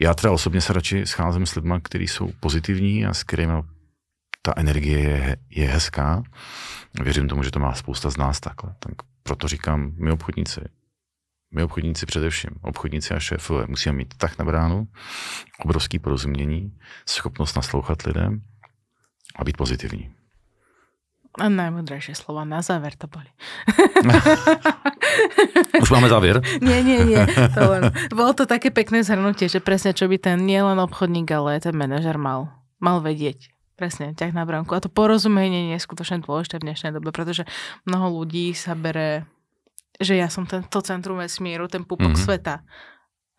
Já 0.00 0.14
teda 0.14 0.32
osobně 0.32 0.60
se 0.60 0.72
radši 0.72 1.06
scházím 1.06 1.46
s 1.46 1.54
lidmi, 1.54 1.74
kteří 1.82 2.08
jsou 2.08 2.32
pozitivní 2.40 3.06
a 3.06 3.14
s 3.14 3.24
kterými 3.24 3.52
ta 4.42 4.52
energie 4.56 4.98
je, 4.98 5.36
je 5.50 5.68
hezká. 5.68 6.22
Věřím 7.02 7.28
tomu, 7.28 7.42
že 7.42 7.50
to 7.50 7.58
má 7.58 7.74
spousta 7.74 8.10
z 8.10 8.16
nás 8.16 8.40
takhle. 8.40 8.74
Tak 8.78 8.92
proto 9.22 9.48
říkám, 9.48 9.92
my 9.96 10.10
obchodníci, 10.12 10.60
My 11.54 11.62
obchodníci 11.62 12.06
především, 12.06 12.50
obchodníci 12.62 13.14
a 13.14 13.20
šéfové 13.20 13.64
musíme 13.68 13.96
mít 13.96 14.14
tak 14.16 14.38
na 14.38 14.44
bránu, 14.44 14.88
obrovský 15.64 15.98
porozumění, 15.98 16.78
schopnost 17.06 17.56
naslouchat 17.56 18.02
lidem 18.02 18.42
a 19.36 19.44
být 19.44 19.56
pozitivní. 19.56 20.19
A 21.38 21.46
najmudrejšie 21.46 22.18
slova 22.18 22.42
na 22.42 22.58
záver 22.58 22.98
to 22.98 23.06
boli. 23.06 23.30
Už 25.82 25.90
máme 25.90 26.10
závěr? 26.10 26.42
nie, 26.58 26.82
nie, 26.82 26.98
nie. 27.06 27.22
To 27.54 27.70
len, 27.70 27.82
bolo 28.10 28.34
to 28.34 28.50
také 28.50 28.74
pekné 28.74 29.06
zhrnutie, 29.06 29.46
že 29.46 29.62
presne 29.62 29.94
čo 29.94 30.10
by 30.10 30.18
ten 30.18 30.42
nielen 30.42 30.82
obchodník, 30.82 31.30
ale 31.30 31.62
ten 31.62 31.78
manažer 31.78 32.18
mal, 32.18 32.50
mal 32.82 32.98
vedieť. 32.98 33.54
Presne, 33.78 34.10
ťah 34.12 34.34
na 34.34 34.42
bránku. 34.42 34.74
A 34.74 34.82
to 34.82 34.90
porozumenie 34.90 35.70
nie 35.70 35.78
je 35.78 35.86
skutočne 35.86 36.20
dôležité 36.26 36.58
v 36.58 36.66
dnešnej 36.66 36.92
dobe, 36.98 37.14
pretože 37.14 37.46
mnoho 37.86 38.20
ľudí 38.20 38.50
sa 38.52 38.74
bere, 38.74 39.24
že 40.02 40.18
ja 40.18 40.26
som 40.26 40.50
tento 40.50 40.82
centrum 40.82 41.22
vesmíru, 41.22 41.70
ten 41.70 41.86
pupok 41.86 42.18
mm-hmm. 42.18 42.26
sveta 42.26 42.66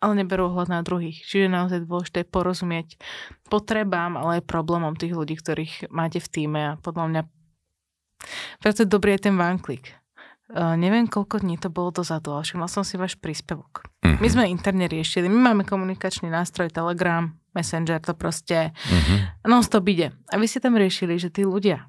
ale 0.02 0.18
neberú 0.18 0.50
ohľad 0.50 0.66
na 0.66 0.82
druhých. 0.82 1.22
Čiže 1.22 1.46
naozaj 1.46 1.86
dôležité 1.86 2.26
porozumieť 2.26 2.98
potrebám, 3.46 4.18
ale 4.18 4.42
aj 4.42 4.50
problémom 4.50 4.98
tých 4.98 5.14
ľudí, 5.14 5.38
ktorých 5.38 5.94
máte 5.94 6.18
v 6.18 6.26
týme 6.26 6.60
a 6.74 6.78
podľa 6.82 7.06
mňa 7.06 7.22
preto 8.60 8.84
je 8.84 8.88
dobrý 8.88 9.16
aj 9.16 9.28
ten 9.30 9.36
vanklik. 9.36 9.96
Uh, 10.52 10.76
neviem, 10.76 11.08
koľko 11.08 11.40
dní 11.40 11.56
to 11.56 11.72
bolo 11.72 11.88
dozadu, 11.88 12.36
ale 12.36 12.44
všimla 12.44 12.68
som 12.68 12.84
si 12.84 13.00
váš 13.00 13.16
príspevok. 13.16 13.88
Uh-huh. 14.04 14.20
My 14.20 14.28
sme 14.28 14.52
interne 14.52 14.84
riešili, 14.84 15.24
my 15.24 15.52
máme 15.52 15.64
komunikačný 15.64 16.28
nástroj 16.28 16.68
Telegram, 16.68 17.32
Messenger, 17.56 18.04
to 18.04 18.12
proste 18.12 18.68
uh-huh. 18.76 19.18
non-stop 19.48 19.88
ide. 19.88 20.12
A 20.28 20.36
vy 20.36 20.44
ste 20.44 20.60
tam 20.60 20.76
riešili, 20.76 21.16
že 21.16 21.32
tí 21.32 21.48
ľudia 21.48 21.88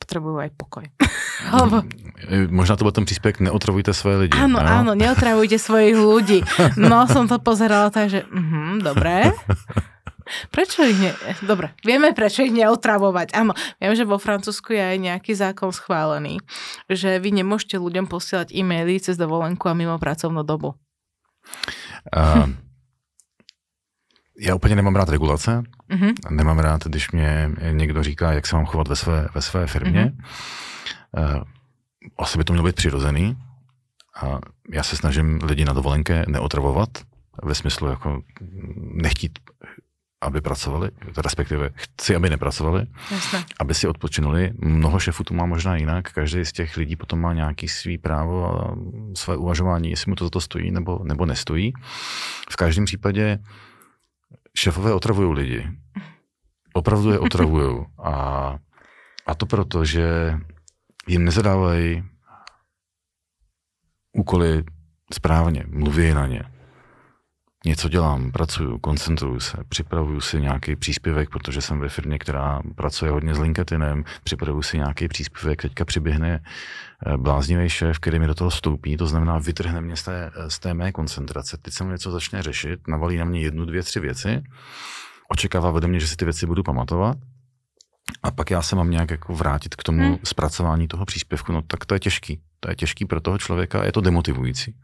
potrebujú 0.00 0.40
aj 0.40 0.50
pokoj. 0.56 0.84
Alebo... 1.54 1.84
Možná 2.48 2.80
to 2.80 2.88
bol 2.88 2.92
ten 2.96 3.04
príspevok, 3.04 3.44
neotravujte 3.44 3.92
svoje 3.92 4.26
lidi. 4.26 4.36
Áno, 4.36 4.58
no? 4.58 4.64
áno, 4.64 4.92
neotravujte 4.96 5.60
svojich 5.60 5.96
ľudí. 5.96 6.40
No 6.80 7.04
som 7.04 7.28
to 7.28 7.36
pozerala 7.36 7.92
tak, 7.92 8.08
že 8.08 8.24
uh-huh, 8.24 8.80
dobré. 8.80 9.28
Prečo 10.50 10.82
ich 10.84 10.98
ne... 10.98 11.12
Dobre, 11.42 11.74
vieme, 11.84 12.14
prečo 12.14 12.42
ich 12.42 12.54
neotravovať. 12.54 13.34
Áno, 13.34 13.52
viem, 13.80 13.94
že 13.94 14.08
vo 14.08 14.18
Francúzsku 14.18 14.72
je 14.72 14.82
aj 14.82 14.98
nejaký 14.98 15.32
zákon 15.34 15.70
schválený, 15.72 16.38
že 16.88 17.18
vy 17.18 17.42
nemôžete 17.42 17.76
ľuďom 17.78 18.06
posielať 18.06 18.54
e-maily 18.54 19.00
cez 19.00 19.18
dovolenku 19.18 19.68
a 19.68 19.74
mimo 19.74 19.98
pracovnú 19.98 20.42
dobu. 20.42 20.74
Uh, 22.16 22.50
já 24.38 24.54
úplně 24.54 24.76
nemám 24.76 24.96
rád 24.96 25.08
regulace. 25.08 25.62
Uh-huh. 25.90 26.14
Nemám 26.30 26.58
rád, 26.58 26.84
když 26.84 27.10
mě 27.10 27.50
někdo 27.70 28.02
říká, 28.02 28.32
jak 28.32 28.46
se 28.46 28.56
mám 28.56 28.66
chovat 28.66 28.88
ve 28.88 28.96
své, 28.96 29.28
ve 29.34 29.42
své 29.42 29.66
firmě. 29.66 30.12
Uh-huh. 31.14 31.36
Uh, 31.36 31.42
asi 32.18 32.38
by 32.38 32.44
to 32.44 32.52
mělo 32.52 32.66
být 32.66 32.76
přirozený. 32.76 33.36
A 34.22 34.38
já 34.72 34.82
se 34.82 34.96
snažím 34.96 35.38
lidi 35.42 35.64
na 35.64 35.72
dovolenké 35.72 36.24
neotravovat, 36.28 36.88
ve 37.42 37.54
smyslu 37.54 37.88
jako 37.88 38.22
nechtít 38.78 39.38
aby 40.20 40.40
pracovali, 40.40 40.90
respektive 41.16 41.70
chci, 41.74 42.16
aby 42.16 42.30
nepracovali, 42.30 42.86
Jasne. 43.10 43.44
aby 43.60 43.74
si 43.74 43.88
odpočinuli. 43.88 44.52
Mnoho 44.58 45.00
šefů 45.00 45.24
to 45.24 45.34
má 45.34 45.46
možná 45.46 45.76
jinak, 45.76 46.12
každý 46.12 46.44
z 46.44 46.52
těch 46.52 46.76
lidí 46.76 46.96
potom 46.96 47.20
má 47.20 47.32
nějaký 47.32 47.68
svý 47.68 47.98
právo 47.98 48.60
a 48.60 48.76
své 49.16 49.36
uvažování, 49.36 49.90
jestli 49.90 50.10
mu 50.10 50.16
to 50.16 50.24
za 50.24 50.30
to 50.30 50.40
stojí 50.40 50.70
nebo, 50.70 51.00
nebo 51.04 51.26
nestojí. 51.26 51.72
V 52.50 52.56
každém 52.56 52.84
případě 52.84 53.38
šefové 54.56 54.92
otravují 54.92 55.32
lidi. 55.32 55.68
Opravdu 56.72 57.10
je 57.10 57.18
otravují. 57.18 57.86
A, 58.04 58.58
a 59.26 59.34
to 59.34 59.46
proto, 59.46 59.84
že 59.84 60.34
jim 61.06 61.24
nezadávají 61.24 62.04
úkoly 64.12 64.64
správně, 65.12 65.64
mluví 65.68 66.14
na 66.14 66.26
ně 66.26 66.49
něco 67.66 67.88
dělám, 67.88 68.32
pracuju, 68.32 68.78
koncentruju 68.78 69.40
se, 69.40 69.58
připravuju 69.68 70.20
si 70.20 70.40
nějaký 70.40 70.76
příspěvek, 70.76 71.30
protože 71.30 71.60
jsem 71.60 71.80
ve 71.80 71.88
firmě, 71.88 72.18
která 72.18 72.60
pracuje 72.74 73.10
hodně 73.10 73.34
s 73.34 73.38
LinkedInem, 73.38 74.04
připravuju 74.24 74.62
si 74.62 74.76
nějaký 74.76 75.08
příspěvek, 75.08 75.62
teďka 75.62 75.84
přiběhne 75.84 76.42
eh, 77.06 77.16
bláznivý 77.16 77.68
šéf, 77.68 77.98
který 77.98 78.18
mi 78.18 78.26
do 78.26 78.34
toho 78.34 78.50
vstoupí, 78.50 78.96
to 78.96 79.06
znamená 79.06 79.38
vytrhne 79.38 79.80
mě 79.80 79.96
z 79.96 80.02
té, 80.02 80.30
z 80.48 80.58
té 80.58 80.74
mé 80.74 80.92
koncentrace, 80.92 81.56
teď 81.62 81.74
se 81.74 81.84
mu 81.84 81.90
něco 81.90 82.10
začne 82.10 82.42
řešit, 82.42 82.88
navalí 82.88 83.16
na 83.16 83.24
mě 83.24 83.40
jednu, 83.40 83.64
dvě, 83.64 83.82
tři 83.82 84.00
věci, 84.00 84.42
očekává 85.28 85.70
vede 85.70 85.88
mě, 85.88 86.00
že 86.00 86.08
si 86.08 86.16
ty 86.16 86.24
věci 86.24 86.46
budu 86.46 86.62
pamatovat, 86.62 87.16
a 88.22 88.30
pak 88.30 88.50
já 88.50 88.62
se 88.62 88.76
mám 88.76 88.90
nějak 88.90 89.10
jako 89.10 89.34
vrátit 89.34 89.74
k 89.74 89.82
tomu 89.82 90.02
hmm. 90.02 90.18
zpracování 90.24 90.88
toho 90.88 91.04
příspěvku, 91.04 91.52
no 91.52 91.62
tak 91.62 91.84
to 91.84 91.94
je 91.94 92.00
těžký. 92.00 92.40
To 92.60 92.70
je 92.70 92.76
těžký 92.76 93.04
pro 93.04 93.20
toho 93.20 93.38
člověka 93.38 93.80
a 93.80 93.84
je 93.84 93.92
to 93.92 94.00
demotivující. 94.00 94.74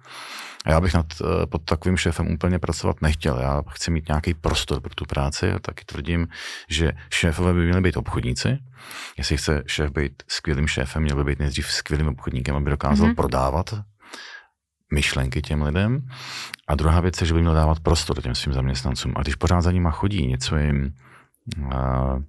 A 0.64 0.70
já 0.70 0.81
bych 0.81 0.95
nad, 0.95 1.07
eh, 1.20 1.47
pod 1.47 1.62
takovým 1.64 1.97
šéfem 1.97 2.31
úplně 2.31 2.59
pracovat 2.59 3.03
nechtěl. 3.03 3.39
Já 3.39 3.62
chci 3.68 3.91
mít 3.91 4.09
nějaký 4.09 4.35
prostor 4.35 4.81
pro 4.81 4.95
tu 4.95 5.05
práci 5.05 5.53
a 5.53 5.59
taky 5.59 5.85
tvrdím, 5.85 6.29
že 6.68 6.93
šéfové 7.11 7.53
by 7.53 7.64
měli 7.64 7.81
být 7.81 7.97
obchodníci. 7.97 8.59
Jestli 9.18 9.37
chce 9.37 9.62
šéf 9.66 9.91
být 9.91 10.22
skvělým 10.29 10.68
šéfem, 10.68 11.03
měl 11.03 11.16
by 11.16 11.24
být 11.24 11.39
nejdřív 11.39 11.66
skvělým 11.66 12.09
obchodníkem, 12.09 12.57
aby 12.57 12.70
dokázal 12.70 13.09
mm-hmm. 13.09 13.14
prodávat 13.14 13.74
myšlenky 14.93 15.43
těm 15.43 15.62
lidem. 15.62 16.09
A 16.68 16.74
druhá 16.74 17.01
věc 17.01 17.20
je, 17.20 17.27
že 17.27 17.35
by 17.35 17.41
měl 17.41 17.55
dávat 17.55 17.81
prostor 17.81 18.22
těm 18.22 18.35
svým 18.35 18.55
zaměstnancům. 18.55 19.12
A 19.16 19.22
když 19.22 19.35
pořád 19.35 19.61
za 19.61 19.72
nima 19.72 19.91
chodí, 19.91 20.27
něco 20.27 20.57
jim 20.57 20.95
uh, 21.59 22.22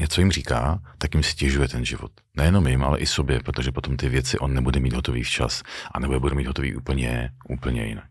něco 0.00 0.20
jim 0.20 0.32
říká, 0.32 0.80
tak 0.98 1.14
jim 1.14 1.22
stěžuje 1.22 1.68
ten 1.68 1.84
život. 1.84 2.12
Nejenom 2.36 2.66
jim, 2.66 2.84
ale 2.84 2.98
i 2.98 3.06
sobě, 3.06 3.40
protože 3.40 3.72
potom 3.72 3.96
ty 3.96 4.08
věci 4.08 4.38
on 4.38 4.54
nebude 4.54 4.80
mít 4.80 4.92
hotový 4.92 5.22
včas 5.22 5.62
a 5.92 6.00
nebo 6.00 6.12
je 6.12 6.20
bude 6.20 6.34
mít 6.34 6.46
hotový 6.46 6.76
úplně, 6.76 7.30
úplně 7.48 7.86
jinak. 7.86 8.10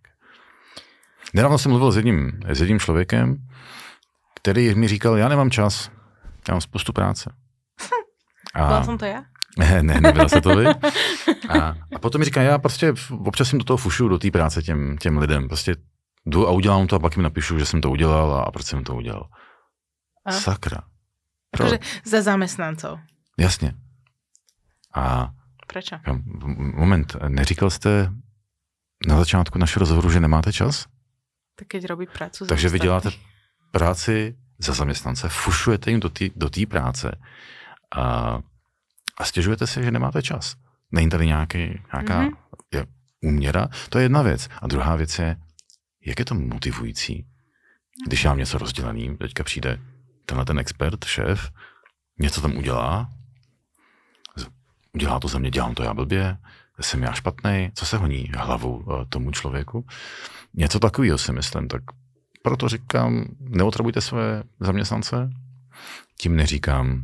Nedávno 1.33 1.57
jsem 1.57 1.71
mluvil 1.71 1.91
s 1.91 1.95
jedním, 1.95 2.39
s 2.47 2.59
jedním 2.59 2.79
člověkem, 2.79 3.37
který 4.35 4.75
mi 4.75 4.87
říkal, 4.87 5.17
já 5.17 5.29
nemám 5.29 5.51
čas, 5.51 5.91
já 6.47 6.53
mám 6.53 6.61
spoustu 6.61 6.93
práce. 6.93 7.33
A... 8.53 8.67
Byla 8.67 8.83
jsem 8.83 8.97
to 8.97 9.05
já? 9.05 9.23
Ne, 9.57 9.83
ne, 9.83 10.01
nebyla 10.01 10.29
se 10.29 10.41
to 10.41 10.55
vy. 10.55 10.65
A, 11.49 11.75
a 11.95 11.99
potom 11.99 12.19
mi 12.19 12.25
říká, 12.25 12.41
já 12.41 12.57
prostě 12.57 12.93
občas 13.25 13.49
jsem 13.49 13.59
do 13.59 13.65
toho 13.65 13.77
fušu, 13.77 14.07
do 14.07 14.19
té 14.19 14.31
práce 14.31 14.61
těm, 14.61 14.97
těm 14.97 15.17
lidem. 15.17 15.47
Prostě 15.47 15.75
jdu 16.25 16.47
a 16.47 16.51
udělám 16.51 16.87
to 16.87 16.95
a 16.95 16.99
pak 16.99 17.15
jim 17.15 17.23
napíšu, 17.23 17.59
že 17.59 17.65
jsem 17.65 17.81
to 17.81 17.89
udělal 17.89 18.33
a, 18.33 18.43
a 18.43 18.51
proč 18.51 18.65
jsem 18.65 18.83
to 18.83 18.95
udělal. 18.95 19.29
A? 20.25 20.31
Sakra. 20.31 20.77
Akože 21.53 21.79
za 22.05 22.21
zamestnancov. 22.21 22.99
Jasně. 23.37 23.73
A 24.95 25.29
Prečo? 25.67 25.95
Moment, 26.73 27.15
neříkal 27.27 27.69
jste 27.69 28.11
na 29.07 29.17
začátku 29.17 29.59
našeho 29.59 29.79
rozhovoru, 29.79 30.09
že 30.11 30.19
nemáte 30.19 30.53
čas? 30.53 30.85
Tak 31.55 31.67
keď 31.67 31.85
robí 31.85 32.05
prácu 32.07 32.45
Takže 32.45 32.69
vy 32.69 32.79
děláte 32.79 33.09
práci 33.71 34.37
za 34.59 34.73
zaměstnance, 34.73 35.29
fušujete 35.29 35.91
jim 35.91 35.99
do 35.99 36.09
té 36.09 36.25
do 36.35 36.49
práce 36.69 37.17
a, 37.95 38.39
a 39.17 39.25
stěžujete 39.25 39.67
si, 39.67 39.83
že 39.83 39.91
nemáte 39.91 40.21
čas. 40.21 40.55
Není 40.91 41.09
tady 41.09 41.27
nějaký, 41.27 41.57
nějaká 41.93 42.21
mm-hmm. 42.21 42.37
je, 42.73 42.85
úměra? 43.21 43.67
To 43.89 43.97
je 43.97 44.05
jedna 44.05 44.21
věc. 44.21 44.49
A 44.61 44.67
druhá 44.67 44.95
věc 44.95 45.19
je, 45.19 45.37
jak 46.05 46.19
je 46.19 46.25
to 46.25 46.35
motivující, 46.35 47.27
když 48.07 48.23
já 48.23 48.31
mám 48.31 48.37
něco 48.37 48.57
rozdělený, 48.57 49.17
teďka 49.17 49.43
přijde 49.43 49.79
tenhle 50.29 50.45
ten 50.45 50.59
expert, 50.59 51.05
šéf, 51.05 51.51
něco 52.19 52.41
tam 52.41 52.57
udělá, 52.57 53.09
udělá 54.93 55.19
to 55.19 55.27
za 55.27 55.39
mě, 55.39 55.51
dělám 55.51 55.75
to 55.75 55.83
já 55.83 55.93
blbě, 55.93 56.37
jsem 56.81 57.03
já 57.03 57.13
špatný, 57.13 57.71
co 57.73 57.85
se 57.85 57.97
honí 57.97 58.31
hlavou 58.37 58.83
eh, 58.83 59.05
tomu 59.09 59.31
člověku. 59.31 59.85
Něco 60.53 60.79
takového 60.79 61.17
si 61.17 61.33
myslím, 61.33 61.67
tak 61.67 61.81
proto 62.43 62.69
říkám, 62.69 63.25
neotrabujte 63.39 64.01
své 64.01 64.43
zaměstnance, 64.59 65.29
tím 66.17 66.35
neříkám, 66.35 67.03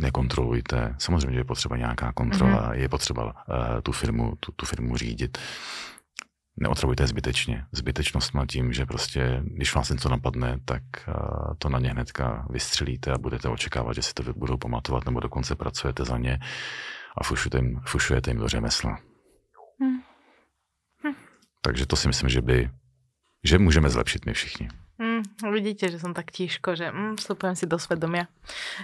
nekontrolujte. 0.00 0.94
Samozřejmě, 0.98 1.32
že 1.32 1.40
je 1.40 1.44
potřeba 1.44 1.76
nějaká 1.76 2.12
kontrola, 2.12 2.62
mm-hmm. 2.62 2.74
je 2.74 2.88
potřeba 2.88 3.24
uh, 3.24 3.32
tu, 3.82 3.92
firmu, 3.92 4.32
tu, 4.40 4.52
tu 4.52 4.66
firmu 4.66 4.96
řídit 4.96 5.38
neotravujte 6.56 7.06
zbytečně. 7.06 7.64
Zbytečnost 7.72 8.34
má 8.34 8.46
tím, 8.46 8.72
že 8.72 8.86
prostě, 8.86 9.42
když 9.44 9.74
vás 9.74 9.90
něco 9.90 10.08
napadne, 10.08 10.58
tak 10.64 10.82
to 11.58 11.68
na 11.68 11.78
ně 11.78 11.90
hnedka 11.90 12.46
vystřelíte 12.50 13.12
a 13.12 13.18
budete 13.18 13.48
očekávat, 13.48 13.92
že 13.92 14.02
si 14.02 14.14
to 14.14 14.22
budou 14.36 14.56
pamatovat, 14.56 15.04
nebo 15.04 15.20
dokonce 15.20 15.54
pracujete 15.54 16.04
za 16.04 16.18
ně 16.18 16.38
a 17.18 17.24
fušujete 17.24 17.58
jim, 17.58 17.80
fušujete 17.86 18.30
jim 18.30 18.38
do 18.38 18.48
řemesla. 18.48 18.98
Hmm. 19.80 20.00
Hm. 21.04 21.14
Takže 21.62 21.86
to 21.86 21.96
si 21.96 22.08
myslím, 22.08 22.28
že 22.28 22.42
by, 22.42 22.70
že 23.44 23.58
můžeme 23.58 23.90
zlepšit 23.90 24.26
my 24.26 24.32
všichni. 24.32 24.68
Hmm, 24.96 25.20
vidíte, 25.52 25.92
že 25.92 26.00
som 26.00 26.16
tak 26.16 26.32
tížko, 26.32 26.72
že 26.72 26.88
mm, 26.88 27.20
vstupujem 27.20 27.52
si 27.52 27.68
do 27.68 27.76
svedomia. 27.76 28.32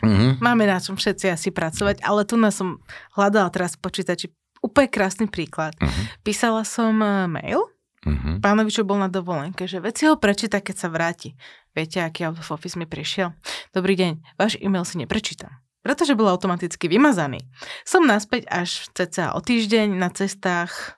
Mm-hmm. 0.05 0.45
Máme 0.45 0.69
na 0.69 0.77
čom 0.77 1.01
všetci 1.01 1.33
asi 1.33 1.49
pracovať, 1.49 2.05
ale 2.05 2.29
tu 2.29 2.37
nás 2.37 2.53
som 2.53 2.85
hľadala 3.17 3.49
teraz 3.49 3.81
počítači 3.81 4.29
úplne 4.63 4.89
krásny 4.89 5.27
príklad. 5.27 5.75
Uh-huh. 5.77 5.93
Písala 6.23 6.63
som 6.63 6.95
e, 7.03 7.27
mail 7.27 7.67
uh-huh. 8.07 8.39
pánovi, 8.39 8.71
čo 8.71 8.87
bol 8.87 8.97
na 8.97 9.11
dovolenke, 9.11 9.67
že 9.67 9.83
veci 9.83 10.07
ho 10.07 10.17
prečíta, 10.17 10.63
keď 10.63 10.77
sa 10.79 10.89
vráti. 10.89 11.35
Viete, 11.75 12.01
aký 12.01 12.25
out 12.25 12.39
of 12.39 12.55
office 12.55 12.79
mi 12.79 12.87
prišiel? 12.87 13.35
Dobrý 13.75 13.99
deň, 13.99 14.39
váš 14.39 14.57
e-mail 14.63 14.87
si 14.87 14.97
neprečítam 14.97 15.63
pretože 15.83 16.15
bol 16.15 16.31
automaticky 16.31 16.87
vymazaný. 16.87 17.43
Som 17.83 18.07
naspäť 18.07 18.47
až 18.47 18.87
cca 18.95 19.35
o 19.35 19.43
týždeň 19.43 19.99
na 19.99 20.09
cestách 20.15 20.97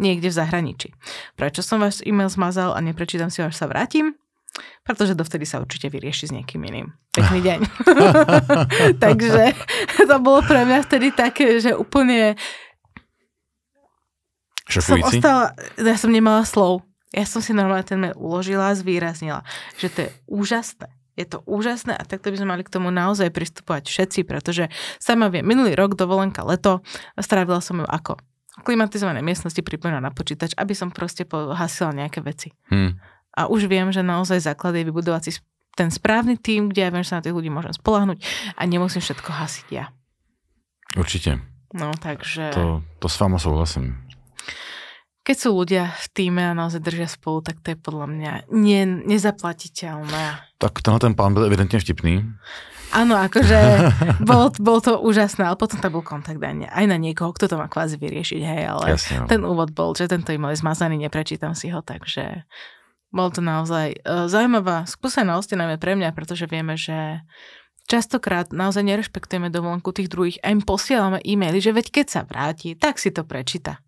niekde 0.00 0.32
v 0.32 0.38
zahraničí. 0.38 0.88
Prečo 1.36 1.60
som 1.60 1.82
váš 1.82 2.00
e-mail 2.06 2.30
zmazal 2.32 2.72
a 2.72 2.80
neprečítam 2.80 3.28
si 3.28 3.42
ho, 3.42 3.50
až 3.50 3.58
sa 3.58 3.68
vrátim? 3.68 4.16
Pretože 4.82 5.14
dovtedy 5.14 5.44
sa 5.46 5.60
určite 5.60 5.92
vyrieši 5.92 6.30
s 6.30 6.34
niekým 6.34 6.62
iným. 6.62 6.94
Pekný 7.12 7.42
deň. 7.50 7.60
Takže 9.04 9.44
to 10.08 10.16
bolo 10.22 10.40
pre 10.46 10.64
mňa 10.64 10.78
vtedy 10.88 11.12
také, 11.12 11.60
že 11.60 11.76
úplne 14.78 15.02
som 15.02 15.10
ostala, 15.10 15.44
ja 15.74 15.96
som 15.98 16.10
nemala 16.14 16.46
slov. 16.46 16.86
Ja 17.10 17.26
som 17.26 17.42
si 17.42 17.50
normálne 17.50 17.82
ten 17.82 17.98
mail 17.98 18.14
uložila 18.14 18.70
a 18.70 18.78
zvýraznila, 18.78 19.42
že 19.82 19.90
to 19.90 19.98
je 20.06 20.10
úžasné. 20.30 20.86
Je 21.18 21.26
to 21.26 21.42
úžasné 21.42 21.98
a 21.98 22.06
takto 22.06 22.30
by 22.30 22.38
sme 22.38 22.48
mali 22.54 22.62
k 22.62 22.70
tomu 22.70 22.94
naozaj 22.94 23.34
pristupovať 23.34 23.90
všetci, 23.90 24.20
pretože 24.22 24.70
sama 25.02 25.26
viem, 25.26 25.42
minulý 25.42 25.74
rok, 25.74 25.98
dovolenka, 25.98 26.46
leto, 26.46 26.86
strávila 27.18 27.58
som 27.58 27.82
ju 27.82 27.86
ako? 27.90 28.14
V 28.62 28.62
klimatizovanej 28.62 29.26
miestnosti 29.26 29.58
pripojená 29.58 29.98
na 29.98 30.14
počítač, 30.14 30.54
aby 30.54 30.70
som 30.70 30.94
proste 30.94 31.26
hasila 31.28 31.90
nejaké 31.90 32.22
veci. 32.22 32.54
Hmm. 32.70 33.02
A 33.34 33.50
už 33.50 33.66
viem, 33.66 33.90
že 33.90 34.06
naozaj 34.06 34.46
základ 34.46 34.78
je 34.78 34.86
vybudovať 34.86 35.22
si 35.26 35.32
ten 35.74 35.90
správny 35.90 36.38
tým, 36.38 36.70
kde 36.70 36.80
ja 36.86 36.92
viem, 36.94 37.02
že 37.02 37.10
sa 37.10 37.18
na 37.18 37.24
tých 37.26 37.34
ľudí 37.34 37.50
môžem 37.50 37.74
spolahnuť 37.74 38.22
a 38.54 38.62
nemusím 38.70 39.02
všetko 39.02 39.30
hasiť 39.34 39.66
ja. 39.74 39.90
Určitě. 40.96 41.38
No, 41.74 41.90
takže... 42.00 42.50
To, 42.54 42.82
to 42.98 43.08
s 43.08 43.20
váma 43.20 43.38
souhlasím. 43.38 44.09
Keď 45.30 45.38
sú 45.38 45.54
ľudia 45.54 45.94
v 45.94 46.06
týme 46.10 46.42
a 46.42 46.58
naozaj 46.58 46.82
držia 46.82 47.06
spolu, 47.06 47.38
tak 47.38 47.62
to 47.62 47.70
je 47.70 47.78
podľa 47.78 48.10
mňa 48.10 48.32
ne, 48.50 48.82
nezaplatiteľné. 49.06 50.58
Tak 50.58 50.82
tenhle 50.82 50.98
ten 50.98 51.14
pán 51.14 51.38
byl 51.38 51.46
evidentně 51.46 51.78
vtipný. 51.78 52.26
Áno, 52.90 53.14
akože 53.14 53.58
bolo, 54.26 54.50
bolo 54.58 54.80
to 54.82 54.98
úžasné, 54.98 55.46
ale 55.46 55.54
potom 55.54 55.78
tam 55.78 55.94
bol 55.94 56.02
kontakt 56.02 56.42
aj, 56.42 56.66
aj 56.66 56.86
na 56.90 56.98
niekoho, 56.98 57.30
kto 57.30 57.46
to 57.46 57.54
má 57.54 57.70
kvázi 57.70 57.94
vyriešiť, 58.02 58.42
hej, 58.42 58.62
ale 58.66 58.98
Jasne, 58.98 59.22
no. 59.22 59.26
ten 59.30 59.46
úvod 59.46 59.70
bol, 59.70 59.94
že 59.94 60.10
tento 60.10 60.34
e-mail 60.34 60.58
je 60.58 60.66
zmazaný, 60.66 60.98
neprečítam 60.98 61.54
si 61.54 61.70
ho, 61.70 61.78
takže 61.86 62.42
bol 63.14 63.30
to 63.30 63.38
naozaj 63.38 64.02
uh, 64.02 64.26
zaujímavá 64.26 64.90
skúsenosť, 64.90 65.54
najmä 65.54 65.78
pre 65.78 65.94
mňa, 65.94 66.10
pretože 66.10 66.50
vieme, 66.50 66.74
že 66.74 67.22
častokrát 67.86 68.50
naozaj 68.50 68.82
nerešpektujeme 68.82 69.54
dovolenku 69.54 69.94
tých 69.94 70.10
druhých 70.10 70.42
a 70.42 70.50
im 70.50 70.58
posielame 70.58 71.22
e-maily, 71.22 71.62
že 71.62 71.70
veď 71.70 72.02
keď 72.02 72.06
sa 72.10 72.20
vráti, 72.26 72.74
tak 72.74 72.98
si 72.98 73.14
to 73.14 73.22
prečíta. 73.22 73.78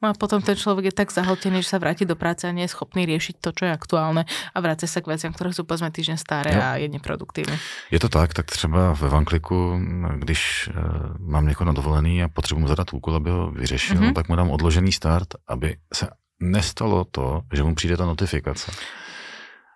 No 0.00 0.08
a 0.08 0.12
potom 0.16 0.40
ten 0.40 0.56
človek 0.56 0.84
je 0.88 0.94
tak 0.96 1.12
zahltený, 1.12 1.60
že 1.60 1.76
sa 1.76 1.78
vráti 1.78 2.08
do 2.08 2.16
práce 2.16 2.48
a 2.48 2.52
nie 2.56 2.64
je 2.64 2.72
schopný 2.72 3.04
riešiť 3.04 3.36
to, 3.36 3.52
čo 3.52 3.68
je 3.68 3.72
aktuálne 3.72 4.24
a 4.26 4.56
vráti 4.60 4.88
sa 4.88 5.04
k 5.04 5.12
veciam, 5.12 5.32
ktoré 5.36 5.52
sú 5.52 5.68
povedzme 5.68 5.92
týždeň 5.92 6.16
staré 6.16 6.56
Jo. 6.56 6.60
a 6.64 6.68
je 6.80 6.88
neproduktívne. 6.88 7.60
Je 7.92 8.00
to 8.00 8.08
tak, 8.08 8.32
tak 8.32 8.46
třeba 8.48 8.92
ve 8.96 9.08
Vankliku, 9.08 9.76
když 10.16 10.70
uh, 10.72 10.80
mám 11.20 11.46
někoho 11.48 11.66
na 11.66 11.72
dovolený 11.72 12.22
a 12.22 12.28
potřebuji 12.28 12.60
mu 12.60 12.68
zadat 12.68 12.92
úkol, 12.92 13.14
aby 13.14 13.30
ho 13.30 13.50
vyřešil, 13.50 13.96
Mhm. 13.96 14.04
mm-hmm. 14.04 14.14
tak 14.14 14.28
mu 14.28 14.36
dám 14.36 14.50
odložený 14.50 14.92
start, 14.92 15.28
aby 15.48 15.76
se 15.94 16.08
nestalo 16.40 17.04
to, 17.04 17.42
že 17.52 17.62
mu 17.62 17.74
přijde 17.74 17.96
ta 17.96 18.06
notifikace. 18.06 18.72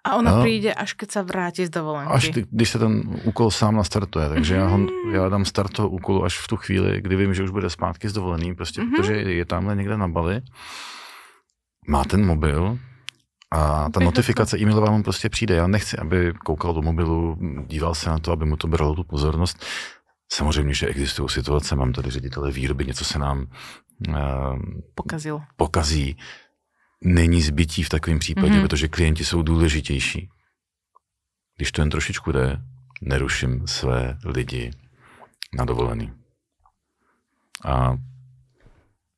A 0.04 0.16
ona 0.20 0.36
No. 0.36 0.42
príde, 0.44 0.68
až 0.74 0.92
keď 1.00 1.08
sa 1.10 1.20
vráti 1.24 1.64
z 1.66 1.70
dovolenky. 1.72 2.12
Až 2.12 2.28
ty, 2.28 2.44
když 2.50 2.68
se 2.70 2.78
ten 2.78 3.02
úkol 3.24 3.48
sám 3.50 3.76
nastartuje, 3.80 4.28
takže 4.28 4.54
já, 4.54 4.66
ho, 4.68 4.78
já 5.12 5.28
dám 5.28 5.44
start 5.44 5.72
toho 5.72 5.88
úkolu 5.88 6.24
až 6.24 6.38
v 6.38 6.48
tu 6.48 6.56
chvíli, 6.56 7.00
kdy 7.00 7.16
vím, 7.16 7.34
že 7.34 7.42
už 7.42 7.50
bude 7.50 7.70
zpátky 7.70 8.08
z 8.08 8.12
dovolený, 8.12 8.54
prostě 8.54 8.80
Mhm. 8.84 8.90
mm-hmm. 8.92 8.96
protože 8.96 9.14
je 9.16 9.44
tamhle 9.44 9.76
někde 9.76 9.96
na 9.96 10.08
Bali, 10.08 10.40
má 11.88 12.04
ten 12.04 12.26
mobil 12.26 12.78
a 13.52 13.88
ta 13.90 14.00
notifikace 14.00 14.58
e-mailová 14.58 14.90
mu 14.90 15.02
prostě 15.02 15.28
přijde. 15.28 15.54
Já 15.54 15.66
nechci, 15.66 15.96
aby 15.96 16.32
koukal 16.44 16.74
do 16.74 16.82
mobilu, 16.82 17.38
díval 17.66 17.94
se 17.94 18.10
na 18.10 18.18
to, 18.18 18.32
aby 18.32 18.44
mu 18.44 18.56
to 18.56 18.68
bralo 18.68 18.94
tu 18.94 19.04
pozornost. 19.04 19.64
Samozřejmě, 20.32 20.74
že 20.74 20.86
existují 20.86 21.28
situace, 21.28 21.76
mám 21.76 21.92
tady 21.92 22.10
ředitele 22.10 22.50
výroby, 22.50 22.84
něco 22.86 23.04
se 23.04 23.18
nám 23.18 23.46
uh, 24.08 24.14
Pokazil. 24.94 25.40
pokazí. 25.56 26.16
Není 27.04 27.42
zbytí 27.42 27.82
v 27.82 27.88
takovém 27.88 28.18
případě, 28.18 28.46
Mhm. 28.46 28.56
mm-hmm. 28.58 28.62
protože 28.62 28.88
klienti 28.88 29.24
jsou 29.24 29.42
důležitější. 29.42 30.28
Když 31.56 31.72
to 31.72 31.80
jen 31.82 31.90
trošičku 31.90 32.32
jde, 32.32 32.60
neruším 33.02 33.66
své 33.66 34.18
lidi 34.24 34.70
na 35.58 35.64
dovolený. 35.64 36.12
A 37.64 37.96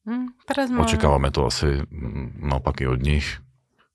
máme... 0.07 0.80
očekáváme 0.82 1.30
to 1.30 1.47
asi 1.47 1.66
mm, 1.91 2.41
naopak 2.43 2.80
i 2.80 2.87
od 2.87 3.03
nich. 3.03 3.39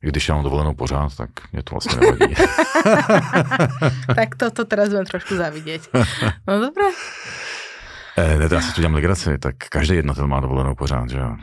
I 0.03 0.07
když 0.07 0.29
já 0.29 0.35
mám 0.35 0.43
dovolenou 0.43 0.73
pořád, 0.73 1.15
tak 1.15 1.29
mě 1.51 1.63
to 1.63 1.75
vlastně 1.75 1.97
nevadí. 1.99 2.35
tak 4.15 4.35
toto 4.35 4.65
teraz 4.65 4.89
budem 4.89 5.05
trošku 5.05 5.35
zavidieť. 5.35 5.89
No 6.47 6.59
dobré. 6.59 6.85
eh, 8.17 8.37
ne, 8.37 8.47
já 8.51 8.61
si 8.61 8.73
tu 8.73 8.81
dělám 8.81 8.93
legraci, 8.93 9.37
tak 9.37 9.55
každý 9.69 9.95
jednatel 9.95 10.27
má 10.27 10.39
dovolenou 10.39 10.75
pořád, 10.75 11.09
že 11.09 11.17
jo. 11.17 11.37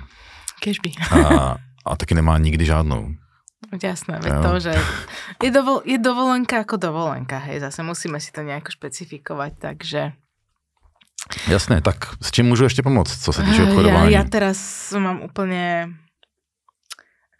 Kežby. 0.60 0.90
A, 1.10 1.56
a 1.88 1.96
taky 1.96 2.14
nemá 2.14 2.38
nikdy 2.38 2.64
žádnou. 2.64 3.14
Jasné, 3.82 4.20
Jo. 4.24 4.42
to, 4.42 4.60
že 4.60 4.72
je, 5.42 5.50
dovol, 5.50 5.82
je 5.84 5.98
dovolenka 5.98 6.62
ako 6.62 6.76
dovolenka, 6.76 7.38
hej, 7.38 7.60
zase 7.60 7.82
musíme 7.82 8.20
si 8.20 8.32
to 8.32 8.40
nejako 8.40 8.70
špecifikovať, 8.70 9.52
takže... 9.58 10.12
Jasné, 11.48 11.82
tak 11.82 11.96
s 12.22 12.30
čím 12.30 12.46
můžu 12.46 12.64
ještě 12.64 12.82
pomoct, 12.82 13.18
co 13.24 13.32
se 13.32 13.42
týče 13.42 13.62
ja, 13.62 13.68
obchodování? 13.68 14.12
ja 14.14 14.24
teraz 14.24 14.58
mám 14.96 15.20
úplne 15.20 15.92
ak 15.92 16.07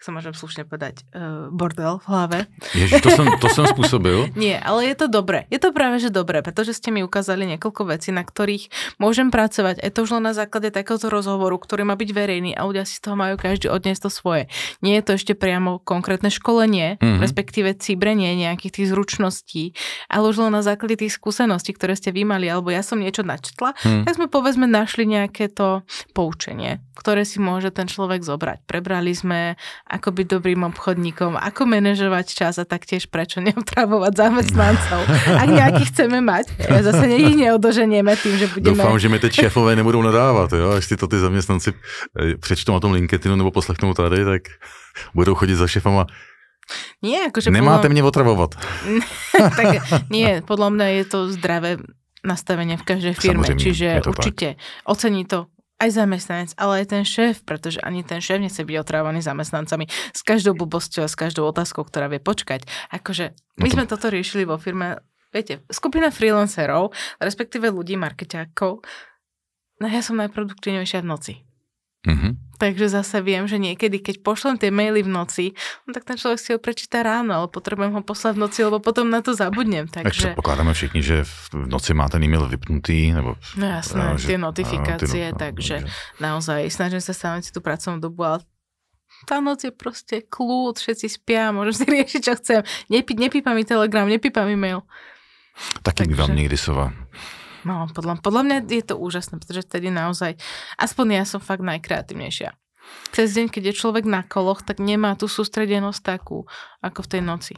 sa 0.09 0.17
môžem 0.17 0.33
slušne 0.33 0.65
povedať, 0.65 1.05
uh, 1.13 1.53
bordel 1.53 2.01
v 2.01 2.07
hlave. 2.09 2.39
Ježiš, 2.73 3.05
to 3.05 3.11
jsem, 3.13 3.27
to 3.41 3.49
jsem 3.53 3.65
způsobil. 3.69 4.33
Nie, 4.41 4.57
ale 4.57 4.89
je 4.89 4.97
to 4.97 5.07
dobré. 5.13 5.45
Je 5.53 5.61
to 5.61 5.69
práve, 5.77 6.01
že 6.01 6.09
dobré, 6.09 6.41
pretože 6.41 6.81
ste 6.81 6.89
mi 6.89 7.05
ukázali 7.05 7.45
niekoľko 7.45 7.93
vecí, 7.93 8.09
na 8.09 8.25
ktorých 8.25 8.97
môžem 8.97 9.29
pracovať. 9.29 9.85
Je 9.85 9.93
to 9.93 10.09
už 10.09 10.17
len 10.17 10.25
na 10.25 10.33
základe 10.33 10.73
takéhoto 10.73 11.13
rozhovoru, 11.13 11.61
ktorý 11.61 11.85
má 11.85 11.93
byť 11.93 12.09
verejný 12.17 12.57
a 12.57 12.65
ľudia 12.65 12.89
si 12.89 12.97
z 12.97 13.05
toho 13.05 13.21
majú 13.21 13.37
každý 13.37 13.69
odniesť 13.69 14.09
to 14.09 14.11
svoje. 14.11 14.43
Nie 14.81 15.05
je 15.05 15.05
to 15.05 15.13
ešte 15.21 15.37
priamo 15.37 15.77
konkrétne 15.85 16.33
školenie, 16.33 16.97
Mhm. 16.97 17.05
mm-hmm. 17.05 17.21
respektíve 17.21 17.69
cibrenie 17.77 18.33
nejakých 18.33 18.73
tých 18.81 18.89
zručností, 18.97 19.77
ale 20.09 20.25
už 20.31 20.41
len 20.41 20.55
na 20.55 20.63
základe 20.65 20.97
tých 20.97 21.13
skúseností, 21.13 21.75
ktoré 21.75 21.93
ste 21.99 22.15
vy 22.15 22.25
mali, 22.25 22.47
alebo 22.49 22.71
ja 22.73 22.81
som 22.81 22.97
niečo 22.97 23.27
načetla, 23.27 23.75
Hm. 23.83 24.07
tak 24.07 24.15
sme 24.15 24.27
povedzme 24.31 24.65
našli 24.65 25.05
nejaké 25.05 25.51
to 25.51 25.83
poučenie, 26.15 26.79
ktoré 26.95 27.27
si 27.27 27.43
môže 27.43 27.75
ten 27.75 27.91
človek 27.91 28.23
zobrať. 28.23 28.65
Prebrali 28.65 29.11
sme, 29.11 29.59
ako 29.99 30.15
byť 30.15 30.27
dobrým 30.31 30.63
obchodníkom, 30.71 31.35
ako 31.35 31.67
manažovať 31.67 32.27
čas 32.31 32.55
a 32.63 32.65
taktiež 32.65 33.11
prečo 33.11 33.43
neotravovať 33.43 34.13
zamestnancov. 34.15 35.01
Ak 35.27 35.49
nejakých 35.51 35.91
chceme 35.91 36.23
mať, 36.23 36.55
ja 36.63 36.81
zase 36.87 37.11
ich 37.19 37.35
neodoženieme 37.35 38.15
tým, 38.15 38.39
že 38.39 38.47
budeme... 38.55 38.79
Doufám, 38.79 38.99
že 39.03 39.11
mi 39.11 39.19
teď 39.19 39.33
šéfové 39.51 39.75
nebudou 39.75 39.99
nadávat, 40.03 40.55
jo? 40.55 40.79
až 40.79 40.87
si 40.87 40.97
to 40.97 41.11
ty 41.11 41.19
zaměstnanci 41.19 41.75
eh, 41.75 42.39
přečtou 42.39 42.73
na 42.73 42.81
tom 42.81 42.95
LinkedInu 42.95 43.37
nebo 43.37 43.51
poslechnou 43.51 43.95
tady, 43.95 44.25
tak 44.25 44.43
budou 45.15 45.35
chodit 45.35 45.59
za 45.59 45.67
šéfama. 45.67 46.07
Nie, 47.01 47.33
akože 47.33 47.49
Nemáte 47.49 47.89
podľa... 47.89 47.93
mě 47.93 48.03
otravovat. 48.03 48.51
tak 49.57 49.67
nie, 50.13 50.45
podľa 50.45 50.69
mňa 50.69 50.87
je 51.01 51.05
to 51.09 51.19
zdravé 51.33 51.81
nastavenie 52.21 52.77
v 52.77 52.85
každej 52.85 53.15
firme, 53.17 53.49
Samozrejme, 53.49 53.63
čiže 53.63 53.89
to 54.05 54.11
určite 54.13 54.49
ocení 54.85 55.25
to 55.25 55.49
aj 55.79 55.91
zamestnanec, 55.95 56.51
ale 56.59 56.83
aj 56.83 56.87
ten 56.91 57.05
šéf, 57.07 57.47
pretože 57.47 57.79
ani 57.81 58.03
ten 58.03 58.19
šéf 58.19 58.43
nechce 58.43 58.63
byť 58.63 58.77
otrávaný 58.83 59.23
zamestnancami 59.23 59.87
s 59.89 60.21
každou 60.27 60.59
blbosťou 60.59 61.07
a 61.07 61.11
s 61.11 61.15
každou 61.15 61.47
otázkou, 61.47 61.87
ktorá 61.87 62.11
vie 62.11 62.19
počkať. 62.19 62.67
Akože 62.91 63.33
my 63.63 63.67
No 63.67 63.71
to- 63.71 63.75
sme 63.79 63.85
toto 63.87 64.07
riešili 64.11 64.43
vo 64.43 64.59
firme, 64.59 64.99
viete, 65.31 65.63
skupina 65.71 66.11
freelancerov, 66.11 66.91
respektíve 67.23 67.71
ľudí, 67.71 67.95
markeťákov, 67.95 68.83
no 69.79 69.87
ja 69.87 70.03
som 70.03 70.19
najproduktívnejšia 70.19 71.07
v 71.07 71.07
noci. 71.07 71.35
Mhm. 72.09 72.31
Takže 72.59 72.91
zase 72.91 73.23
viem, 73.23 73.47
že 73.47 73.55
niekedy, 73.55 74.03
keď 74.03 74.19
pošlem 74.27 74.59
tie 74.59 74.75
maily 74.75 75.07
v 75.07 75.11
noci, 75.15 75.45
no 75.87 75.95
tak 75.95 76.03
ten 76.03 76.19
človek 76.19 76.43
si 76.43 76.51
ho 76.51 76.59
prečíta 76.59 77.07
ráno, 77.07 77.31
ale 77.31 77.47
potrebujem 77.47 77.95
ho 77.95 78.03
poslať 78.03 78.35
v 78.35 78.43
noci, 78.43 78.59
lebo 78.67 78.83
potom 78.83 79.07
na 79.07 79.23
to 79.23 79.31
zabudnem. 79.31 79.87
Tak 79.87 80.11
Takže, 80.11 80.35
předpokládáme 80.35 80.75
všichni, 80.75 80.99
že 80.99 81.23
v 81.55 81.71
noci 81.71 81.95
má 81.95 82.11
ten 82.11 82.19
e-mail 82.27 82.51
vypnutý, 82.51 83.15
nebo 83.15 83.39
no 83.55 83.67
jasné, 83.79 84.19
že- 84.19 84.27
tie 84.35 84.39
notifikácie, 84.43 85.25
ty 85.31 85.33
no- 85.33 85.39
takže 85.39 85.77
že- 85.85 85.89
naozaj 86.19 86.67
snažím 86.67 86.99
sa 86.99 87.15
si 87.15 87.51
tú 87.55 87.63
pracovnú 87.63 88.03
dobu, 88.03 88.27
ale 88.27 88.39
tá 89.23 89.39
noc 89.39 89.63
je 89.63 89.71
proste 89.71 90.27
kľud, 90.27 90.83
všetci 90.83 91.07
spia, 91.15 91.55
môžem 91.55 91.75
si 91.79 91.85
riešiť, 91.95 92.21
čo 92.27 92.35
chcem. 92.43 92.59
Nepí, 92.91 93.15
nepípa 93.15 93.55
mi 93.55 93.63
telegram, 93.63 94.11
nepípa 94.11 94.43
mi 94.43 94.59
mail. 94.59 94.83
Taky 95.87 96.11
bývám 96.11 96.27
Takže- 96.35 96.43
někdy 96.43 96.57
sova. 96.59 96.91
No, 97.69 97.85
podľa, 97.93 98.25
podľa 98.25 98.43
mňa 98.49 98.57
je 98.65 98.85
to 98.89 98.97
úžasné, 98.97 99.37
pretože 99.37 99.69
vtedy 99.69 99.93
naozaj, 99.93 100.41
aspoň 100.81 101.21
ja 101.21 101.25
som 101.29 101.45
fakt 101.45 101.61
najkreatívnejšia. 101.61 102.57
Cez 103.13 103.37
deň, 103.37 103.53
keď 103.53 103.63
je 103.69 103.79
človek 103.85 104.09
na 104.09 104.25
koloch, 104.25 104.65
tak 104.65 104.81
nemá 104.81 105.13
tú 105.21 105.29
sústredenosť 105.29 106.01
takú, 106.01 106.49
ako 106.81 107.05
v 107.05 107.11
tej 107.13 107.21
noci. 107.21 107.55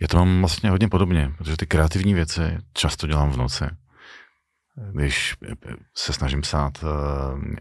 Já 0.00 0.08
to 0.08 0.16
mám 0.16 0.40
vlastně 0.40 0.70
hodně 0.70 0.88
podobně, 0.88 1.32
protože 1.38 1.56
ty 1.56 1.66
kreativní 1.66 2.14
věci 2.14 2.58
často 2.72 3.06
dělám 3.06 3.30
v 3.30 3.36
noci. 3.36 3.64
Když 4.92 5.36
se 5.94 6.12
snažím 6.12 6.40
psát 6.40 6.82
uh, 6.82 6.88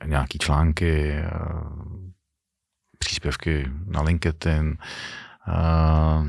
nějaký 0.06 0.38
články, 0.38 1.20
uh, 1.20 2.00
příspěvky 3.00 3.68
na 3.86 4.02
LinkedIn, 4.02 4.78
uh, 5.48 6.28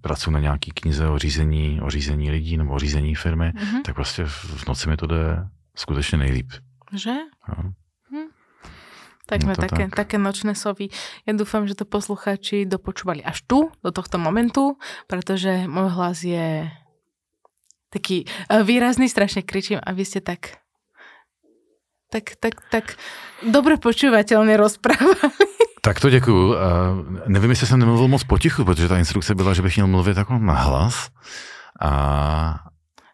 pracuji 0.00 0.30
na 0.30 0.40
nějaký 0.40 0.70
knize 0.70 1.08
o 1.08 1.18
řízení, 1.18 1.80
o 1.80 1.90
řízení 1.90 2.30
lidí 2.30 2.56
nebo 2.56 2.74
o 2.74 2.78
řízení 2.78 3.14
firmy, 3.14 3.52
Mhm. 3.54 3.82
tak 3.82 3.94
prostě 3.94 4.24
v 4.24 4.66
noci 4.68 4.88
mi 4.88 4.96
to 4.96 5.06
jde 5.06 5.48
skutečně 5.76 6.18
nejlíp. 6.18 6.52
Že? 6.92 7.10
Jo. 7.48 7.70
Tak 9.30 9.46
sme 9.46 9.54
to 9.54 9.62
také, 9.62 9.86
tak. 9.86 9.94
také 9.94 10.16
nočné 10.18 10.58
sovy. 10.58 10.90
Ja 11.22 11.30
dúfam, 11.38 11.62
že 11.62 11.78
to 11.78 11.86
poslucháči 11.86 12.66
dopočúvali 12.66 13.22
až 13.22 13.46
tu, 13.46 13.70
do 13.78 13.94
tohto 13.94 14.18
momentu, 14.18 14.74
pretože 15.06 15.70
môj 15.70 15.86
hlas 15.94 16.26
je 16.26 16.66
taký 17.94 18.26
eh, 18.26 18.66
výrazný, 18.66 19.06
strašne 19.06 19.46
kričím 19.46 19.78
a 19.78 19.94
vy 19.94 20.02
ste 20.02 20.18
tak 20.18 20.58
tak, 22.10 22.34
tak, 22.42 22.58
tak 22.74 22.98
dobre 23.46 23.78
počúvateľne 23.78 24.58
rozprávali. 24.58 25.59
Tak 25.80 26.00
to 26.00 26.10
děkuju. 26.10 26.56
A 26.56 26.68
nevím, 27.26 27.50
jestli 27.50 27.66
jsem 27.66 27.78
nemluvil 27.80 28.08
moc 28.08 28.24
potichu, 28.24 28.64
protože 28.64 28.88
ta 28.88 28.98
instrukce 28.98 29.34
byla, 29.34 29.54
že 29.54 29.62
bych 29.62 29.76
měl 29.76 29.86
mluvit 29.86 30.16
jako 30.16 30.38
na 30.38 30.52
hlas. 30.54 31.08
A 31.80 31.90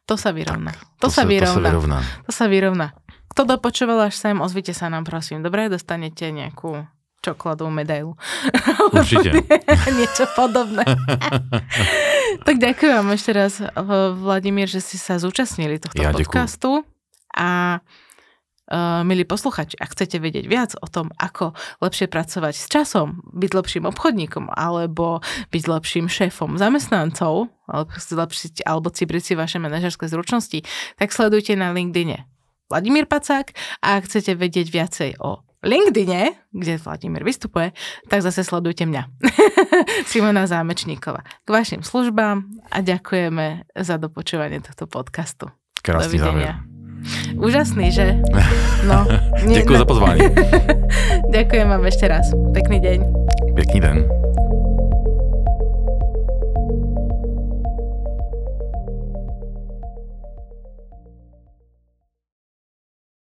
To 0.07 0.14
sa 0.14 0.31
vyrovná. 0.31 0.71
to, 1.03 1.07
To, 1.07 1.09
sa 1.11 1.14
se, 1.14 1.21
to 1.21 1.27
se 1.27 1.27
vyrovná. 1.27 1.69
vyrovná. 1.71 1.99
To 2.27 2.33
sa 2.33 2.47
vyrovná. 2.47 2.87
Kto 3.31 3.43
dopočúval 3.43 4.07
až 4.07 4.14
sem, 4.14 4.39
ozvite 4.39 4.71
sa 4.71 4.87
nám, 4.87 5.03
prosím. 5.03 5.43
Dobre, 5.43 5.67
dostanete 5.67 6.31
nejakú 6.31 6.87
čokoládovú 7.27 7.71
medailu. 7.75 8.14
Určitě. 8.95 9.43
Niečo 9.99 10.31
podobné. 10.39 10.87
tak 12.47 12.57
ďakujem 12.62 12.95
vám 13.03 13.11
ešte 13.19 13.31
raz, 13.35 13.59
Vladimír, 14.14 14.71
že 14.71 14.79
ste 14.79 14.95
sa 14.99 15.19
zúčastnili 15.19 15.83
tohto 15.83 15.99
Ja 16.03 16.14
podcastu. 16.14 16.87
A 17.35 17.79
uh, 17.83 18.06
milí 19.07 19.23
posluchači, 19.23 19.79
ak 19.79 19.95
chcete 19.95 20.19
vedieť 20.19 20.47
viac 20.51 20.75
o 20.83 20.87
tom, 20.91 21.14
ako 21.19 21.55
lepšie 21.79 22.11
pracovať 22.11 22.55
s 22.55 22.67
časom, 22.67 23.23
byť 23.31 23.51
lepším 23.55 23.85
obchodníkom, 23.87 24.51
alebo 24.51 25.23
byť 25.55 25.64
lepším 25.71 26.11
šéfom 26.11 26.59
zamestnancov, 26.59 27.47
alebo, 27.71 27.91
zlepšiť, 27.95 28.67
alebo 28.67 28.91
cibriť 28.91 29.23
si 29.23 29.33
vaše 29.39 29.62
manažerské 29.62 30.11
zručnosti, 30.11 30.67
tak 30.99 31.14
sledujte 31.14 31.55
na 31.55 31.71
LinkedIne 31.71 32.27
Vladimír 32.67 33.07
Pacák 33.07 33.55
a 33.79 34.03
ak 34.03 34.11
chcete 34.11 34.35
vedieť 34.35 34.75
viacej 34.75 35.11
o 35.23 35.47
LinkedIne, 35.62 36.35
kde 36.51 36.79
Vladimír 36.79 37.23
vystupuje, 37.27 37.75
tak 38.07 38.23
zase 38.23 38.47
sledujte 38.47 38.87
mňa. 38.87 39.03
Simona 40.11 40.47
Zámečníková. 40.47 41.23
K 41.47 41.49
vašim 41.49 41.83
službám 41.83 42.47
a 42.71 42.79
ďakujeme 42.83 43.67
za 43.75 43.97
dopočúvanie 43.99 44.62
tohto 44.62 44.87
podcastu. 44.87 45.51
Krásný 45.83 46.19
závěr. 46.19 46.76
Úžasný, 47.37 47.93
že? 47.93 48.17
No, 48.87 49.07
Děkuji 49.55 49.79
za 49.79 49.85
pozvání. 49.85 50.21
Ďakujem 51.33 51.69
vám 51.69 51.85
ešte 51.85 52.09
raz. 52.09 52.27
Pekný 52.55 52.81
deň. 52.81 52.99
Pěkný 53.55 53.81
den. 53.81 54.26